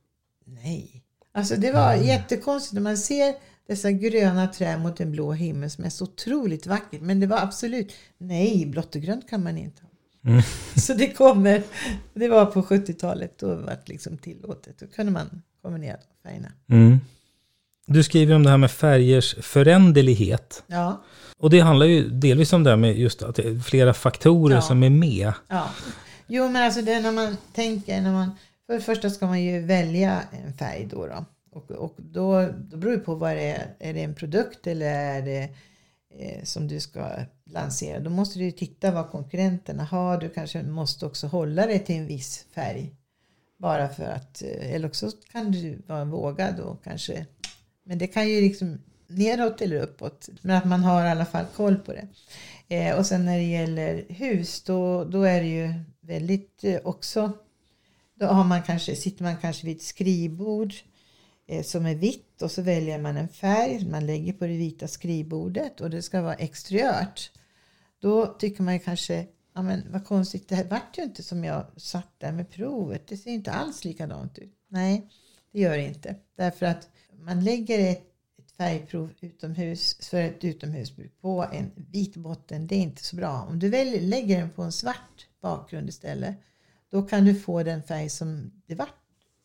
nej, 0.44 1.01
Alltså 1.34 1.56
det 1.56 1.72
var 1.72 1.94
mm. 1.94 2.06
jättekonstigt 2.06 2.74
när 2.74 2.80
man 2.80 2.96
ser 2.96 3.34
dessa 3.68 3.90
gröna 3.90 4.46
träd 4.46 4.80
mot 4.80 5.00
en 5.00 5.12
blå 5.12 5.32
himmel 5.32 5.70
som 5.70 5.84
är 5.84 5.90
så 5.90 6.04
otroligt 6.04 6.66
vackert. 6.66 7.00
Men 7.00 7.20
det 7.20 7.26
var 7.26 7.38
absolut, 7.38 7.92
nej, 8.18 8.66
blått 8.66 8.94
och 8.94 9.02
grönt 9.02 9.30
kan 9.30 9.42
man 9.42 9.58
inte 9.58 9.82
ha. 9.82 9.88
Mm. 10.30 10.42
Så 10.76 10.94
det 10.94 11.08
kommer, 11.08 11.62
det 12.14 12.28
var 12.28 12.46
på 12.46 12.62
70-talet, 12.62 13.38
då 13.38 13.46
var 13.46 13.78
det 13.84 13.92
liksom 13.92 14.18
tillåtet. 14.18 14.78
Då 14.78 14.86
kunde 14.86 15.12
man 15.12 15.42
kombinera 15.62 15.96
färgerna. 16.22 16.52
Mm. 16.70 17.00
Du 17.86 18.02
skriver 18.02 18.34
om 18.34 18.42
det 18.42 18.50
här 18.50 18.56
med 18.56 18.70
färgers 18.70 19.34
föränderlighet. 19.40 20.62
Ja. 20.66 21.02
Och 21.38 21.50
det 21.50 21.60
handlar 21.60 21.86
ju 21.86 22.08
delvis 22.08 22.52
om 22.52 22.64
det 22.64 22.70
här 22.70 22.76
med 22.76 22.98
just 22.98 23.22
att 23.22 23.34
det 23.34 23.42
är 23.42 23.58
flera 23.58 23.94
faktorer 23.94 24.54
ja. 24.54 24.62
som 24.62 24.82
är 24.82 24.90
med. 24.90 25.32
Ja. 25.48 25.70
Jo, 26.26 26.48
men 26.48 26.62
alltså 26.62 26.82
det 26.82 26.92
är 26.92 27.00
när 27.00 27.12
man 27.12 27.36
tänker, 27.54 28.00
när 28.00 28.12
man 28.12 28.30
för 28.66 28.74
det 28.74 28.80
första 28.80 29.10
ska 29.10 29.26
man 29.26 29.42
ju 29.42 29.60
välja 29.60 30.22
en 30.32 30.52
färg 30.52 30.88
då. 30.90 31.06
då. 31.06 31.24
Och, 31.50 31.70
och 31.70 31.94
då, 31.98 32.46
då 32.46 32.76
beror 32.76 32.92
det 32.92 32.98
på 32.98 33.14
vad 33.14 33.36
det 33.36 33.50
är. 33.50 33.74
Är 33.78 33.94
det 33.94 34.02
en 34.02 34.14
produkt 34.14 34.66
eller 34.66 34.86
är 34.86 35.22
det 35.22 35.48
eh, 36.18 36.44
som 36.44 36.68
du 36.68 36.80
ska 36.80 37.10
lansera? 37.44 38.00
Då 38.00 38.10
måste 38.10 38.38
du 38.38 38.50
titta 38.50 38.90
vad 38.90 39.10
konkurrenterna 39.10 39.84
har. 39.84 40.20
Du 40.20 40.28
kanske 40.28 40.62
måste 40.62 41.06
också 41.06 41.26
hålla 41.26 41.66
dig 41.66 41.78
till 41.78 41.96
en 41.96 42.06
viss 42.06 42.46
färg. 42.54 42.94
Bara 43.58 43.88
för 43.88 44.04
att, 44.04 44.42
eh, 44.42 44.74
eller 44.74 44.88
också 44.88 45.10
kan 45.32 45.52
du 45.52 45.82
vara 45.86 46.04
vågad 46.04 46.60
och 46.60 46.84
kanske, 46.84 47.26
men 47.84 47.98
det 47.98 48.06
kan 48.06 48.28
ju 48.28 48.40
liksom 48.40 48.78
neråt 49.06 49.60
eller 49.60 49.82
uppåt. 49.82 50.28
Men 50.40 50.56
att 50.56 50.64
man 50.64 50.80
har 50.80 51.06
i 51.06 51.10
alla 51.10 51.24
fall 51.24 51.44
koll 51.56 51.76
på 51.76 51.92
det. 51.92 52.08
Eh, 52.68 52.98
och 52.98 53.06
sen 53.06 53.24
när 53.24 53.36
det 53.36 53.44
gäller 53.44 54.04
hus 54.08 54.62
då, 54.62 55.04
då 55.04 55.22
är 55.22 55.40
det 55.40 55.48
ju 55.48 55.72
väldigt 56.00 56.64
eh, 56.64 56.80
också 56.84 57.32
då 58.14 58.26
har 58.26 58.44
man 58.44 58.62
kanske, 58.62 58.96
sitter 58.96 59.24
man 59.24 59.36
kanske 59.36 59.66
vid 59.66 59.76
ett 59.76 59.82
skrivbord 59.82 60.74
eh, 61.46 61.62
som 61.62 61.86
är 61.86 61.94
vitt 61.94 62.42
och 62.42 62.50
så 62.50 62.62
väljer 62.62 62.98
man 62.98 63.16
en 63.16 63.28
färg 63.28 63.88
man 63.88 64.06
lägger 64.06 64.32
på 64.32 64.46
det 64.46 64.56
vita 64.56 64.88
skrivbordet 64.88 65.80
och 65.80 65.90
det 65.90 66.02
ska 66.02 66.22
vara 66.22 66.34
exteriört. 66.34 67.30
Då 68.00 68.26
tycker 68.26 68.62
man 68.62 68.80
kanske, 68.80 69.26
ja 69.54 69.62
men 69.62 69.92
vad 69.92 70.04
konstigt, 70.04 70.48
det 70.48 70.54
här 70.54 70.64
vart 70.64 70.98
ju 70.98 71.02
inte 71.02 71.22
som 71.22 71.44
jag 71.44 71.66
satt 71.76 72.14
där 72.18 72.32
med 72.32 72.50
provet. 72.50 73.06
Det 73.06 73.16
ser 73.16 73.30
inte 73.30 73.52
alls 73.52 73.84
likadant 73.84 74.38
ut. 74.38 74.54
Nej, 74.68 75.08
det 75.52 75.60
gör 75.60 75.76
det 75.76 75.86
inte. 75.86 76.16
Därför 76.36 76.66
att 76.66 76.88
man 77.12 77.44
lägger 77.44 77.90
ett, 77.90 78.04
ett 78.38 78.52
färgprov 78.52 79.10
utomhus 79.20 79.96
för 80.10 80.22
ett 80.22 80.44
utomhusbruk 80.44 81.20
på 81.20 81.46
en 81.52 81.70
vit 81.76 82.16
botten. 82.16 82.66
Det 82.66 82.74
är 82.74 82.80
inte 82.80 83.04
så 83.04 83.16
bra. 83.16 83.42
Om 83.42 83.58
du 83.58 83.68
väljer, 83.68 84.00
lägger 84.00 84.40
den 84.40 84.50
på 84.50 84.62
en 84.62 84.72
svart 84.72 85.28
bakgrund 85.42 85.88
istället. 85.88 86.36
Då 86.92 87.02
kan 87.02 87.24
du 87.24 87.34
få 87.34 87.62
den 87.62 87.82
färg 87.82 88.08
som 88.10 88.50
det 88.66 88.74
vart 88.74 88.94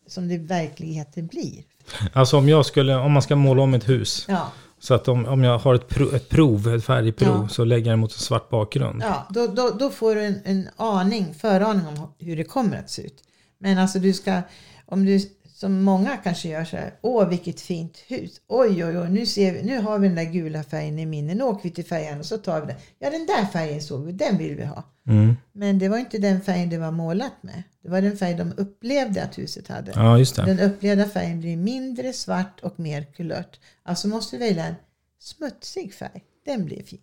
som 0.06 0.28
det 0.28 0.38
verkligheten 0.38 1.26
blir. 1.26 1.64
Alltså 2.12 2.38
om 2.38 2.48
jag 2.48 2.66
skulle, 2.66 2.94
om 2.96 3.12
man 3.12 3.22
ska 3.22 3.36
måla 3.36 3.62
om 3.62 3.74
ett 3.74 3.88
hus. 3.88 4.24
Ja. 4.28 4.52
Så 4.78 4.94
att 4.94 5.08
om, 5.08 5.26
om 5.26 5.44
jag 5.44 5.58
har 5.58 5.74
ett, 5.74 5.88
prov, 5.88 6.14
ett 6.14 6.28
prov, 6.28 6.74
ett 6.74 6.84
färgprov, 6.84 7.28
Ja. 7.42 7.48
så 7.48 7.64
lägger 7.64 7.86
jag 7.86 7.92
den 7.92 7.98
mot 7.98 8.12
en 8.12 8.18
svart 8.18 8.50
bakgrund. 8.50 9.02
Ja, 9.02 9.26
då, 9.30 9.46
då, 9.46 9.70
då 9.70 9.90
får 9.90 10.14
du 10.14 10.24
en, 10.24 10.40
en 10.44 10.68
aning, 10.76 11.34
föraning 11.34 11.86
om 11.86 12.14
hur 12.18 12.36
det 12.36 12.44
kommer 12.44 12.78
att 12.78 12.90
se 12.90 13.02
ut. 13.02 13.22
Men 13.58 13.78
alltså 13.78 13.98
du 13.98 14.12
ska, 14.12 14.42
om 14.86 15.04
du 15.04 15.20
som 15.60 15.82
många 15.82 16.16
kanske 16.16 16.48
gör 16.48 16.64
så 16.64 16.76
här, 16.76 16.94
åh 17.00 17.28
vilket 17.28 17.60
fint 17.60 17.98
hus, 18.08 18.40
oj 18.48 18.84
oj 18.84 18.98
oj, 18.98 19.10
nu, 19.10 19.26
ser 19.26 19.52
vi, 19.52 19.62
nu 19.62 19.80
har 19.80 19.98
vi 19.98 20.06
den 20.08 20.16
där 20.16 20.24
gula 20.24 20.62
färgen 20.62 20.98
i 20.98 21.06
minne, 21.06 21.34
nu 21.34 21.44
åker 21.44 21.62
vi 21.62 21.70
till 21.70 21.84
färgen 21.84 22.18
och 22.18 22.26
så 22.26 22.38
tar 22.38 22.60
vi 22.60 22.66
den. 22.66 22.76
Ja 22.98 23.10
den 23.10 23.26
där 23.26 23.44
färgen 23.46 23.82
såg 23.82 24.04
vi, 24.06 24.12
den 24.12 24.38
vill 24.38 24.54
vi 24.56 24.64
ha. 24.64 24.82
Mm. 25.06 25.36
Men 25.52 25.78
det 25.78 25.88
var 25.88 25.98
inte 25.98 26.18
den 26.18 26.40
färgen 26.40 26.70
det 26.70 26.78
var 26.78 26.90
målat 26.90 27.32
med. 27.42 27.62
Det 27.82 27.88
var 27.88 28.00
den 28.00 28.16
färg 28.16 28.34
de 28.34 28.52
upplevde 28.56 29.22
att 29.22 29.38
huset 29.38 29.68
hade. 29.68 29.92
Ja, 29.94 30.18
just 30.18 30.36
det. 30.36 30.42
Den 30.42 30.60
upplevda 30.60 31.08
färgen 31.08 31.40
blir 31.40 31.56
mindre 31.56 32.12
svart 32.12 32.60
och 32.62 32.80
mer 32.80 33.02
kulört. 33.16 33.60
Alltså 33.82 34.08
måste 34.08 34.36
du 34.36 34.40
välja 34.40 34.64
en 34.64 34.74
smutsig 35.20 35.94
färg. 35.94 36.22
Den 36.46 36.64
blir 36.64 36.82
fin. 36.82 37.00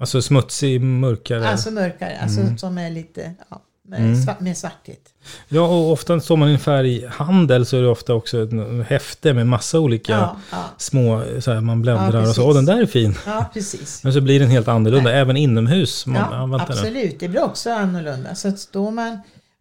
Alltså 0.00 0.22
smutsig, 0.22 0.80
mörkare. 0.80 1.48
Alltså 1.48 1.70
mörkare, 1.70 2.18
alltså 2.18 2.40
Mm. 2.40 2.58
som 2.58 2.78
är 2.78 2.90
lite 2.90 3.34
ja, 3.50 3.62
med, 3.88 4.00
Mm. 4.00 4.22
svart, 4.22 4.40
med 4.40 4.56
svarthet. 4.56 5.14
Ja, 5.48 5.60
och 5.66 5.92
ofta 5.92 6.20
står 6.20 6.36
man 6.36 6.48
i 6.48 6.52
en 6.52 6.58
färghandel 6.58 7.66
så 7.66 7.76
är 7.76 7.82
det 7.82 7.88
ofta 7.88 8.14
också 8.14 8.42
ett 8.42 8.86
häfte 8.88 9.32
med 9.34 9.46
massa 9.46 9.80
olika 9.80 10.12
Ja, 10.12 10.36
ja. 10.52 10.64
små, 10.78 11.22
så 11.40 11.52
här, 11.52 11.60
man 11.60 11.82
bläddrar 11.82 12.22
Ja, 12.22 12.28
och 12.28 12.34
så, 12.34 12.48
åh 12.48 12.54
den 12.54 12.64
där 12.64 12.82
är 12.82 12.86
fin. 12.86 13.14
Ja, 13.26 13.50
precis. 13.52 14.04
Men 14.04 14.12
så 14.12 14.20
blir 14.20 14.40
den 14.40 14.48
helt 14.50 14.68
annorlunda, 14.68 15.12
även 15.12 15.36
inomhus. 15.36 16.06
Man, 16.06 16.50
nu. 16.50 16.56
absolut. 16.56 17.20
Det 17.20 17.28
blir 17.28 17.42
också 17.44 17.70
annorlunda. 17.70 18.34
Så 18.34 18.48
att 18.48 18.58
står 18.58 18.90
man 18.90 19.18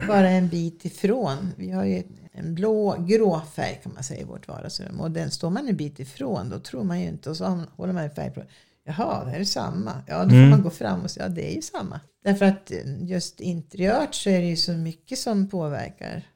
bara 0.08 0.30
en 0.30 0.48
bit 0.50 0.86
ifrån. 0.86 1.52
Vi 1.56 1.72
har 1.72 1.84
ju 1.86 2.04
en 2.34 2.56
blå, 2.56 2.96
grå 3.00 3.42
färg 3.56 3.80
kan 3.84 3.94
man 3.94 4.04
säga 4.04 4.22
i 4.22 4.24
vårt 4.24 4.48
vardagsrum. 4.48 5.00
Och 5.00 5.12
den 5.12 5.32
står 5.32 5.50
man 5.50 5.68
en 5.68 5.76
bit 5.78 6.00
ifrån 6.00 6.50
då 6.50 6.60
tror 6.60 6.84
man 6.84 7.02
ju 7.02 7.08
inte. 7.08 7.30
Och 7.30 7.38
så 7.38 7.62
håller 7.78 7.94
man 7.94 8.04
en 8.04 8.10
färg 8.16 8.32
på. 8.32 8.44
Jaha, 8.86 9.24
det 9.26 9.32
här 9.32 9.40
är 9.40 9.44
samma. 9.44 10.04
Ja, 10.08 10.24
då 10.24 10.30
får 10.30 10.36
Mm. 10.38 10.50
man 10.50 10.62
gå 10.62 10.70
fram 10.70 11.02
och 11.02 11.12
säga 11.12 11.26
ja, 11.26 11.30
det 11.30 11.52
är 11.52 11.56
ju 11.56 11.62
samma. 11.62 12.00
Därför 12.24 12.46
att 12.46 12.72
eh, 12.72 13.04
just 13.04 13.40
interiört 13.42 14.16
så 14.16 14.30
är 14.30 14.40
det 14.42 14.48
ju 14.48 14.56
så 14.56 14.72
mycket 14.72 15.20
som 15.20 15.50
påverkar. 15.50 16.28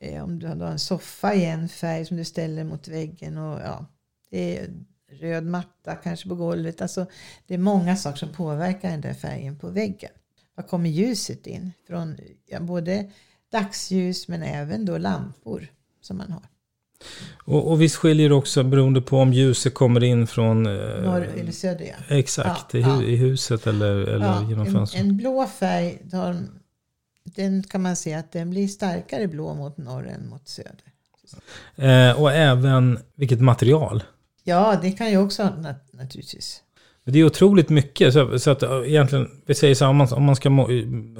Eh, 0.00 0.24
om 0.24 0.38
du 0.38 0.46
har 0.46 0.66
en 0.66 0.78
soffa 0.78 1.34
i 1.34 1.44
en 1.44 1.68
färg 1.68 2.04
som 2.06 2.16
du 2.16 2.24
ställer 2.24 2.64
mot 2.64 2.88
väggen 2.88 3.38
och 3.38 3.60
ja, 3.60 3.86
det 4.30 4.58
är 4.58 4.70
röd 5.12 5.44
matta 5.46 5.94
kanske 5.94 6.28
på 6.28 6.34
golvet. 6.34 6.80
Alltså, 6.80 7.06
det 7.46 7.54
är 7.54 7.58
många 7.58 7.96
saker 7.96 8.18
som 8.18 8.32
påverkar 8.32 8.90
den 8.90 9.00
där 9.00 9.14
färgen 9.14 9.58
på 9.58 9.68
väggen. 9.68 10.10
Var 10.54 10.64
kommer 10.64 10.90
ljuset 10.90 11.46
in? 11.46 11.72
Från 11.86 12.16
ja, 12.46 12.60
både 12.60 13.10
dagsljus 13.52 14.28
men 14.28 14.42
även 14.42 14.84
då 14.84 14.98
lampor 14.98 15.66
som 16.00 16.16
man 16.16 16.32
har. 16.32 16.42
Och, 17.44 17.70
och 17.70 17.80
visst 17.82 17.96
skiljer 17.96 18.28
det 18.28 18.34
också 18.34 18.62
beroende 18.62 19.00
på 19.00 19.18
om 19.18 19.32
ljuset 19.32 19.74
kommer 19.74 20.04
in 20.04 20.26
från... 20.26 20.66
eh, 20.66 20.72
Norr 20.72 21.28
eller 21.40 21.52
söder 21.52 21.84
ja. 22.08 22.16
Exakt, 22.16 22.74
Ja, 22.74 22.78
i, 22.78 22.82
ja. 22.82 23.02
i 23.02 23.16
huset 23.16 23.66
eller, 23.66 23.96
eller 23.96 24.26
Ja, 24.26 24.42
genom 24.48 24.66
en, 24.66 24.72
fönstret. 24.72 25.02
en 25.04 25.16
blå 25.16 25.46
färg, 25.46 25.98
tar, 26.10 26.36
den 27.24 27.62
kan 27.62 27.82
man 27.82 27.96
se 27.96 28.14
att 28.14 28.32
den 28.32 28.50
blir 28.50 28.68
starkare 28.68 29.28
blå 29.28 29.54
mot 29.54 29.76
norr 29.78 30.08
än 30.08 30.28
mot 30.28 30.48
söder. 30.48 30.74
Eh, 31.76 32.20
och 32.20 32.32
även 32.32 32.98
vilket 33.14 33.40
material. 33.40 34.02
Ja, 34.44 34.78
det 34.82 34.90
kan 34.92 35.10
ju 35.10 35.16
också 35.18 35.42
nat- 35.42 35.88
naturligtvis. 35.92 36.62
Det 37.04 37.18
är 37.18 37.24
otroligt 37.24 37.68
mycket. 37.68 38.12
Så, 38.12 38.38
så 38.38 38.50
att 38.50 38.62
eh, 38.62 38.82
egentligen, 38.86 39.28
vi 39.46 39.54
säger 39.54 39.74
så 39.74 39.84
här, 39.84 39.90
om 39.90 39.96
man, 39.96 40.12
om 40.12 40.22
man 40.24 40.36
ska 40.36 40.50
må, 40.50 40.68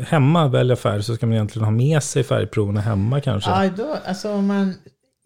hemma 0.07 0.49
välja 0.49 0.77
färg 0.77 1.03
så 1.03 1.15
ska 1.15 1.27
man 1.27 1.33
egentligen 1.35 1.65
ha 1.65 1.73
med 1.73 2.03
sig 2.03 2.25
färgproverna 2.25 2.81
hemma 2.81 3.21
kanske. 3.21 3.51
Ja, 3.51 3.71
då, 3.77 3.97
alltså 4.07 4.33
om 4.33 4.47
man 4.47 4.75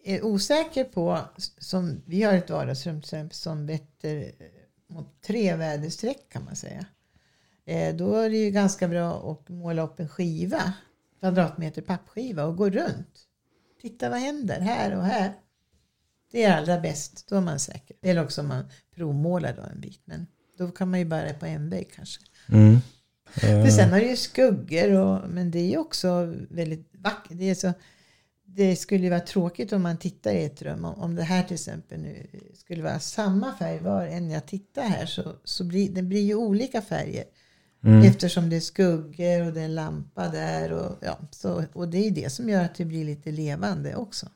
är 0.07 0.25
osäker 0.25 0.83
på, 0.83 1.19
som 1.57 2.01
vi 2.05 2.23
har 2.23 2.33
ett 2.33 2.49
vardagsrum 2.49 3.01
till 3.01 3.07
exempel 3.07 3.35
som 3.35 3.65
vetter 3.65 4.17
eh, 4.17 4.95
mot 4.95 5.21
tre 5.21 5.55
väderstreck 5.55 6.29
kan 6.29 6.45
man 6.45 6.55
säga. 6.55 6.85
Eh, 7.65 7.95
då 7.95 8.15
är 8.15 8.29
det 8.29 8.37
ju 8.37 8.51
ganska 8.51 8.87
bra 8.87 9.31
att 9.31 9.49
måla 9.49 9.81
upp 9.81 9.99
en 9.99 10.09
skiva, 10.09 10.73
kvadratmeter 11.19 11.81
pappskiva 11.81 12.43
och 12.45 12.57
gå 12.57 12.69
runt. 12.69 13.27
Titta 13.81 14.09
vad 14.09 14.19
händer 14.19 14.59
här 14.59 14.97
och 14.97 15.03
här. 15.03 15.33
Det 16.31 16.43
är 16.43 16.57
allra 16.57 16.79
bäst, 16.79 17.27
då 17.29 17.35
är 17.35 17.41
man 17.41 17.59
säker. 17.59 17.95
Eller 18.01 18.23
också 18.23 18.41
om 18.41 18.47
man 18.47 18.65
provmålar 18.95 19.53
då 19.55 19.61
en 19.61 19.81
bit, 19.81 20.01
men 20.05 20.27
då 20.57 20.71
kan 20.71 20.89
man 20.89 20.99
ju 20.99 21.05
bara 21.05 21.33
på 21.33 21.45
en 21.45 21.69
vägg 21.69 21.91
kanske. 21.95 22.21
Mm. 22.49 22.79
För 23.33 23.67
sen 23.67 23.89
har 23.89 23.99
det 23.99 24.05
ju 24.05 24.15
skuggor, 24.15 24.91
och, 24.91 25.29
men 25.29 25.51
det 25.51 25.59
är 25.59 25.69
ju 25.69 25.77
också 25.77 26.33
väldigt 26.49 26.89
vackert. 26.91 27.37
Det, 27.37 27.49
är 27.49 27.55
så, 27.55 27.73
det 28.55 28.75
skulle 28.75 29.03
ju 29.03 29.09
vara 29.09 29.19
tråkigt 29.19 29.73
om 29.73 29.81
man 29.81 29.97
tittar 29.97 30.31
i 30.31 30.45
ett 30.45 30.61
rum. 30.61 30.85
Om, 30.85 31.15
det 31.15 31.23
här 31.23 31.43
till 31.43 31.53
exempel 31.53 31.99
nu 31.99 32.27
skulle 32.53 32.83
vara 32.83 32.99
samma 32.99 33.53
färg 33.53 33.79
var 33.79 34.05
än 34.05 34.29
jag 34.29 34.45
tittar 34.45 34.81
här 34.81 35.05
så, 35.05 35.35
så 35.43 35.63
blir 35.63 35.89
det 35.89 36.01
blir 36.01 36.21
ju 36.21 36.35
olika 36.35 36.81
färger. 36.81 37.23
Mm. 37.83 38.01
Eftersom 38.01 38.49
det 38.49 38.55
är 38.55 38.59
skuggor 38.59 39.47
och 39.47 39.53
det 39.53 39.61
är 39.61 39.65
en 39.65 39.75
lampa 39.75 40.27
där. 40.27 40.71
Och, 40.71 40.97
ja, 41.01 41.19
så, 41.31 41.63
och 41.73 41.87
det 41.87 42.07
är 42.07 42.11
det 42.11 42.31
som 42.31 42.49
gör 42.49 42.63
att 42.63 42.75
det 42.75 42.85
blir 42.85 43.05
lite 43.05 43.31
levande 43.31 43.95
också. 43.95 44.27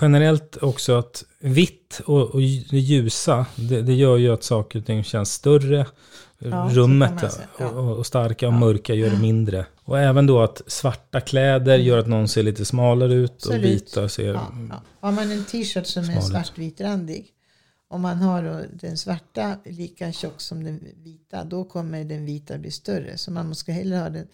Generellt 0.00 0.56
också 0.56 0.98
att 0.98 1.24
vitt 1.40 2.00
och, 2.06 2.30
och 2.34 2.40
ljusa, 2.42 3.46
det, 3.56 3.82
det 3.82 3.94
gör 3.94 4.16
ju 4.16 4.32
att 4.32 4.44
saker 4.44 4.78
och 4.78 4.86
ting 4.86 5.04
känns 5.04 5.32
större. 5.32 5.86
Ja, 6.38 6.68
Rummet 6.72 7.22
ja. 7.58 7.68
och, 7.68 7.98
och 7.98 8.06
starka 8.06 8.46
och 8.46 8.52
mörka 8.52 8.94
gör 8.94 9.10
det 9.10 9.18
mindre. 9.18 9.66
Och 9.84 9.98
även 9.98 10.26
då 10.26 10.42
att 10.42 10.62
svarta 10.66 11.20
kläder 11.20 11.78
gör 11.78 11.98
att 11.98 12.06
någon 12.06 12.28
ser 12.28 12.42
lite 12.42 12.64
smalare 12.64 13.14
ut 13.14 13.30
och 13.30 13.36
Absolut. 13.36 13.64
vita 13.64 14.08
ser... 14.08 14.34
Ja, 14.34 14.52
ja. 14.70 14.82
Har 15.00 15.12
man 15.12 15.30
en 15.30 15.44
t-shirt 15.44 15.86
som 15.86 16.02
är 16.02 16.06
Smalare. 16.06 16.22
svartvitrandig. 16.22 17.32
Om 17.88 18.00
man 18.02 18.16
har 18.16 18.66
den 18.72 18.98
svarta 18.98 19.56
lika 19.64 20.12
tjock 20.12 20.40
som 20.40 20.64
den 20.64 20.80
vita. 21.04 21.44
Då 21.44 21.64
kommer 21.64 22.04
den 22.04 22.24
vita 22.24 22.58
bli 22.58 22.70
större. 22.70 23.18
Så 23.18 23.30
man 23.30 23.48
måste 23.48 23.72
hellre 23.72 23.96
ha 23.96 24.08
den. 24.08 24.26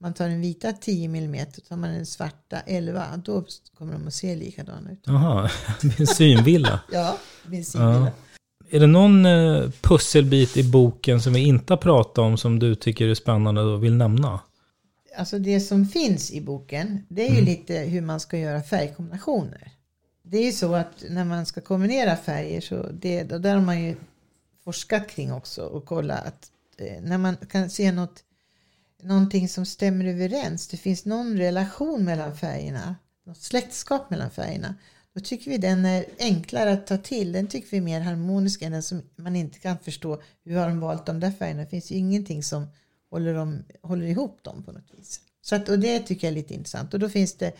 Man 0.00 0.14
tar 0.14 0.28
den 0.28 0.40
vita 0.40 0.72
10 0.72 1.04
mm. 1.04 1.46
Tar 1.68 1.76
man 1.76 1.90
den 1.90 2.06
svarta 2.06 2.60
11. 2.60 3.04
Då 3.24 3.44
kommer 3.78 3.92
de 3.92 4.06
att 4.06 4.14
se 4.14 4.36
likadana 4.36 4.92
ut. 4.92 5.02
Jaha, 5.04 5.50
det 5.82 5.86
är 5.86 6.00
en 6.00 6.06
synvilla. 6.06 6.80
Ja, 6.92 7.18
min 7.46 7.64
synvilla. 7.64 8.12
Är 8.74 8.80
det 8.80 8.86
någon 8.86 9.26
eh, 9.26 9.70
pusselbit 9.80 10.56
i 10.56 10.70
boken 10.70 11.20
som 11.20 11.32
vi 11.32 11.40
inte 11.40 11.72
har 11.72 11.78
pratat 11.78 12.18
om 12.18 12.38
som 12.38 12.58
du 12.58 12.74
tycker 12.74 13.08
är 13.08 13.14
spännande 13.14 13.60
och 13.60 13.84
vill 13.84 13.96
nämna? 13.96 14.40
Alltså 15.16 15.38
det 15.38 15.60
som 15.60 15.86
finns 15.86 16.32
i 16.32 16.40
boken. 16.40 17.06
Det 17.08 17.28
är 17.28 17.34
ju 17.34 17.40
lite 17.40 17.74
hur 17.74 18.00
man 18.00 18.20
ska 18.20 18.38
göra 18.38 18.62
färgkombinationer. 18.62 19.72
Det 20.22 20.38
är 20.38 20.44
ju 20.44 20.52
så 20.52 20.74
att 20.74 21.04
när 21.10 21.24
man 21.24 21.46
ska 21.46 21.60
kombinera 21.60 22.16
färger 22.16 22.60
så 22.60 22.86
det, 22.92 23.32
och 23.32 23.40
där 23.40 23.54
har 23.54 23.62
man 23.62 23.82
ju 23.82 23.96
forskat 24.64 25.08
kring 25.08 25.32
också 25.32 25.62
och 25.62 25.84
kolla 25.84 26.14
att 26.14 26.50
eh, 26.78 27.02
när 27.02 27.18
man 27.18 27.36
kan 27.36 27.70
se 27.70 27.92
något 27.92 28.24
någonting 29.02 29.48
som 29.48 29.66
stämmer 29.66 30.04
överens. 30.04 30.68
Det 30.68 30.76
finns 30.76 31.04
någon 31.04 31.38
relation 31.38 32.04
mellan 32.04 32.36
färgerna. 32.36 32.96
Något 33.26 33.42
släktskap 33.42 34.10
mellan 34.10 34.30
färgerna. 34.30 34.74
Då 35.14 35.20
tycker 35.20 35.50
vi 35.50 35.58
den 35.58 35.84
är 35.84 36.04
enklare 36.18 36.72
att 36.72 36.86
ta 36.86 36.96
till. 36.96 37.32
Den 37.32 37.46
tycker 37.46 37.70
vi 37.70 37.76
är 37.76 37.80
mer 37.80 38.00
harmonisk 38.00 38.62
än 38.62 38.72
den 38.72 38.82
som 38.82 39.02
man 39.16 39.36
inte 39.36 39.58
kan 39.58 39.78
förstå. 39.78 40.22
Hur 40.44 40.56
har 40.56 40.68
de 40.68 40.80
valt 40.80 41.06
de 41.06 41.20
där 41.20 41.30
färgerna? 41.30 41.62
Det 41.62 41.68
finns 41.68 41.90
ju 41.90 41.96
ingenting 41.96 42.42
som 42.42 42.66
håller, 43.10 43.34
dem, 43.34 43.64
håller 43.82 44.06
ihop 44.06 44.42
dem 44.42 44.62
på 44.62 44.72
något 44.72 44.94
vis. 44.98 45.20
Så 45.42 45.54
att, 45.54 45.68
och 45.68 45.78
det 45.78 46.00
tycker 46.00 46.26
jag 46.26 46.32
är 46.32 46.34
lite 46.34 46.54
intressant. 46.54 46.94
Och 46.94 47.00
då 47.00 47.08
finns 47.08 47.34
det, 47.34 47.52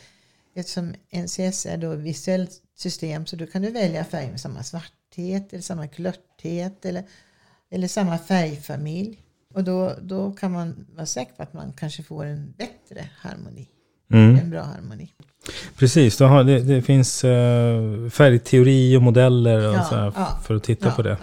eftersom 0.55 0.95
NCS 1.11 1.67
är 1.67 1.77
då 1.77 1.95
visuellt 1.95 2.63
system 2.77 3.27
så 3.27 3.37
då 3.37 3.47
kan 3.47 3.63
du 3.63 3.71
välja 3.71 4.05
färg 4.05 4.31
med 4.31 4.41
samma 4.41 4.63
svarthet 4.63 5.53
eller 5.53 5.63
samma 5.63 5.89
klörthet 5.89 6.85
eller, 6.85 7.05
eller 7.71 7.89
samma 7.89 8.19
färgfamilj. 8.19 9.23
Och 9.55 9.65
då, 9.65 9.97
då 10.03 10.33
kan 10.33 10.53
man 10.53 10.87
vara 10.93 11.07
säker 11.07 11.33
på 11.33 11.43
att 11.43 11.53
man 11.53 11.73
kanske 11.73 12.03
får 12.03 12.25
en 12.25 12.55
bättre 12.59 13.11
harmoni. 13.17 13.69
Mm. 14.13 14.39
En 14.39 14.51
bra 14.51 14.63
harmoni. 14.63 15.09
Precis, 15.79 16.21
har, 16.21 16.45
det, 16.45 16.61
det 16.61 16.83
finns 16.83 17.25
eh, 17.25 18.09
färgteori 18.11 18.97
och 18.97 19.03
modeller 19.03 19.69
och 19.69 19.75
Ja, 19.75 19.79
här, 19.91 20.13
ja. 20.17 20.39
för 20.45 20.55
att 20.55 20.63
titta 20.63 20.87
Ja, 20.89 20.93
på 20.95 21.03
det. 21.03 21.17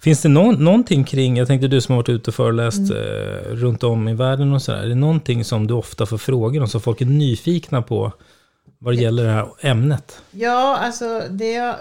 Finns 0.00 0.22
det 0.22 0.28
någon, 0.28 0.64
någonting 0.64 1.04
kring, 1.04 1.36
jag 1.36 1.48
tänkte 1.48 1.68
du 1.68 1.80
som 1.80 1.92
har 1.92 2.02
varit 2.02 2.08
ute 2.08 2.30
och 2.30 2.34
föreläst 2.34 2.78
Mm. 2.78 2.92
eh, 2.92 3.50
runt 3.50 3.82
om 3.82 4.08
i 4.08 4.14
världen 4.14 4.52
och 4.52 4.62
sådär. 4.62 4.78
Är 4.82 4.88
det 4.88 4.94
någonting 4.94 5.44
som 5.44 5.66
du 5.66 5.74
ofta 5.74 6.06
får 6.06 6.18
frågor 6.18 6.60
om, 6.62 6.68
som 6.68 6.80
folk 6.80 7.00
är 7.00 7.06
nyfikna 7.06 7.82
på 7.82 8.12
vad 8.78 8.94
det 8.94 9.02
gäller 9.02 9.24
det 9.24 9.30
här 9.30 9.48
ämnet? 9.60 10.18
Ja, 10.30 10.76
alltså 10.76 11.22
det 11.30 11.52
jag, 11.52 11.74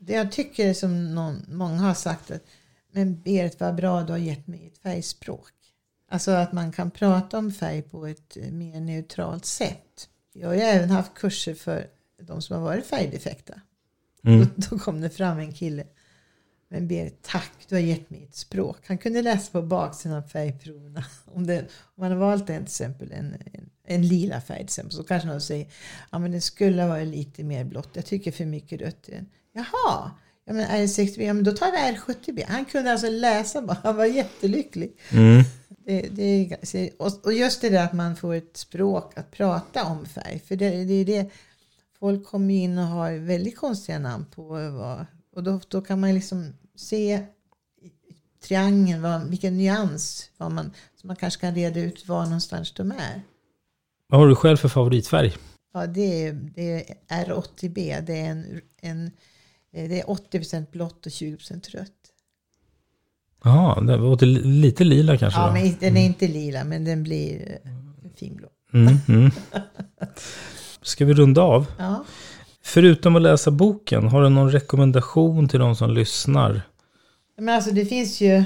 det 0.00 0.12
jag 0.12 0.32
tycker 0.32 0.74
som 0.74 1.14
någon, 1.14 1.42
många 1.48 1.80
har 1.80 1.94
sagt 1.94 2.30
att 2.30 2.42
men 2.92 3.22
Berit 3.22 3.60
vad 3.60 3.74
bra 3.74 4.02
du 4.02 4.12
har 4.12 4.18
gett 4.18 4.46
mig 4.46 4.70
ett 4.72 4.82
färgspråk. 4.82 5.46
Alltså 6.08 6.30
att 6.30 6.52
man 6.52 6.72
kan 6.72 6.90
prata 6.90 7.38
om 7.38 7.52
färg 7.52 7.82
på 7.82 8.06
ett 8.06 8.36
mer 8.36 8.80
neutralt 8.80 9.44
sätt. 9.44 10.08
Jag 10.32 10.48
har 10.48 10.54
ju 10.54 10.60
även 10.60 10.90
haft 10.90 11.14
kurser 11.14 11.54
för 11.54 11.86
de 12.22 12.42
som 12.42 12.56
har 12.56 12.62
varit 12.62 12.86
färgdefekta. 12.86 13.60
Mm. 14.24 14.40
Då, 14.40 14.46
då, 14.70 14.78
kom 14.78 15.00
det 15.00 15.10
fram 15.10 15.38
en 15.38 15.52
kille. 15.52 15.84
Men 16.68 16.88
Berit, 16.88 17.22
tack, 17.22 17.52
du 17.68 17.74
har 17.74 17.82
gett 17.82 18.10
mig 18.10 18.24
ett 18.24 18.34
språk. 18.34 18.78
Han 18.86 18.98
kunde 18.98 19.22
läsa 19.22 19.52
på 19.52 19.62
baksidan 19.62 20.18
av 20.18 20.22
färgproverna. 20.22 21.04
Om, 21.24 21.46
det, 21.46 21.60
om 21.60 21.66
man 21.94 22.10
har 22.10 22.18
valt 22.18 22.50
en, 22.50 22.56
till 22.56 22.64
exempel 22.64 23.12
en, 23.12 23.36
en, 23.52 23.70
en 23.84 24.08
lila 24.08 24.40
färg 24.40 24.58
till 24.58 24.64
exempel, 24.64 24.92
så 24.92 25.04
kanske 25.04 25.28
någon 25.28 25.40
säger 25.40 25.66
ja 26.10 26.18
men 26.18 26.32
det 26.32 26.40
skulle 26.40 26.82
ha 26.82 26.88
varit 26.88 27.08
lite 27.08 27.44
mer 27.44 27.64
blått. 27.64 27.90
Jag 27.92 28.06
tycker 28.06 28.32
för 28.32 28.44
mycket 28.44 28.80
rött 28.80 29.08
i 29.08 29.12
den. 29.12 29.26
Jaha, 29.52 30.10
ja 30.46 30.52
men 30.52 30.64
är 30.64 30.80
det 30.80 30.88
60 30.88 31.24
ja 31.24 31.32
men 31.32 31.44
då 31.44 31.52
tar 31.52 31.72
vi 31.72 31.96
R70B. 31.96 32.44
Han 32.48 32.64
kunde 32.64 32.92
alltså 32.92 33.10
läsa 33.10 33.62
bara, 33.62 33.78
han 33.82 33.96
var 33.96 34.04
jättelycklig. 34.04 34.96
Mm. 35.10 35.42
Det, 35.68 36.08
det, 36.10 36.90
och 37.24 37.32
just 37.32 37.60
det 37.60 37.68
där 37.68 37.84
att 37.84 37.92
man 37.92 38.16
får 38.16 38.34
ett 38.34 38.56
språk 38.56 39.18
att 39.18 39.30
prata 39.30 39.84
om 39.84 40.06
färg. 40.06 40.42
För 40.48 40.56
det, 40.56 40.84
det 40.84 40.94
är 40.94 41.04
det, 41.04 41.30
folk 41.98 42.26
kommer 42.26 42.54
in 42.54 42.78
och 42.78 42.84
har 42.84 43.12
väldigt 43.12 43.56
konstiga 43.56 43.98
namn 43.98 44.26
på 44.34 44.42
vad, 44.70 45.06
och 45.34 45.42
då, 45.42 45.60
då 45.68 45.80
kan 45.80 46.00
man 46.00 46.14
liksom 46.14 46.52
se 46.76 47.26
triangeln, 48.42 49.02
vad, 49.02 49.28
vilken 49.28 49.56
nyans, 49.56 50.30
vad 50.36 50.52
man, 50.52 50.72
så 51.00 51.06
man 51.06 51.16
kanske 51.16 51.40
kan 51.40 51.54
reda 51.54 51.80
ut 51.80 52.08
var 52.08 52.24
någonstans 52.24 52.72
de 52.72 52.90
är. 52.90 53.22
Vad 54.08 54.20
har 54.20 54.28
du 54.28 54.36
själv 54.36 54.56
för 54.56 54.68
favoritfärg? 54.68 55.34
Ja, 55.74 55.86
det 55.86 56.26
är, 56.26 56.32
det 56.32 56.90
är 57.08 57.24
R80B. 57.24 58.00
Det 58.00 58.20
är, 58.20 58.30
en, 58.30 58.60
en, 58.80 59.10
det 59.76 60.00
är 60.00 60.04
80% 60.04 60.70
blått 60.70 61.06
och 61.06 61.12
20% 61.12 61.70
rött. 61.70 61.92
Ja, 63.44 63.82
det 63.86 63.96
låter 63.96 64.26
lite 64.26 64.84
lila 64.84 65.18
kanske? 65.18 65.40
Ja, 65.40 65.46
då. 65.46 65.52
men 65.52 65.62
den 65.62 65.82
är 65.82 65.88
mm. 65.88 66.02
inte 66.02 66.28
lila, 66.28 66.64
men 66.64 66.84
den 66.84 67.02
blir 67.02 67.58
finblå. 68.16 68.48
Mm, 68.72 68.96
mm. 69.08 69.30
Ska 70.82 71.04
vi 71.04 71.14
runda 71.14 71.42
av? 71.42 71.66
Ja. 71.78 72.04
Förutom 72.62 73.16
att 73.16 73.22
läsa 73.22 73.50
boken, 73.50 74.08
har 74.08 74.22
du 74.22 74.28
någon 74.28 74.52
rekommendation 74.52 75.48
till 75.48 75.60
de 75.60 75.76
som 75.76 75.90
lyssnar? 75.90 76.62
Men 77.38 77.54
alltså 77.54 77.70
det 77.70 77.86
finns 77.86 78.20
ju 78.20 78.44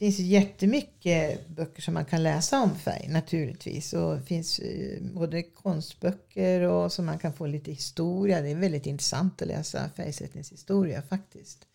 det 0.00 0.06
finns 0.06 0.18
jättemycket 0.18 1.48
böcker 1.48 1.82
som 1.82 1.94
man 1.94 2.04
kan 2.04 2.22
läsa 2.22 2.60
om 2.60 2.78
färg 2.78 3.08
naturligtvis. 3.08 3.92
Och 3.92 4.16
det 4.16 4.22
finns 4.22 4.58
eh, 4.58 5.02
både 5.02 5.42
konstböcker 5.42 6.60
och 6.60 6.92
som 6.92 7.06
man 7.06 7.18
kan 7.18 7.32
få 7.32 7.46
lite 7.46 7.70
historia. 7.70 8.40
Det 8.40 8.48
är 8.48 8.54
väldigt 8.54 8.86
intressant 8.86 9.42
att 9.42 9.48
läsa 9.48 9.90
färgsättningshistoria 9.96 11.02
faktiskt. 11.02 11.66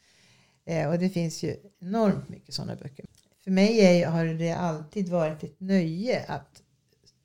Eh, 0.65 0.89
och 0.89 0.99
det 0.99 1.09
finns 1.09 1.43
ju 1.43 1.55
enormt 1.81 2.29
mycket 2.29 2.53
sådana 2.53 2.75
böcker. 2.75 3.05
För 3.43 3.51
mig 3.51 3.79
är, 3.79 4.07
har 4.07 4.25
det 4.25 4.51
alltid 4.51 5.09
varit 5.09 5.43
ett 5.43 5.59
nöje 5.59 6.25
att... 6.27 6.61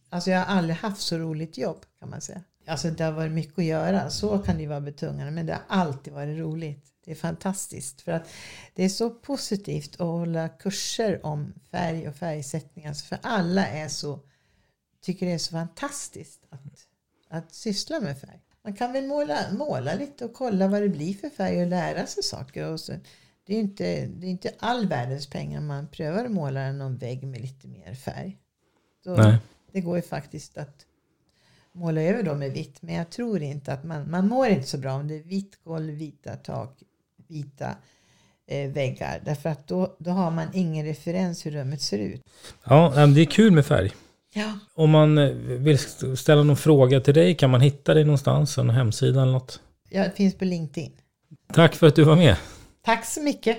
Alltså 0.09 0.31
jag 0.31 0.39
har 0.39 0.57
aldrig 0.57 0.77
haft 0.77 1.01
så 1.01 1.19
roligt 1.19 1.59
jobb 1.59 1.85
kan 2.01 2.11
man 2.11 2.21
säga. 2.21 2.43
Alltså 2.67 2.91
det 2.91 3.05
har 3.05 3.13
varit 3.13 3.33
mycket 3.33 3.59
att 3.59 3.65
göra, 3.65 4.11
så 4.11 4.39
kan 4.39 4.59
det 4.59 4.67
vara 4.67 4.81
betungande. 4.81 5.33
Men 5.33 5.47
det 5.47 5.53
har 5.53 5.63
alltid 5.69 6.13
varit 6.13 6.39
roligt. 6.39 6.87
Det 7.05 7.11
är 7.11 7.15
fantastiskt. 7.15 8.01
För 8.01 8.13
att 8.13 8.29
det 8.75 8.85
är 8.85 8.89
så 8.89 9.11
positivt 9.11 9.95
att 9.95 10.07
hålla 10.07 10.49
kurser 10.49 11.27
om 11.27 11.55
färg 11.71 12.09
och 12.09 12.17
färgsättning. 12.17 12.87
Alltså 12.87 13.05
för 13.05 13.19
alla 13.23 13.67
är 13.67 13.89
så, 13.89 14.21
tycker 15.01 15.27
det 15.27 15.33
är 15.33 15.39
så 15.39 15.51
fantastiskt 15.53 16.41
att, 16.51 16.87
att 17.29 17.55
syssla 17.55 18.01
med 18.01 18.19
färg. 18.19 18.41
Man 18.63 18.75
kan 18.75 18.93
väl 18.93 19.07
måla, 19.07 19.39
måla 19.53 19.95
lite 19.95 20.25
och 20.25 20.35
kolla 20.35 20.69
vad 20.69 20.83
det 20.83 20.89
blir 20.89 21.15
för 21.15 21.31
färg 21.31 21.63
och 21.63 21.67
lära 21.67 22.07
sig 22.07 22.23
saker. 22.23 22.67
Och 22.67 22.81
så, 22.81 22.93
det, 23.45 23.55
är 23.55 23.61
inte, 23.61 24.07
det 24.07 24.27
är 24.27 24.31
inte 24.31 24.55
all 24.59 24.87
världens 24.87 25.27
pengar 25.27 25.61
man 25.61 25.89
prövar 25.89 26.25
att 26.25 26.31
måla 26.31 26.73
någon 26.73 26.97
vägg 26.97 27.27
med 27.27 27.41
lite 27.41 27.69
mer 27.69 27.95
färg. 27.95 28.39
Då, 29.05 29.35
det 29.73 29.81
går 29.81 29.97
ju 29.97 30.03
faktiskt 30.03 30.59
att 30.59 30.87
måla 31.75 32.01
över 32.01 32.23
dem 32.23 32.39
med 32.39 32.53
vitt. 32.53 32.83
Men 32.83 32.95
jag 32.95 33.11
tror 33.11 33.43
inte 33.43 33.73
att 33.73 33.85
man, 33.85 34.11
man 34.11 34.29
mår 34.29 34.49
inte 34.49 34.67
så 34.67 34.79
bra 34.79 34.93
om 34.93 35.09
det 35.09 35.15
är 35.15 35.23
vitt 35.23 35.65
golv, 35.65 35.95
vita 35.95 36.37
tak, 36.37 36.83
vita 37.29 37.75
eh, 38.47 38.71
väggar. 38.71 39.21
Därför 39.25 39.49
att 39.49 39.69
då, 39.69 39.97
då 39.99 40.11
har 40.11 40.31
man 40.31 40.47
ingen 40.55 40.87
referens 40.87 41.47
hur 41.47 41.51
rummet 41.51 41.83
ser 41.83 41.99
ut. 41.99 42.23
Ja, 42.65 43.07
det 43.07 43.21
är 43.21 43.25
kul 43.25 43.53
med 43.53 43.67
färg. 43.67 43.93
Ja. 44.35 44.59
Om 44.75 44.91
man 44.91 45.19
eh, 45.19 45.31
vill 45.35 45.79
ställa 46.17 46.43
någon 46.43 46.57
fråga 46.57 47.01
till 47.01 47.15
dig, 47.15 47.35
kan 47.35 47.51
man 47.51 47.61
hitta 47.61 47.95
dig 47.95 48.05
någonstans? 48.05 48.59
En 48.59 48.71
hemsida 48.71 49.23
eller 49.23 49.33
något? 49.33 49.61
Ja, 49.89 50.05
det 50.05 50.11
finns 50.11 50.35
på 50.35 50.45
LinkedIn. 50.45 50.93
Tack 51.53 51.75
för 51.75 51.87
att 51.87 51.97
du 51.97 52.05
var 52.05 52.17
med. 52.17 52.37
Tack 52.85 53.07
så 53.07 53.23
mycket. 53.23 53.59